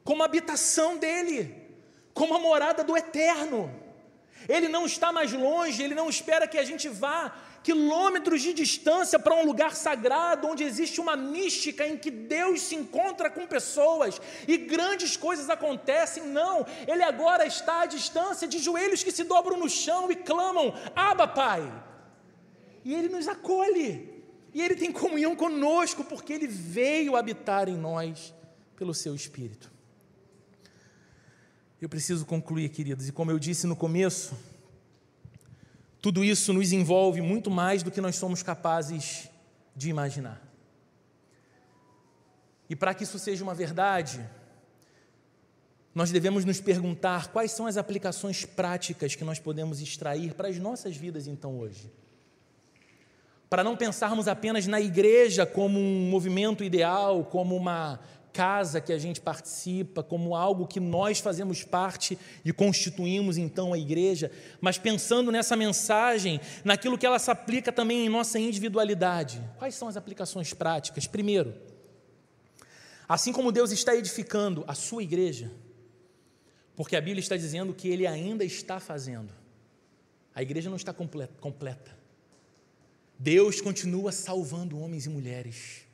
como 0.05 0.23
habitação 0.23 0.97
dele, 0.97 1.55
como 2.13 2.35
a 2.35 2.39
morada 2.39 2.85
do 2.85 2.97
eterno. 2.97 3.75
Ele 4.49 4.69
não 4.69 4.87
está 4.87 5.13
mais 5.13 5.33
longe, 5.33 5.83
ele 5.83 5.95
não 5.95 6.09
espera 6.09 6.47
que 6.47 6.59
a 6.59 6.65
gente 6.65 6.89
vá 6.89 7.35
quilômetros 7.63 8.41
de 8.41 8.53
distância 8.53 9.19
para 9.19 9.35
um 9.35 9.45
lugar 9.45 9.75
sagrado, 9.75 10.49
onde 10.49 10.65
existe 10.65 11.01
uma 11.01 11.17
mística 11.17 11.87
em 11.87 11.97
que 11.97 12.11
Deus 12.11 12.63
se 12.63 12.75
encontra 12.75 13.31
com 13.31 13.47
pessoas 13.47 14.21
e 14.49 14.57
grandes 14.57 15.17
coisas 15.17 15.51
acontecem. 15.51 16.25
Não, 16.25 16.67
Ele 16.87 17.03
agora 17.03 17.47
está 17.47 17.83
à 17.83 17.87
distância 17.87 18.49
de 18.49 18.59
joelhos 18.59 19.03
que 19.03 19.13
se 19.13 19.25
dobram 19.25 19.59
no 19.59 19.69
chão 19.69 20.11
e 20.11 20.17
clamam: 20.17 20.75
Abba, 20.95 21.29
Pai. 21.29 21.85
E 22.85 22.95
Ele 22.95 23.09
nos 23.09 23.29
acolhe, 23.29 24.09
e 24.55 24.63
Ele 24.63 24.75
tem 24.75 24.91
comunhão 24.91 25.37
conosco, 25.37 26.03
porque 26.03 26.33
Ele 26.33 26.47
veio 26.47 27.15
habitar 27.15 27.69
em 27.69 27.77
nós 27.77 28.35
pelo 28.75 28.95
Seu 28.95 29.15
Espírito. 29.15 29.71
Eu 31.81 31.89
preciso 31.89 32.27
concluir, 32.27 32.69
queridos, 32.71 33.09
e 33.09 33.13
como 33.13 33.31
eu 33.31 33.39
disse 33.39 33.67
no 33.67 33.75
começo, 33.75 34.35
tudo 36.01 36.25
isso 36.25 36.53
nos 36.53 36.73
envolve 36.73 37.21
muito 37.21 37.51
mais 37.51 37.83
do 37.83 37.91
que 37.91 38.01
nós 38.01 38.17
somos 38.17 38.43
capazes 38.43 39.29
de 39.77 39.91
imaginar. 39.91 40.43
E 42.69 42.77
para 42.77 42.95
que 42.95 43.05
isso 43.05 43.19
seja 43.19 43.43
uma 43.43 43.55
verdade, 43.55 44.25
nós 45.95 46.11
devemos 46.11 46.45
nos 46.45 46.61
perguntar 46.61 47.29
quais 47.29 47.51
são 47.51 47.67
as 47.67 47.77
aplicações 47.77 48.45
práticas 48.45 49.15
que 49.15 49.25
nós 49.25 49.39
podemos 49.39 49.81
extrair 49.81 50.35
para 50.35 50.49
as 50.49 50.59
nossas 50.59 50.97
vidas 50.97 51.27
então 51.27 51.59
hoje. 51.59 51.93
Para 53.51 53.65
não 53.65 53.77
pensarmos 53.77 54.29
apenas 54.29 54.69
na 54.69 54.81
igreja 54.81 55.45
como 55.45 55.81
um 55.81 56.09
movimento 56.09 56.63
ideal, 56.63 57.25
como 57.25 57.57
uma 57.57 57.99
casa 58.33 58.81
que 58.81 58.93
a 58.93 58.99
gente 58.99 59.21
participa, 59.21 60.03
como 60.03 60.35
algo 60.35 60.67
que 60.67 60.81
nós 60.81 61.21
fazemos 61.21 61.65
parte 61.65 62.19
e 62.45 62.53
constituímos 62.53 63.37
então 63.37 63.73
a 63.73 63.79
igreja, 63.79 64.31
mas 64.61 64.79
pensando 64.79 65.31
nessa 65.31 65.57
mensagem, 65.57 66.41
naquilo 66.65 66.97
que 66.97 67.07
ela 67.07 67.19
se 67.19 67.31
aplica 67.31 67.73
também 67.73 68.07
em 68.07 68.09
nossa 68.09 68.39
individualidade. 68.39 69.43
Quais 69.59 69.75
são 69.75 69.89
as 69.89 69.97
aplicações 69.97 70.53
práticas? 70.55 71.07
Primeiro, 71.07 71.55
assim 73.09 73.33
como 73.33 73.53
Deus 73.53 73.73
está 73.73 73.95
edificando 73.95 74.65
a 74.67 74.75
sua 74.75 75.03
igreja, 75.03 75.51
porque 76.77 76.97
a 76.97 77.01
Bíblia 77.01 77.21
está 77.21 77.37
dizendo 77.37 77.75
que 77.75 77.89
Ele 77.89 78.07
ainda 78.07 78.45
está 78.45 78.81
fazendo, 78.81 79.33
a 80.35 80.43
igreja 80.43 80.71
não 80.71 80.77
está 80.77 80.95
completa. 80.95 81.99
Deus 83.19 83.61
continua 83.61 84.13
salvando 84.13 84.79
homens 84.79 85.05
e 85.05 85.11
mulheres. 85.11 85.90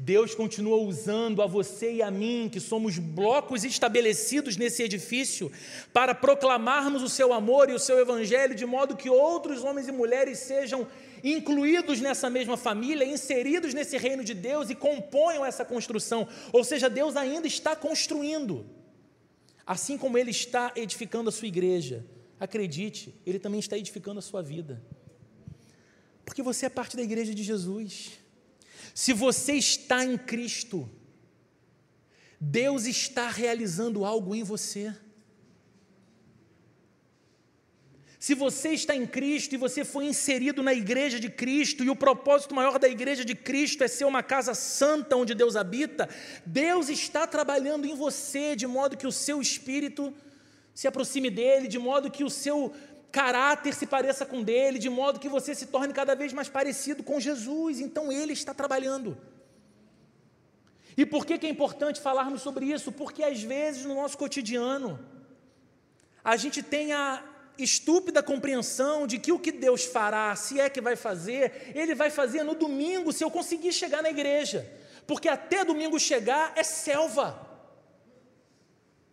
Deus 0.00 0.32
continua 0.32 0.76
usando 0.76 1.42
a 1.42 1.46
você 1.46 1.94
e 1.94 2.02
a 2.02 2.10
mim, 2.10 2.48
que 2.50 2.60
somos 2.60 2.98
blocos 2.98 3.64
estabelecidos 3.64 4.56
nesse 4.56 4.84
edifício, 4.84 5.50
para 5.92 6.14
proclamarmos 6.14 7.02
o 7.02 7.08
seu 7.08 7.32
amor 7.32 7.68
e 7.68 7.72
o 7.72 7.80
seu 7.80 7.98
evangelho, 7.98 8.54
de 8.54 8.64
modo 8.64 8.96
que 8.96 9.10
outros 9.10 9.64
homens 9.64 9.88
e 9.88 9.92
mulheres 9.92 10.38
sejam 10.38 10.86
incluídos 11.24 12.00
nessa 12.00 12.30
mesma 12.30 12.56
família, 12.56 13.04
inseridos 13.04 13.74
nesse 13.74 13.98
reino 13.98 14.22
de 14.22 14.34
Deus 14.34 14.70
e 14.70 14.74
componham 14.76 15.44
essa 15.44 15.64
construção. 15.64 16.28
Ou 16.52 16.62
seja, 16.62 16.88
Deus 16.88 17.16
ainda 17.16 17.48
está 17.48 17.74
construindo, 17.74 18.64
assim 19.66 19.98
como 19.98 20.16
Ele 20.16 20.30
está 20.30 20.70
edificando 20.76 21.28
a 21.28 21.32
sua 21.32 21.48
igreja. 21.48 22.06
Acredite, 22.38 23.20
Ele 23.26 23.40
também 23.40 23.58
está 23.58 23.76
edificando 23.76 24.20
a 24.20 24.22
sua 24.22 24.42
vida, 24.42 24.80
porque 26.24 26.40
você 26.40 26.66
é 26.66 26.68
parte 26.68 26.96
da 26.96 27.02
igreja 27.02 27.34
de 27.34 27.42
Jesus. 27.42 28.27
Se 29.00 29.12
você 29.12 29.52
está 29.52 30.04
em 30.04 30.18
Cristo, 30.18 30.90
Deus 32.40 32.84
está 32.84 33.28
realizando 33.28 34.04
algo 34.04 34.34
em 34.34 34.42
você. 34.42 34.92
Se 38.18 38.34
você 38.34 38.70
está 38.70 38.96
em 38.96 39.06
Cristo 39.06 39.54
e 39.54 39.56
você 39.56 39.84
foi 39.84 40.06
inserido 40.06 40.64
na 40.64 40.74
igreja 40.74 41.20
de 41.20 41.30
Cristo, 41.30 41.84
e 41.84 41.90
o 41.90 41.94
propósito 41.94 42.56
maior 42.56 42.76
da 42.76 42.88
igreja 42.88 43.24
de 43.24 43.36
Cristo 43.36 43.84
é 43.84 43.86
ser 43.86 44.04
uma 44.04 44.20
casa 44.20 44.52
santa 44.52 45.14
onde 45.14 45.32
Deus 45.32 45.54
habita, 45.54 46.08
Deus 46.44 46.88
está 46.88 47.24
trabalhando 47.24 47.86
em 47.86 47.94
você 47.94 48.56
de 48.56 48.66
modo 48.66 48.96
que 48.96 49.06
o 49.06 49.12
seu 49.12 49.40
espírito 49.40 50.12
se 50.74 50.88
aproxime 50.88 51.30
dele, 51.30 51.68
de 51.68 51.78
modo 51.78 52.10
que 52.10 52.24
o 52.24 52.30
seu 52.30 52.74
caráter 53.10 53.74
se 53.74 53.86
pareça 53.86 54.26
com 54.26 54.42
dele, 54.42 54.78
de 54.78 54.90
modo 54.90 55.18
que 55.18 55.28
você 55.28 55.54
se 55.54 55.66
torne 55.66 55.92
cada 55.92 56.14
vez 56.14 56.32
mais 56.32 56.48
parecido 56.48 57.02
com 57.02 57.18
Jesus. 57.18 57.80
Então 57.80 58.12
ele 58.12 58.32
está 58.32 58.52
trabalhando. 58.54 59.16
E 60.96 61.06
por 61.06 61.24
que, 61.24 61.38
que 61.38 61.46
é 61.46 61.50
importante 61.50 62.00
falarmos 62.00 62.42
sobre 62.42 62.66
isso? 62.66 62.90
Porque 62.90 63.22
às 63.22 63.42
vezes 63.42 63.84
no 63.84 63.94
nosso 63.94 64.18
cotidiano 64.18 64.98
a 66.24 66.36
gente 66.36 66.62
tem 66.62 66.92
a 66.92 67.22
estúpida 67.56 68.22
compreensão 68.22 69.06
de 69.06 69.18
que 69.18 69.32
o 69.32 69.38
que 69.38 69.50
Deus 69.50 69.84
fará, 69.84 70.34
se 70.36 70.60
é 70.60 70.68
que 70.68 70.80
vai 70.80 70.96
fazer, 70.96 71.72
Ele 71.74 71.94
vai 71.94 72.10
fazer 72.10 72.42
no 72.42 72.54
domingo, 72.54 73.12
se 73.12 73.24
eu 73.24 73.30
conseguir 73.30 73.72
chegar 73.72 74.02
na 74.02 74.10
igreja. 74.10 74.70
Porque 75.06 75.28
até 75.28 75.64
domingo 75.64 75.98
chegar 75.98 76.52
é 76.54 76.62
selva, 76.62 77.46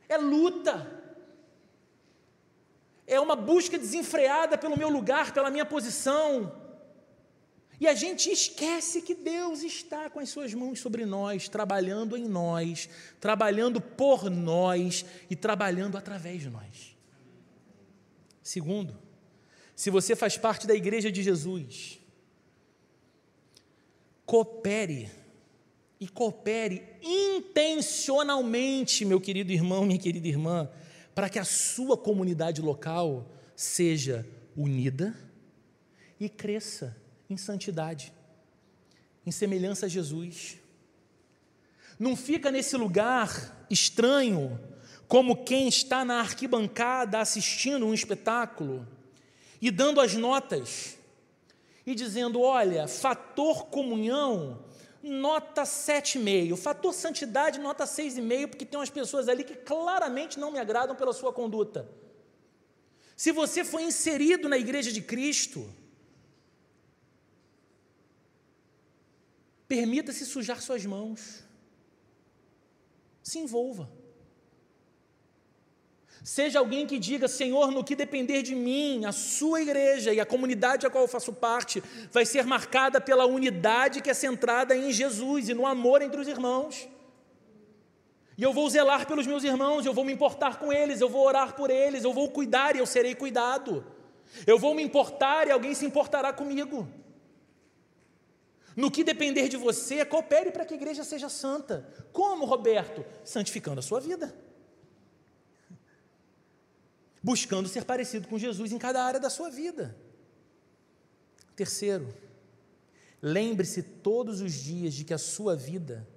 é 0.09 0.17
luta, 0.17 0.94
é 3.07 3.19
uma 3.19 3.35
busca 3.35 3.77
desenfreada 3.77 4.57
pelo 4.57 4.77
meu 4.77 4.89
lugar, 4.89 5.33
pela 5.33 5.51
minha 5.51 5.65
posição. 5.65 6.63
E 7.79 7.87
a 7.87 7.93
gente 7.93 8.31
esquece 8.31 9.01
que 9.01 9.13
Deus 9.13 9.61
está 9.61 10.09
com 10.09 10.19
as 10.19 10.29
suas 10.29 10.53
mãos 10.53 10.79
sobre 10.79 11.05
nós, 11.05 11.49
trabalhando 11.49 12.15
em 12.15 12.25
nós, 12.25 12.89
trabalhando 13.19 13.81
por 13.81 14.29
nós 14.29 15.05
e 15.29 15.35
trabalhando 15.35 15.97
através 15.97 16.41
de 16.41 16.49
nós. 16.49 16.95
Segundo, 18.41 18.97
se 19.75 19.89
você 19.89 20.15
faz 20.15 20.37
parte 20.37 20.65
da 20.65 20.73
igreja 20.73 21.11
de 21.11 21.21
Jesus, 21.21 21.99
coopere 24.25 25.11
e 25.99 26.07
coopere 26.07 26.81
intencionalmente, 27.01 29.03
meu 29.03 29.19
querido 29.19 29.51
irmão, 29.51 29.85
minha 29.85 29.99
querida 29.99 30.27
irmã, 30.27 30.69
para 31.15 31.29
que 31.29 31.39
a 31.39 31.45
sua 31.45 31.97
comunidade 31.97 32.61
local 32.61 33.25
seja 33.55 34.27
unida 34.55 35.17
e 36.19 36.27
cresça 36.27 36.95
em 37.29 37.37
santidade, 37.37 38.13
em 39.25 39.31
semelhança 39.31 39.85
a 39.85 39.89
Jesus. 39.89 40.57
Não 41.97 42.17
fica 42.17 42.51
nesse 42.51 42.75
lugar 42.75 43.65
estranho, 43.69 44.59
como 45.07 45.45
quem 45.45 45.69
está 45.69 46.03
na 46.03 46.19
arquibancada 46.19 47.19
assistindo 47.19 47.85
um 47.85 47.93
espetáculo 47.93 48.85
e 49.61 49.71
dando 49.71 50.01
as 50.01 50.13
notas 50.15 50.97
e 51.85 51.95
dizendo: 51.95 52.41
olha, 52.41 52.87
fator 52.87 53.67
comunhão, 53.67 54.59
nota 55.09 55.63
7,5, 55.63 56.57
fator 56.57 56.93
santidade, 56.93 57.59
nota 57.59 57.85
6,5, 57.85 58.47
porque 58.49 58.65
tem 58.65 58.79
umas 58.79 58.89
pessoas 58.89 59.27
ali 59.29 59.43
que 59.43 59.55
claramente 59.55 60.39
não 60.39 60.51
me 60.51 60.59
agradam 60.59 60.95
pela 60.95 61.13
sua 61.13 61.31
conduta. 61.31 61.87
Se 63.15 63.31
você 63.31 63.63
foi 63.63 63.83
inserido 63.83 64.49
na 64.49 64.57
igreja 64.57 64.91
de 64.91 65.01
Cristo, 65.01 65.69
Permita-se 69.67 70.25
sujar 70.25 70.61
suas 70.61 70.85
mãos. 70.85 71.43
Se 73.23 73.39
envolva. 73.39 73.89
Seja 76.25 76.57
alguém 76.57 76.87
que 76.87 76.97
diga: 76.97 77.27
Senhor, 77.27 77.69
no 77.69 77.83
que 77.83 77.95
depender 77.95 78.41
de 78.41 78.55
mim, 78.55 79.05
a 79.05 79.11
sua 79.11 79.61
igreja 79.61 80.11
e 80.11 80.19
a 80.19 80.25
comunidade 80.25 80.87
a 80.87 80.89
qual 80.89 81.03
eu 81.03 81.07
faço 81.07 81.31
parte 81.31 81.83
vai 82.11 82.25
ser 82.25 82.47
marcada 82.47 82.99
pela 82.99 83.27
unidade 83.27 84.01
que 84.01 84.09
é 84.09 84.13
centrada 84.13 84.75
em 84.75 84.91
Jesus 84.91 85.49
e 85.49 85.53
no 85.53 85.67
amor 85.67 86.01
entre 86.01 86.19
os 86.19 86.27
irmãos. 86.27 86.89
E 88.35 88.41
eu 88.41 88.51
vou 88.51 88.67
zelar 88.67 89.05
pelos 89.05 89.27
meus 89.27 89.43
irmãos, 89.43 89.85
eu 89.85 89.93
vou 89.93 90.03
me 90.03 90.11
importar 90.11 90.57
com 90.57 90.73
eles, 90.73 90.99
eu 90.99 91.07
vou 91.07 91.23
orar 91.23 91.53
por 91.53 91.69
eles, 91.69 92.03
eu 92.03 92.11
vou 92.11 92.27
cuidar 92.31 92.75
e 92.75 92.79
eu 92.79 92.87
serei 92.87 93.13
cuidado. 93.13 93.85
Eu 94.47 94.57
vou 94.57 94.73
me 94.73 94.81
importar 94.81 95.47
e 95.47 95.51
alguém 95.51 95.75
se 95.75 95.85
importará 95.85 96.33
comigo. 96.33 96.87
No 98.75 98.89
que 98.89 99.03
depender 99.03 99.47
de 99.47 99.57
você, 99.57 100.03
coopere 100.03 100.49
para 100.49 100.65
que 100.65 100.73
a 100.73 100.77
igreja 100.77 101.03
seja 101.03 101.29
santa. 101.29 101.87
Como, 102.11 102.45
Roberto? 102.45 103.05
Santificando 103.23 103.79
a 103.79 103.83
sua 103.83 103.99
vida. 103.99 104.35
Buscando 107.25 107.67
ser 107.67 107.85
parecido 107.85 108.27
com 108.27 108.37
Jesus 108.37 108.71
em 108.71 108.77
cada 108.77 109.03
área 109.03 109.19
da 109.19 109.31
sua 109.31 109.49
vida. 109.49 109.97
Terceiro, 111.55 112.13
lembre-se 113.19 113.81
todos 113.81 114.41
os 114.41 114.53
dias 114.53 114.93
de 114.93 115.03
que 115.03 115.11
a 115.11 115.17
sua 115.17 115.55
vida 115.55 116.07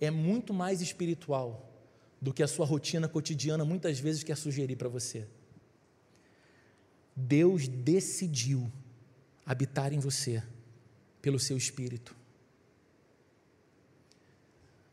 é 0.00 0.08
muito 0.08 0.54
mais 0.54 0.80
espiritual 0.80 1.68
do 2.20 2.32
que 2.32 2.44
a 2.44 2.46
sua 2.46 2.64
rotina 2.64 3.08
cotidiana 3.08 3.64
muitas 3.64 3.98
vezes 3.98 4.22
quer 4.22 4.36
sugerir 4.36 4.76
para 4.76 4.88
você. 4.88 5.26
Deus 7.16 7.66
decidiu 7.66 8.70
habitar 9.44 9.92
em 9.92 9.98
você 9.98 10.44
pelo 11.20 11.40
seu 11.40 11.56
espírito. 11.56 12.14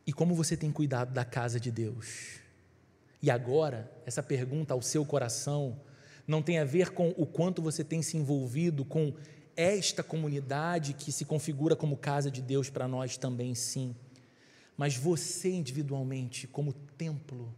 E 0.08 0.12
como 0.12 0.34
você 0.34 0.58
tem 0.58 0.72
cuidado 0.72 1.14
da 1.14 1.24
casa 1.24 1.60
de 1.60 1.70
Deus? 1.70 2.40
E 3.22 3.30
agora, 3.30 3.92
essa 4.06 4.24
pergunta 4.24 4.74
ao 4.74 4.82
seu 4.82 5.06
coração 5.06 5.80
não 6.26 6.42
tem 6.42 6.60
a 6.60 6.64
ver 6.64 6.92
com 6.92 7.10
o 7.18 7.26
quanto 7.26 7.62
você 7.62 7.84
tem 7.84 8.02
se 8.02 8.16
envolvido 8.16 8.86
com 8.86 9.14
esta 9.56 10.02
comunidade 10.02 10.94
que 10.94 11.12
se 11.12 11.26
configura 11.26 11.76
como 11.76 11.98
casa 11.98 12.32
de 12.32 12.42
Deus 12.42 12.70
para 12.70 12.88
nós 12.88 13.18
também, 13.18 13.54
sim. 13.54 13.94
Mas 14.78 14.96
você 14.96 15.50
individualmente, 15.50 16.48
como 16.48 16.72
templo, 16.72 17.54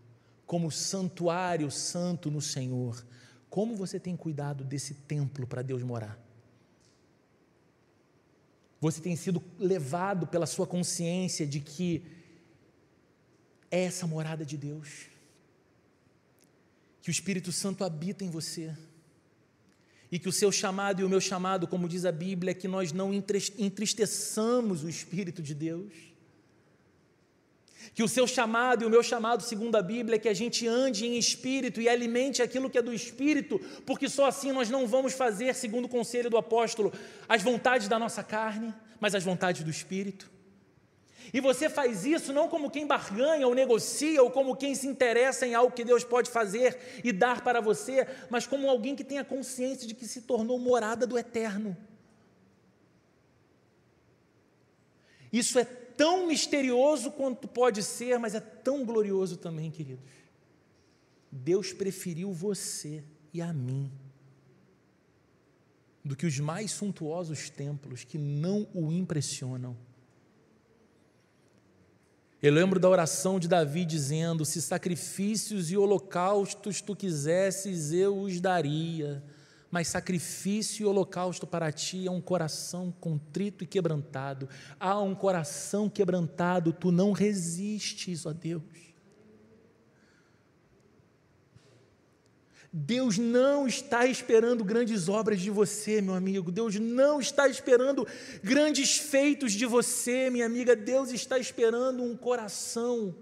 como 0.47 0.72
santuário 0.72 1.70
santo 1.70 2.32
no 2.32 2.41
Senhor, 2.41 3.05
como 3.49 3.76
você 3.76 3.99
tem 3.99 4.16
cuidado 4.16 4.64
desse 4.64 4.95
templo 4.95 5.45
para 5.45 5.62
Deus 5.62 5.84
morar? 5.84 6.18
Você 8.80 8.99
tem 8.99 9.16
sido 9.16 9.43
levado 9.59 10.26
pela 10.26 10.47
sua 10.47 10.66
consciência 10.66 11.45
de 11.45 11.59
que 11.59 12.03
é 13.70 13.84
essa 13.84 14.07
morada 14.07 14.43
de 14.43 14.57
Deus. 14.57 15.11
Que 17.02 17.10
o 17.10 17.12
Espírito 17.12 17.52
Santo 17.52 17.84
habita 17.84 18.24
em 18.24 18.30
você. 18.30 18.76
E 20.12 20.20
que 20.20 20.28
o 20.28 20.32
seu 20.32 20.52
chamado 20.52 21.02
e 21.02 21.06
o 21.06 21.10
meu 21.10 21.22
chamado, 21.22 21.68
como 21.68 21.88
diz 21.88 22.06
a 22.06 22.12
Bíblia, 22.12 22.52
é 22.52 22.54
que 22.54 22.68
nós 22.68 22.91
não 22.91 23.14
entristeçamos 23.14 24.84
o 24.84 24.89
Espírito 24.89 25.41
de 25.41 25.54
Deus. 25.54 26.12
Que 27.93 28.04
o 28.04 28.08
seu 28.08 28.28
chamado 28.28 28.84
e 28.84 28.86
o 28.86 28.89
meu 28.89 29.02
chamado, 29.02 29.41
segundo 29.41 29.76
a 29.76 29.82
Bíblia, 29.82 30.16
é 30.16 30.20
que 30.20 30.30
a 30.30 30.34
gente 30.34 30.68
ande 30.68 31.06
em 31.06 31.18
espírito 31.18 31.82
e 31.82 31.89
alimente 31.89 32.41
aquilo 32.41 32.70
que 32.70 32.78
é 32.78 32.82
do 32.82 32.93
espírito, 32.93 33.60
porque 33.86 34.08
só 34.08 34.28
assim 34.28 34.52
nós 34.52 34.70
não 34.70 34.88
vamos 34.88 35.14
fazer, 35.14 35.54
segundo 35.56 35.86
o 35.86 35.89
conselho 35.89 36.30
do 36.30 36.38
apóstolo, 36.38 36.93
as 37.28 37.41
vontades 37.41 37.88
da 37.88 37.97
nossa 37.97 38.24
carne, 38.24 38.74
mas 38.99 39.16
as 39.16 39.24
vontades 39.24 39.64
do 39.64 39.70
espírito. 39.70 40.30
E 41.34 41.39
você 41.39 41.69
faz 41.69 42.05
isso 42.05 42.34
não 42.34 42.47
como 42.47 42.69
quem 42.69 42.86
barganha 42.86 43.47
ou 43.47 43.55
negocia, 43.55 44.22
ou 44.22 44.32
como 44.32 44.55
quem 44.55 44.76
se 44.76 44.88
interessa 44.88 45.45
em 45.45 45.53
algo 45.53 45.74
que 45.74 45.84
Deus 45.84 46.03
pode 46.03 46.30
fazer 46.30 46.78
e 47.03 47.11
dar 47.11 47.43
para 47.43 47.61
você, 47.61 48.07
mas 48.30 48.45
como 48.47 48.69
alguém 48.69 48.95
que 48.95 49.03
tem 49.03 49.19
a 49.19 49.26
consciência 49.26 49.88
de 49.88 49.93
que 49.93 50.07
se 50.07 50.22
tornou 50.22 50.57
morada 50.59 51.07
do 51.07 51.17
eterno. 51.17 51.78
Isso 55.32 55.57
é 55.57 55.63
tão 55.63 56.28
misterioso 56.28 57.11
quanto 57.11 57.47
pode 57.47 57.84
ser, 57.84 58.19
mas 58.19 58.36
é 58.36 58.39
tão 58.39 58.84
glorioso 58.84 59.38
também, 59.38 59.72
queridos. 59.72 60.03
Deus 61.32 61.72
preferiu 61.72 62.34
você 62.34 63.03
e 63.34 63.41
a 63.41 63.53
mim 63.53 63.89
do 66.03 66.15
que 66.15 66.26
os 66.26 66.39
mais 66.39 66.72
suntuosos 66.72 67.49
templos 67.49 68.03
que 68.03 68.17
não 68.17 68.67
o 68.74 68.91
impressionam. 68.91 69.78
Eu 72.42 72.52
lembro 72.52 72.80
da 72.80 72.89
oração 72.89 73.39
de 73.39 73.48
Davi 73.48 73.86
dizendo: 73.86 74.44
Se 74.46 74.62
sacrifícios 74.62 75.72
e 75.72 75.78
holocaustos 75.78 76.82
tu 76.82 76.96
quisesses, 76.96 77.92
eu 77.92 78.20
os 78.20 78.39
daria 78.39 79.24
mas 79.72 79.88
sacrifício 79.88 80.84
e 80.84 80.86
holocausto 80.86 81.48
para 81.48 81.72
ti 81.72 82.06
é 82.06 82.12
um 82.12 82.20
coração 82.20 82.92
contrito 83.00 83.64
e 83.64 83.68
quebrantado. 83.68 84.50
Há 84.78 85.00
um 85.00 85.16
coração 85.16 85.89
quebrantado, 85.89 86.74
tu 86.74 86.92
não 86.92 87.14
resistes, 87.14 88.26
ó 88.26 88.34
Deus. 88.34 88.91
Deus 92.74 93.17
não 93.17 93.67
está 93.67 94.05
esperando 94.05 94.63
grandes 94.63 95.09
obras 95.09 95.41
de 95.41 95.49
você, 95.49 96.01
meu 96.01 96.13
amigo. 96.13 96.51
Deus 96.51 96.76
não 96.76 97.19
está 97.19 97.47
esperando 97.47 98.07
grandes 98.41 98.97
feitos 98.97 99.51
de 99.51 99.65
você, 99.65 100.30
minha 100.30 100.45
amiga. 100.45 100.74
Deus 100.74 101.11
está 101.11 101.38
esperando 101.38 102.01
um 102.01 102.15
coração 102.15 103.13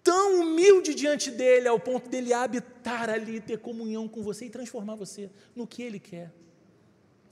tão 0.00 0.42
humilde 0.42 0.94
diante 0.94 1.32
dele, 1.32 1.66
ao 1.66 1.80
ponto 1.80 2.08
dele 2.08 2.32
habitar 2.32 3.10
ali, 3.10 3.40
ter 3.40 3.58
comunhão 3.58 4.06
com 4.06 4.22
você 4.22 4.44
e 4.44 4.50
transformar 4.50 4.94
você 4.94 5.28
no 5.54 5.66
que 5.66 5.82
ele 5.82 5.98
quer. 5.98 6.32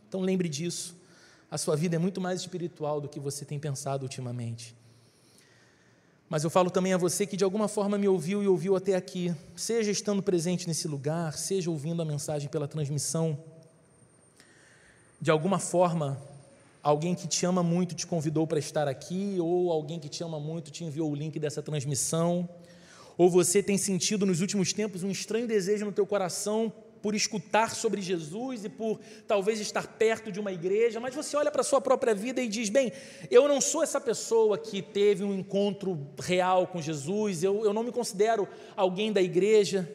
Então 0.09 0.21
lembre 0.21 0.49
disso. 0.49 0.97
A 1.49 1.57
sua 1.57 1.77
vida 1.77 1.95
é 1.95 1.99
muito 2.01 2.21
mais 2.21 2.41
espiritual 2.41 3.01
do 3.01 3.09
que 3.09 3.21
você 3.21 3.45
tem 3.45 3.61
pensado 3.61 4.03
ultimamente. 4.03 4.75
Mas 6.29 6.43
eu 6.43 6.51
falo 6.51 6.71
também 6.71 6.93
a 6.93 6.97
você 6.97 7.27
que 7.27 7.37
de 7.37 7.45
alguma 7.45 7.69
forma 7.69 7.99
me 7.99 8.09
ouviu 8.09 8.43
e 8.43 8.49
ouviu 8.49 8.77
até 8.77 8.95
aqui, 8.95 9.35
seja 9.55 9.91
estando 9.91 10.23
presente 10.23 10.67
nesse 10.67 10.89
lugar, 10.89 11.37
seja 11.37 11.71
ouvindo 11.71 12.03
a 12.03 12.05
mensagem 12.05 12.49
pela 12.49 12.67
transmissão. 12.67 13.39
De 15.21 15.31
alguma 15.31 15.59
forma, 15.59 16.21
alguém 16.83 17.15
que 17.15 17.29
te 17.29 17.47
ama 17.47 17.63
muito 17.63 17.95
te 17.95 18.07
convidou 18.07 18.47
para 18.47 18.59
estar 18.59 18.89
aqui, 18.89 19.37
ou 19.39 19.71
alguém 19.71 20.01
que 20.01 20.09
te 20.09 20.23
ama 20.25 20.41
muito 20.41 20.71
te 20.71 20.85
enviou 20.85 21.11
o 21.11 21.15
link 21.15 21.39
dessa 21.39 21.63
transmissão 21.63 22.49
ou 23.17 23.31
você 23.31 23.63
tem 23.63 23.79
sentido 23.79 24.27
nos 24.27 24.41
últimos 24.41 24.73
tempos 24.73 25.03
um 25.03 25.11
estranho 25.11 25.47
desejo 25.47 25.85
no 25.85 25.93
teu 25.93 26.07
coração 26.07 26.73
por 27.05 27.15
escutar 27.15 27.75
sobre 27.75 28.01
Jesus 28.01 28.65
e 28.65 28.69
por 28.71 28.99
talvez 29.29 29.61
estar 29.61 29.87
perto 29.87 30.33
de 30.33 30.41
uma 30.41 30.51
igreja, 30.51 30.99
mas 30.99 31.15
você 31.15 31.37
olha 31.37 31.51
para 31.51 31.61
a 31.61 31.65
sua 31.65 31.79
própria 31.79 32.15
vida 32.15 32.41
e 32.41 32.49
diz: 32.49 32.71
bem, 32.71 32.91
eu 33.31 33.47
não 33.47 33.61
sou 33.61 33.83
essa 33.83 34.01
pessoa 34.01 34.57
que 34.57 34.81
teve 34.81 35.23
um 35.23 35.35
encontro 35.35 36.09
real 36.19 36.67
com 36.67 36.81
Jesus, 36.81 37.43
eu, 37.43 37.63
eu 37.63 37.75
não 37.75 37.83
me 37.83 37.93
considero 37.93 38.49
alguém 38.75 39.13
da 39.13 39.21
igreja. 39.21 39.87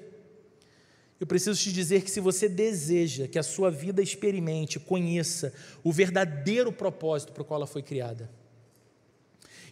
Eu 1.20 1.26
preciso 1.26 1.60
te 1.60 1.74
dizer 1.74 2.04
que 2.04 2.12
se 2.12 2.20
você 2.20 2.48
deseja 2.48 3.28
que 3.28 3.40
a 3.40 3.44
sua 3.44 3.72
vida 3.72 4.04
experimente, 4.04 4.80
conheça 4.80 5.52
o 5.84 5.92
verdadeiro 5.92 6.72
propósito 6.72 7.34
para 7.34 7.42
o 7.42 7.46
qual 7.46 7.58
ela 7.62 7.66
foi 7.66 7.82
criada, 7.82 8.30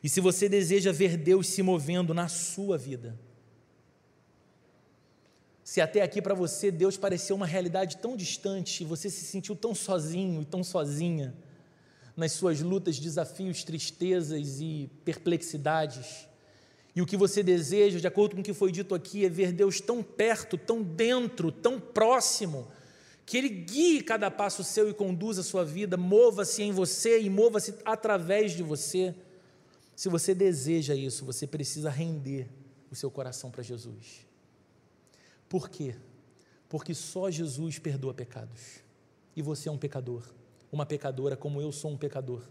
e 0.03 0.09
se 0.09 0.19
você 0.19 0.49
deseja 0.49 0.91
ver 0.91 1.15
Deus 1.15 1.49
se 1.49 1.61
movendo 1.61 2.15
na 2.15 2.27
sua 2.27 2.79
vida, 2.79 3.15
se 5.67 5.81
até 5.81 6.01
aqui 6.01 6.21
para 6.21 6.33
você 6.33 6.71
Deus 6.71 6.95
pareceu 6.95 7.35
uma 7.35 7.45
realidade 7.45 7.97
tão 7.97 8.15
distante, 8.15 8.83
e 8.83 8.85
você 8.85 9.09
se 9.09 9.25
sentiu 9.25 9.53
tão 9.53 9.75
sozinho 9.75 10.41
e 10.41 10.45
tão 10.45 10.63
sozinha 10.63 11.35
nas 12.15 12.31
suas 12.31 12.61
lutas, 12.61 12.97
desafios, 12.97 13.65
tristezas 13.65 14.61
e 14.61 14.89
perplexidades, 15.03 16.25
e 16.95 17.01
o 17.01 17.05
que 17.05 17.17
você 17.17 17.43
deseja, 17.43 17.99
de 17.99 18.07
acordo 18.07 18.35
com 18.35 18.39
o 18.39 18.43
que 18.45 18.53
foi 18.53 18.71
dito 18.71 18.95
aqui, 18.95 19.25
é 19.25 19.29
ver 19.29 19.51
Deus 19.51 19.81
tão 19.81 20.01
perto, 20.01 20.57
tão 20.57 20.81
dentro, 20.81 21.51
tão 21.51 21.81
próximo, 21.81 22.69
que 23.25 23.37
Ele 23.37 23.49
guie 23.49 24.01
cada 24.01 24.31
passo 24.31 24.63
seu 24.63 24.89
e 24.89 24.93
conduza 24.93 25.41
a 25.41 25.43
sua 25.43 25.65
vida, 25.65 25.97
mova-se 25.97 26.63
em 26.63 26.71
você 26.71 27.19
e 27.19 27.29
mova-se 27.29 27.75
através 27.83 28.53
de 28.53 28.63
você. 28.63 29.13
Se 29.97 30.07
você 30.07 30.33
deseja 30.33 30.95
isso, 30.95 31.25
você 31.25 31.45
precisa 31.45 31.89
render 31.89 32.47
o 32.89 32.95
seu 32.95 33.11
coração 33.11 33.51
para 33.51 33.61
Jesus. 33.61 34.26
Por 35.47 35.69
quê? 35.69 35.95
Porque 36.69 36.93
só 36.93 37.29
Jesus 37.29 37.79
perdoa 37.79 38.13
pecados. 38.13 38.81
E 39.35 39.41
você 39.41 39.69
é 39.69 39.71
um 39.71 39.77
pecador, 39.77 40.23
uma 40.71 40.85
pecadora, 40.85 41.37
como 41.37 41.61
eu 41.61 41.71
sou 41.71 41.91
um 41.91 41.97
pecador. 41.97 42.43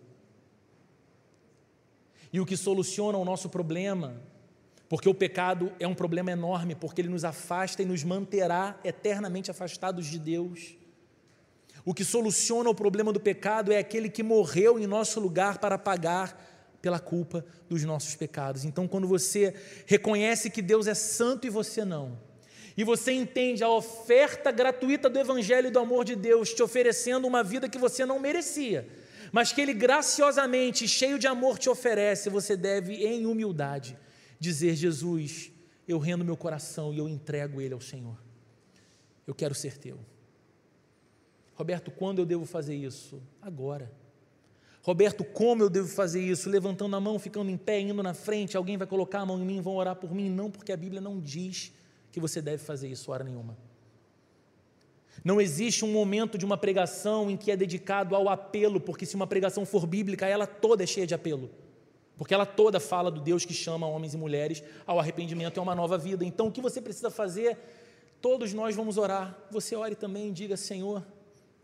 E 2.32 2.40
o 2.40 2.46
que 2.46 2.56
soluciona 2.56 3.18
o 3.18 3.24
nosso 3.24 3.48
problema 3.48 4.20
porque 4.88 5.08
o 5.08 5.14
pecado 5.14 5.72
é 5.80 5.86
um 5.86 5.94
problema 5.94 6.30
enorme, 6.30 6.74
porque 6.74 7.00
ele 7.00 7.08
nos 7.08 7.24
afasta 7.24 7.82
e 7.82 7.86
nos 7.86 8.04
manterá 8.04 8.78
eternamente 8.84 9.50
afastados 9.50 10.06
de 10.06 10.18
Deus. 10.18 10.76
O 11.84 11.92
que 11.92 12.04
soluciona 12.04 12.70
o 12.70 12.74
problema 12.74 13.12
do 13.12 13.20
pecado 13.20 13.72
é 13.72 13.78
aquele 13.78 14.08
que 14.08 14.22
morreu 14.22 14.78
em 14.78 14.86
nosso 14.86 15.18
lugar 15.18 15.58
para 15.58 15.78
pagar 15.78 16.40
pela 16.80 17.00
culpa 17.00 17.44
dos 17.68 17.82
nossos 17.82 18.14
pecados. 18.14 18.64
Então, 18.64 18.86
quando 18.86 19.08
você 19.08 19.54
reconhece 19.86 20.50
que 20.50 20.62
Deus 20.62 20.86
é 20.86 20.94
santo 20.94 21.46
e 21.46 21.50
você 21.50 21.84
não, 21.84 22.18
e 22.76 22.84
você 22.84 23.12
entende 23.12 23.64
a 23.64 23.70
oferta 23.70 24.50
gratuita 24.50 25.08
do 25.08 25.18
Evangelho 25.18 25.70
do 25.70 25.78
amor 25.78 26.04
de 26.04 26.14
Deus, 26.14 26.52
te 26.52 26.62
oferecendo 26.62 27.26
uma 27.26 27.42
vida 27.42 27.68
que 27.68 27.78
você 27.78 28.04
não 28.04 28.20
merecia, 28.20 28.86
mas 29.32 29.50
que 29.50 29.60
Ele 29.60 29.72
graciosamente, 29.72 30.86
cheio 30.86 31.18
de 31.18 31.26
amor, 31.26 31.58
te 31.58 31.70
oferece, 31.70 32.28
você 32.28 32.56
deve, 32.56 32.94
em 33.06 33.24
humildade, 33.24 33.96
dizer: 34.38 34.74
Jesus, 34.74 35.50
eu 35.88 35.98
rendo 35.98 36.24
meu 36.24 36.36
coração 36.36 36.92
e 36.92 36.98
eu 36.98 37.08
entrego 37.08 37.60
ele 37.60 37.72
ao 37.72 37.80
Senhor. 37.80 38.16
Eu 39.26 39.34
quero 39.34 39.54
ser 39.54 39.78
teu. 39.78 39.98
Roberto, 41.54 41.90
quando 41.90 42.18
eu 42.18 42.26
devo 42.26 42.44
fazer 42.44 42.74
isso? 42.74 43.22
Agora. 43.40 43.90
Roberto, 44.82 45.24
como 45.24 45.62
eu 45.62 45.70
devo 45.70 45.88
fazer 45.88 46.20
isso? 46.20 46.48
Levantando 46.48 46.94
a 46.94 47.00
mão, 47.00 47.18
ficando 47.18 47.50
em 47.50 47.56
pé, 47.56 47.80
indo 47.80 48.02
na 48.02 48.14
frente, 48.14 48.56
alguém 48.56 48.76
vai 48.76 48.86
colocar 48.86 49.20
a 49.20 49.26
mão 49.26 49.40
em 49.40 49.44
mim, 49.44 49.60
vão 49.60 49.74
orar 49.74 49.96
por 49.96 50.14
mim? 50.14 50.30
Não, 50.30 50.48
porque 50.48 50.70
a 50.70 50.76
Bíblia 50.76 51.00
não 51.00 51.18
diz 51.18 51.72
que 52.16 52.20
você 52.20 52.40
deve 52.40 52.64
fazer 52.64 52.88
isso 52.88 53.12
hora 53.12 53.22
nenhuma. 53.22 53.54
Não 55.22 55.38
existe 55.38 55.84
um 55.84 55.92
momento 55.92 56.38
de 56.38 56.46
uma 56.46 56.56
pregação 56.56 57.30
em 57.30 57.36
que 57.36 57.50
é 57.50 57.56
dedicado 57.56 58.16
ao 58.16 58.26
apelo, 58.26 58.80
porque 58.80 59.04
se 59.04 59.14
uma 59.14 59.26
pregação 59.26 59.66
for 59.66 59.86
bíblica, 59.86 60.26
ela 60.26 60.46
toda 60.46 60.82
é 60.82 60.86
cheia 60.86 61.06
de 61.06 61.14
apelo 61.14 61.50
porque 62.16 62.32
ela 62.32 62.46
toda 62.46 62.80
fala 62.80 63.10
do 63.10 63.20
Deus 63.20 63.44
que 63.44 63.52
chama 63.52 63.86
homens 63.86 64.14
e 64.14 64.16
mulheres 64.16 64.62
ao 64.86 64.98
arrependimento 64.98 65.58
e 65.58 65.60
a 65.60 65.62
uma 65.62 65.74
nova 65.74 65.98
vida. 65.98 66.24
Então, 66.24 66.46
o 66.46 66.50
que 66.50 66.62
você 66.62 66.80
precisa 66.80 67.10
fazer? 67.10 67.58
Todos 68.22 68.54
nós 68.54 68.74
vamos 68.74 68.96
orar. 68.96 69.38
Você 69.50 69.76
ore 69.76 69.94
também 69.94 70.30
e 70.30 70.32
diga: 70.32 70.56
Senhor, 70.56 71.04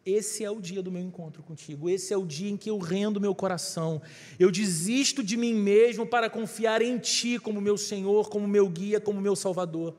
esse 0.05 0.45
é 0.45 0.51
o 0.51 0.61
dia 0.61 0.83
do 0.83 0.91
meu 0.91 1.01
encontro 1.01 1.43
contigo. 1.43 1.89
Esse 1.89 2.13
é 2.13 2.17
o 2.17 2.27
dia 2.27 2.51
em 2.51 2.57
que 2.57 2.69
eu 2.69 2.79
rendo 2.79 3.21
meu 3.21 3.35
coração. 3.35 4.03
Eu 4.39 4.51
desisto 4.51 5.23
de 5.23 5.37
mim 5.37 5.55
mesmo 5.55 6.05
para 6.05 6.29
confiar 6.29 6.83
em 6.83 6.99
Ti 6.99 7.39
como 7.39 7.61
meu 7.61 7.79
Senhor, 7.79 8.29
como 8.29 8.49
meu 8.49 8.69
guia, 8.69 9.01
como 9.01 9.21
meu 9.21 9.37
Salvador. 9.37 9.95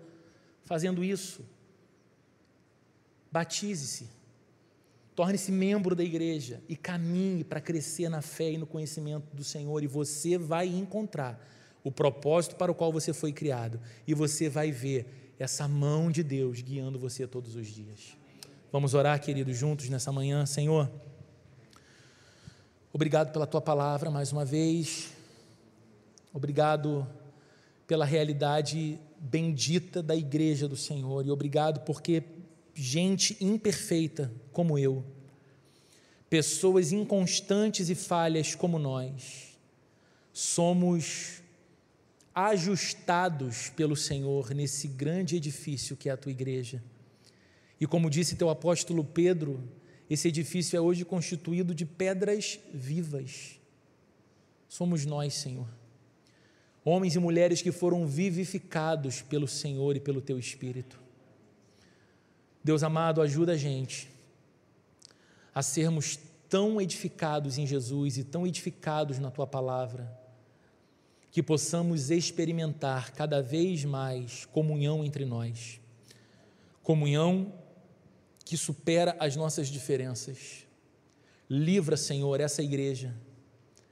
Fazendo 0.63 1.03
isso, 1.03 1.45
batize-se 3.31 4.09
Torne-se 5.15 5.51
membro 5.51 5.95
da 5.95 6.03
igreja 6.03 6.59
e 6.67 6.75
caminhe 6.75 7.43
para 7.43 7.61
crescer 7.61 8.09
na 8.09 8.21
fé 8.21 8.51
e 8.51 8.57
no 8.57 8.65
conhecimento 8.65 9.35
do 9.35 9.43
Senhor, 9.43 9.83
e 9.83 9.87
você 9.87 10.37
vai 10.39 10.67
encontrar 10.67 11.39
o 11.83 11.91
propósito 11.91 12.55
para 12.55 12.71
o 12.71 12.75
qual 12.75 12.91
você 12.91 13.13
foi 13.13 13.31
criado, 13.31 13.79
e 14.07 14.13
você 14.13 14.49
vai 14.49 14.71
ver 14.71 15.33
essa 15.37 15.67
mão 15.67 16.09
de 16.09 16.23
Deus 16.23 16.61
guiando 16.61 16.97
você 16.97 17.27
todos 17.27 17.55
os 17.55 17.67
dias. 17.67 18.17
Vamos 18.71 18.95
orar, 18.95 19.19
queridos, 19.21 19.55
juntos 19.55 19.87
nessa 19.87 20.11
manhã, 20.11 20.47
Senhor. 20.47 20.89
Obrigado 22.91 23.31
pela 23.31 23.45
tua 23.45 23.61
palavra 23.61 24.09
mais 24.09 24.31
uma 24.31 24.45
vez. 24.45 25.11
Obrigado 26.33 27.07
pela 27.85 28.05
realidade 28.05 28.99
bendita 29.23 30.03
da 30.03 30.15
igreja 30.15 30.67
do 30.67 30.75
Senhor 30.75 31.25
e 31.25 31.31
obrigado 31.31 31.85
porque 31.85 32.23
gente 32.73 33.37
imperfeita 33.39 34.31
como 34.51 34.77
eu, 34.77 35.03
pessoas 36.29 36.91
inconstantes 36.91 37.89
e 37.89 37.95
falhas 37.95 38.53
como 38.53 38.77
nós, 38.77 39.57
somos 40.33 41.41
ajustados 42.35 43.69
pelo 43.69 43.95
Senhor 43.95 44.53
nesse 44.53 44.87
grande 44.87 45.37
edifício 45.37 45.95
que 45.95 46.09
é 46.09 46.11
a 46.11 46.17
tua 46.17 46.31
igreja. 46.31 46.83
E 47.79 47.87
como 47.87 48.09
disse 48.09 48.35
teu 48.35 48.49
apóstolo 48.49 49.03
Pedro, 49.03 49.63
esse 50.09 50.27
edifício 50.27 50.75
é 50.75 50.81
hoje 50.81 51.05
constituído 51.05 51.73
de 51.73 51.85
pedras 51.85 52.59
vivas. 52.73 53.59
Somos 54.67 55.05
nós, 55.05 55.35
Senhor. 55.35 55.67
Homens 56.85 57.15
e 57.15 57.19
mulheres 57.19 57.61
que 57.61 57.71
foram 57.71 58.05
vivificados 58.05 59.21
pelo 59.21 59.47
Senhor 59.47 59.95
e 59.95 59.99
pelo 59.99 60.21
teu 60.21 60.37
Espírito. 60.37 60.99
Deus 62.63 62.83
amado, 62.83 63.21
ajuda 63.21 63.53
a 63.53 63.57
gente 63.57 64.09
a 65.53 65.61
sermos 65.61 66.17
tão 66.49 66.79
edificados 66.79 67.57
em 67.57 67.65
Jesus 67.65 68.17
e 68.17 68.23
tão 68.23 68.45
edificados 68.45 69.19
na 69.19 69.31
tua 69.31 69.45
palavra, 69.47 70.11
que 71.31 71.41
possamos 71.41 72.11
experimentar 72.11 73.11
cada 73.11 73.41
vez 73.41 73.83
mais 73.83 74.45
comunhão 74.45 75.03
entre 75.03 75.25
nós, 75.25 75.79
comunhão 76.83 77.53
que 78.45 78.55
supera 78.55 79.15
as 79.19 79.35
nossas 79.35 79.67
diferenças. 79.67 80.65
Livra, 81.49 81.97
Senhor, 81.97 82.39
essa 82.39 82.61
igreja, 82.61 83.15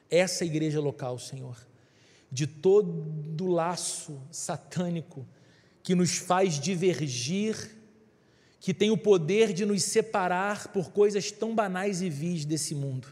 essa 0.10 0.46
igreja 0.46 0.80
local, 0.80 1.18
Senhor, 1.18 1.58
de 2.32 2.48
todo 2.48 3.48
laço 3.48 4.22
satânico 4.32 5.28
que 5.84 5.94
nos 5.94 6.18
faz 6.18 6.60
divergir 6.60 7.82
que 8.62 8.76
tem 8.76 8.92
o 8.92 8.98
poder 8.98 9.52
de 9.52 9.66
nos 9.66 9.82
separar 9.82 10.68
por 10.68 10.92
coisas 10.92 11.32
tão 11.32 11.56
banais 11.56 12.02
e 12.04 12.10
vis 12.10 12.46
desse 12.46 12.76
mundo. 12.76 13.08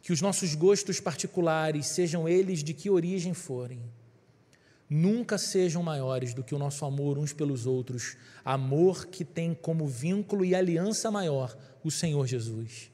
Que 0.00 0.14
os 0.14 0.22
nossos 0.22 0.54
gostos 0.54 0.98
particulares, 0.98 1.86
sejam 1.88 2.26
eles 2.26 2.64
de 2.64 2.72
que 2.72 2.88
origem 2.88 3.34
forem, 3.34 3.82
nunca 4.88 5.36
sejam 5.36 5.82
maiores 5.82 6.32
do 6.32 6.42
que 6.42 6.54
o 6.54 6.58
nosso 6.58 6.86
amor 6.86 7.18
uns 7.18 7.34
pelos 7.34 7.66
outros, 7.66 8.16
amor 8.42 9.06
que 9.06 9.26
tem 9.26 9.52
como 9.52 9.86
vínculo 9.86 10.42
e 10.42 10.54
aliança 10.54 11.10
maior 11.10 11.54
o 11.84 11.90
Senhor 11.90 12.26
Jesus. 12.26 12.90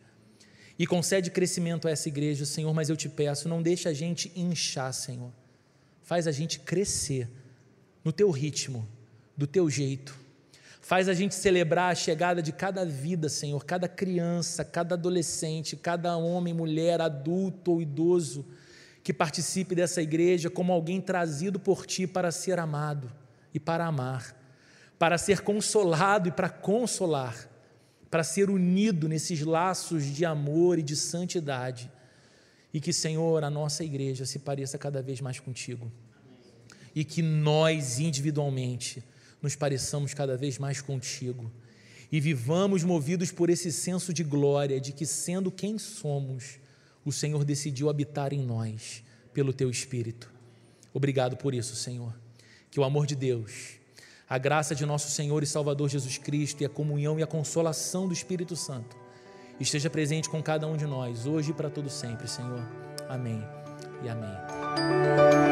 E 0.79 0.87
concede 0.87 1.31
crescimento 1.31 1.87
a 1.87 1.91
essa 1.91 2.09
igreja, 2.09 2.45
Senhor, 2.45 2.73
mas 2.73 2.89
eu 2.89 2.97
te 2.97 3.09
peço, 3.09 3.49
não 3.49 3.63
deixa 3.63 3.91
a 3.91 3.95
gente 3.95 4.33
inchar, 4.35 4.93
Senhor. 4.93 5.33
Faz 6.03 6.27
a 6.27 6.33
gente 6.33 6.59
crescer 6.59 7.29
no 8.05 8.13
teu 8.13 8.31
ritmo, 8.31 8.89
do 9.37 9.47
teu 9.47 9.71
jeito 9.71 10.23
Faz 10.83 11.09
a 11.09 11.15
gente 11.15 11.37
celebrar 11.37 11.93
a 11.93 11.95
chegada 11.95 12.43
de 12.43 12.51
cada 12.51 12.85
vida, 12.85 13.29
Senhor, 13.29 13.65
cada 13.65 13.87
criança, 13.87 14.65
cada 14.65 14.97
adolescente, 14.97 15.77
cada 15.77 16.17
homem, 16.17 16.53
mulher, 16.53 17.01
adulto 17.01 17.71
ou 17.71 17.81
idoso 17.81 18.45
que 19.05 19.13
participe 19.13 19.77
dessa 19.77 20.03
igreja 20.03 20.51
como 20.51 20.73
alguém 20.73 21.01
trazido 21.01 21.61
por 21.61 21.87
ti 21.87 22.05
para 22.05 22.33
ser 22.33 22.59
amado 22.59 23.13
e 23.55 23.61
para 23.61 23.87
amar, 23.87 24.37
para 24.99 25.17
ser 25.17 25.43
consolado 25.43 26.29
e 26.29 26.33
para 26.33 26.51
consolar, 26.51 27.49
para 28.13 28.23
ser 28.23 28.51
unido 28.51 29.09
nesses 29.09 29.41
laços 29.41 30.05
de 30.05 30.23
amor 30.23 30.79
e 30.79 30.83
de 30.83 30.95
santidade. 30.95 31.91
E 32.71 32.79
que, 32.79 32.93
Senhor, 32.93 33.43
a 33.43 33.49
nossa 33.49 33.83
igreja 33.83 34.27
se 34.27 34.39
pareça 34.39 34.77
cada 34.77 35.01
vez 35.01 35.23
mais 35.23 35.41
contigo. 35.41 35.91
E 36.95 37.07
que 37.07 37.23
nós, 37.23 37.99
individualmente, 37.99 39.03
nos 39.41 39.57
pareçamos 39.57 40.13
cada 40.13 40.37
vez 40.37 40.59
mais 40.59 40.83
contigo 40.83 41.51
e 42.13 42.21
vivamos 42.21 42.85
movidos 42.85 43.33
por 43.33 43.49
esse 43.49 43.73
senso 43.73 44.13
de 44.13 44.23
glória, 44.23 44.79
de 44.79 44.93
que, 44.93 45.07
sendo 45.07 45.51
quem 45.51 45.79
somos, 45.79 46.59
o 47.07 47.11
Senhor 47.11 47.43
decidiu 47.47 47.89
habitar 47.89 48.35
em 48.35 48.45
nós 48.45 49.03
pelo 49.33 49.55
teu 49.55 49.71
Espírito. 49.71 50.31
Obrigado 50.93 51.35
por 51.35 51.55
isso, 51.55 51.75
Senhor. 51.75 52.15
Que 52.71 52.79
o 52.79 52.85
amor 52.85 53.07
de 53.07 53.17
Deus, 53.17 53.81
A 54.29 54.39
graça 54.39 54.75
de 54.75 54.87
nosso 54.87 55.11
Senhor 55.11 55.43
e 55.43 55.47
Salvador 55.47 55.89
Jesus 55.89 56.19
Cristo 56.19 56.63
e 56.63 56.65
a 56.65 56.69
comunhão 56.69 57.19
e 57.19 57.23
a 57.23 57.27
consolação 57.27 58.07
do 58.07 58.13
Espírito 58.13 58.57
Santo 58.57 58.97
esteja 59.61 59.91
presente 59.91 60.29
com 60.29 60.43
cada 60.43 60.67
um 60.67 60.77
de 60.77 60.87
nós, 60.87 61.27
hoje 61.27 61.51
e 61.51 61.55
para 61.55 61.71
todo 61.71 61.89
sempre, 61.89 62.29
Senhor. 62.29 62.67
Amém 63.09 63.45
e 64.03 64.09
amém. 64.09 65.52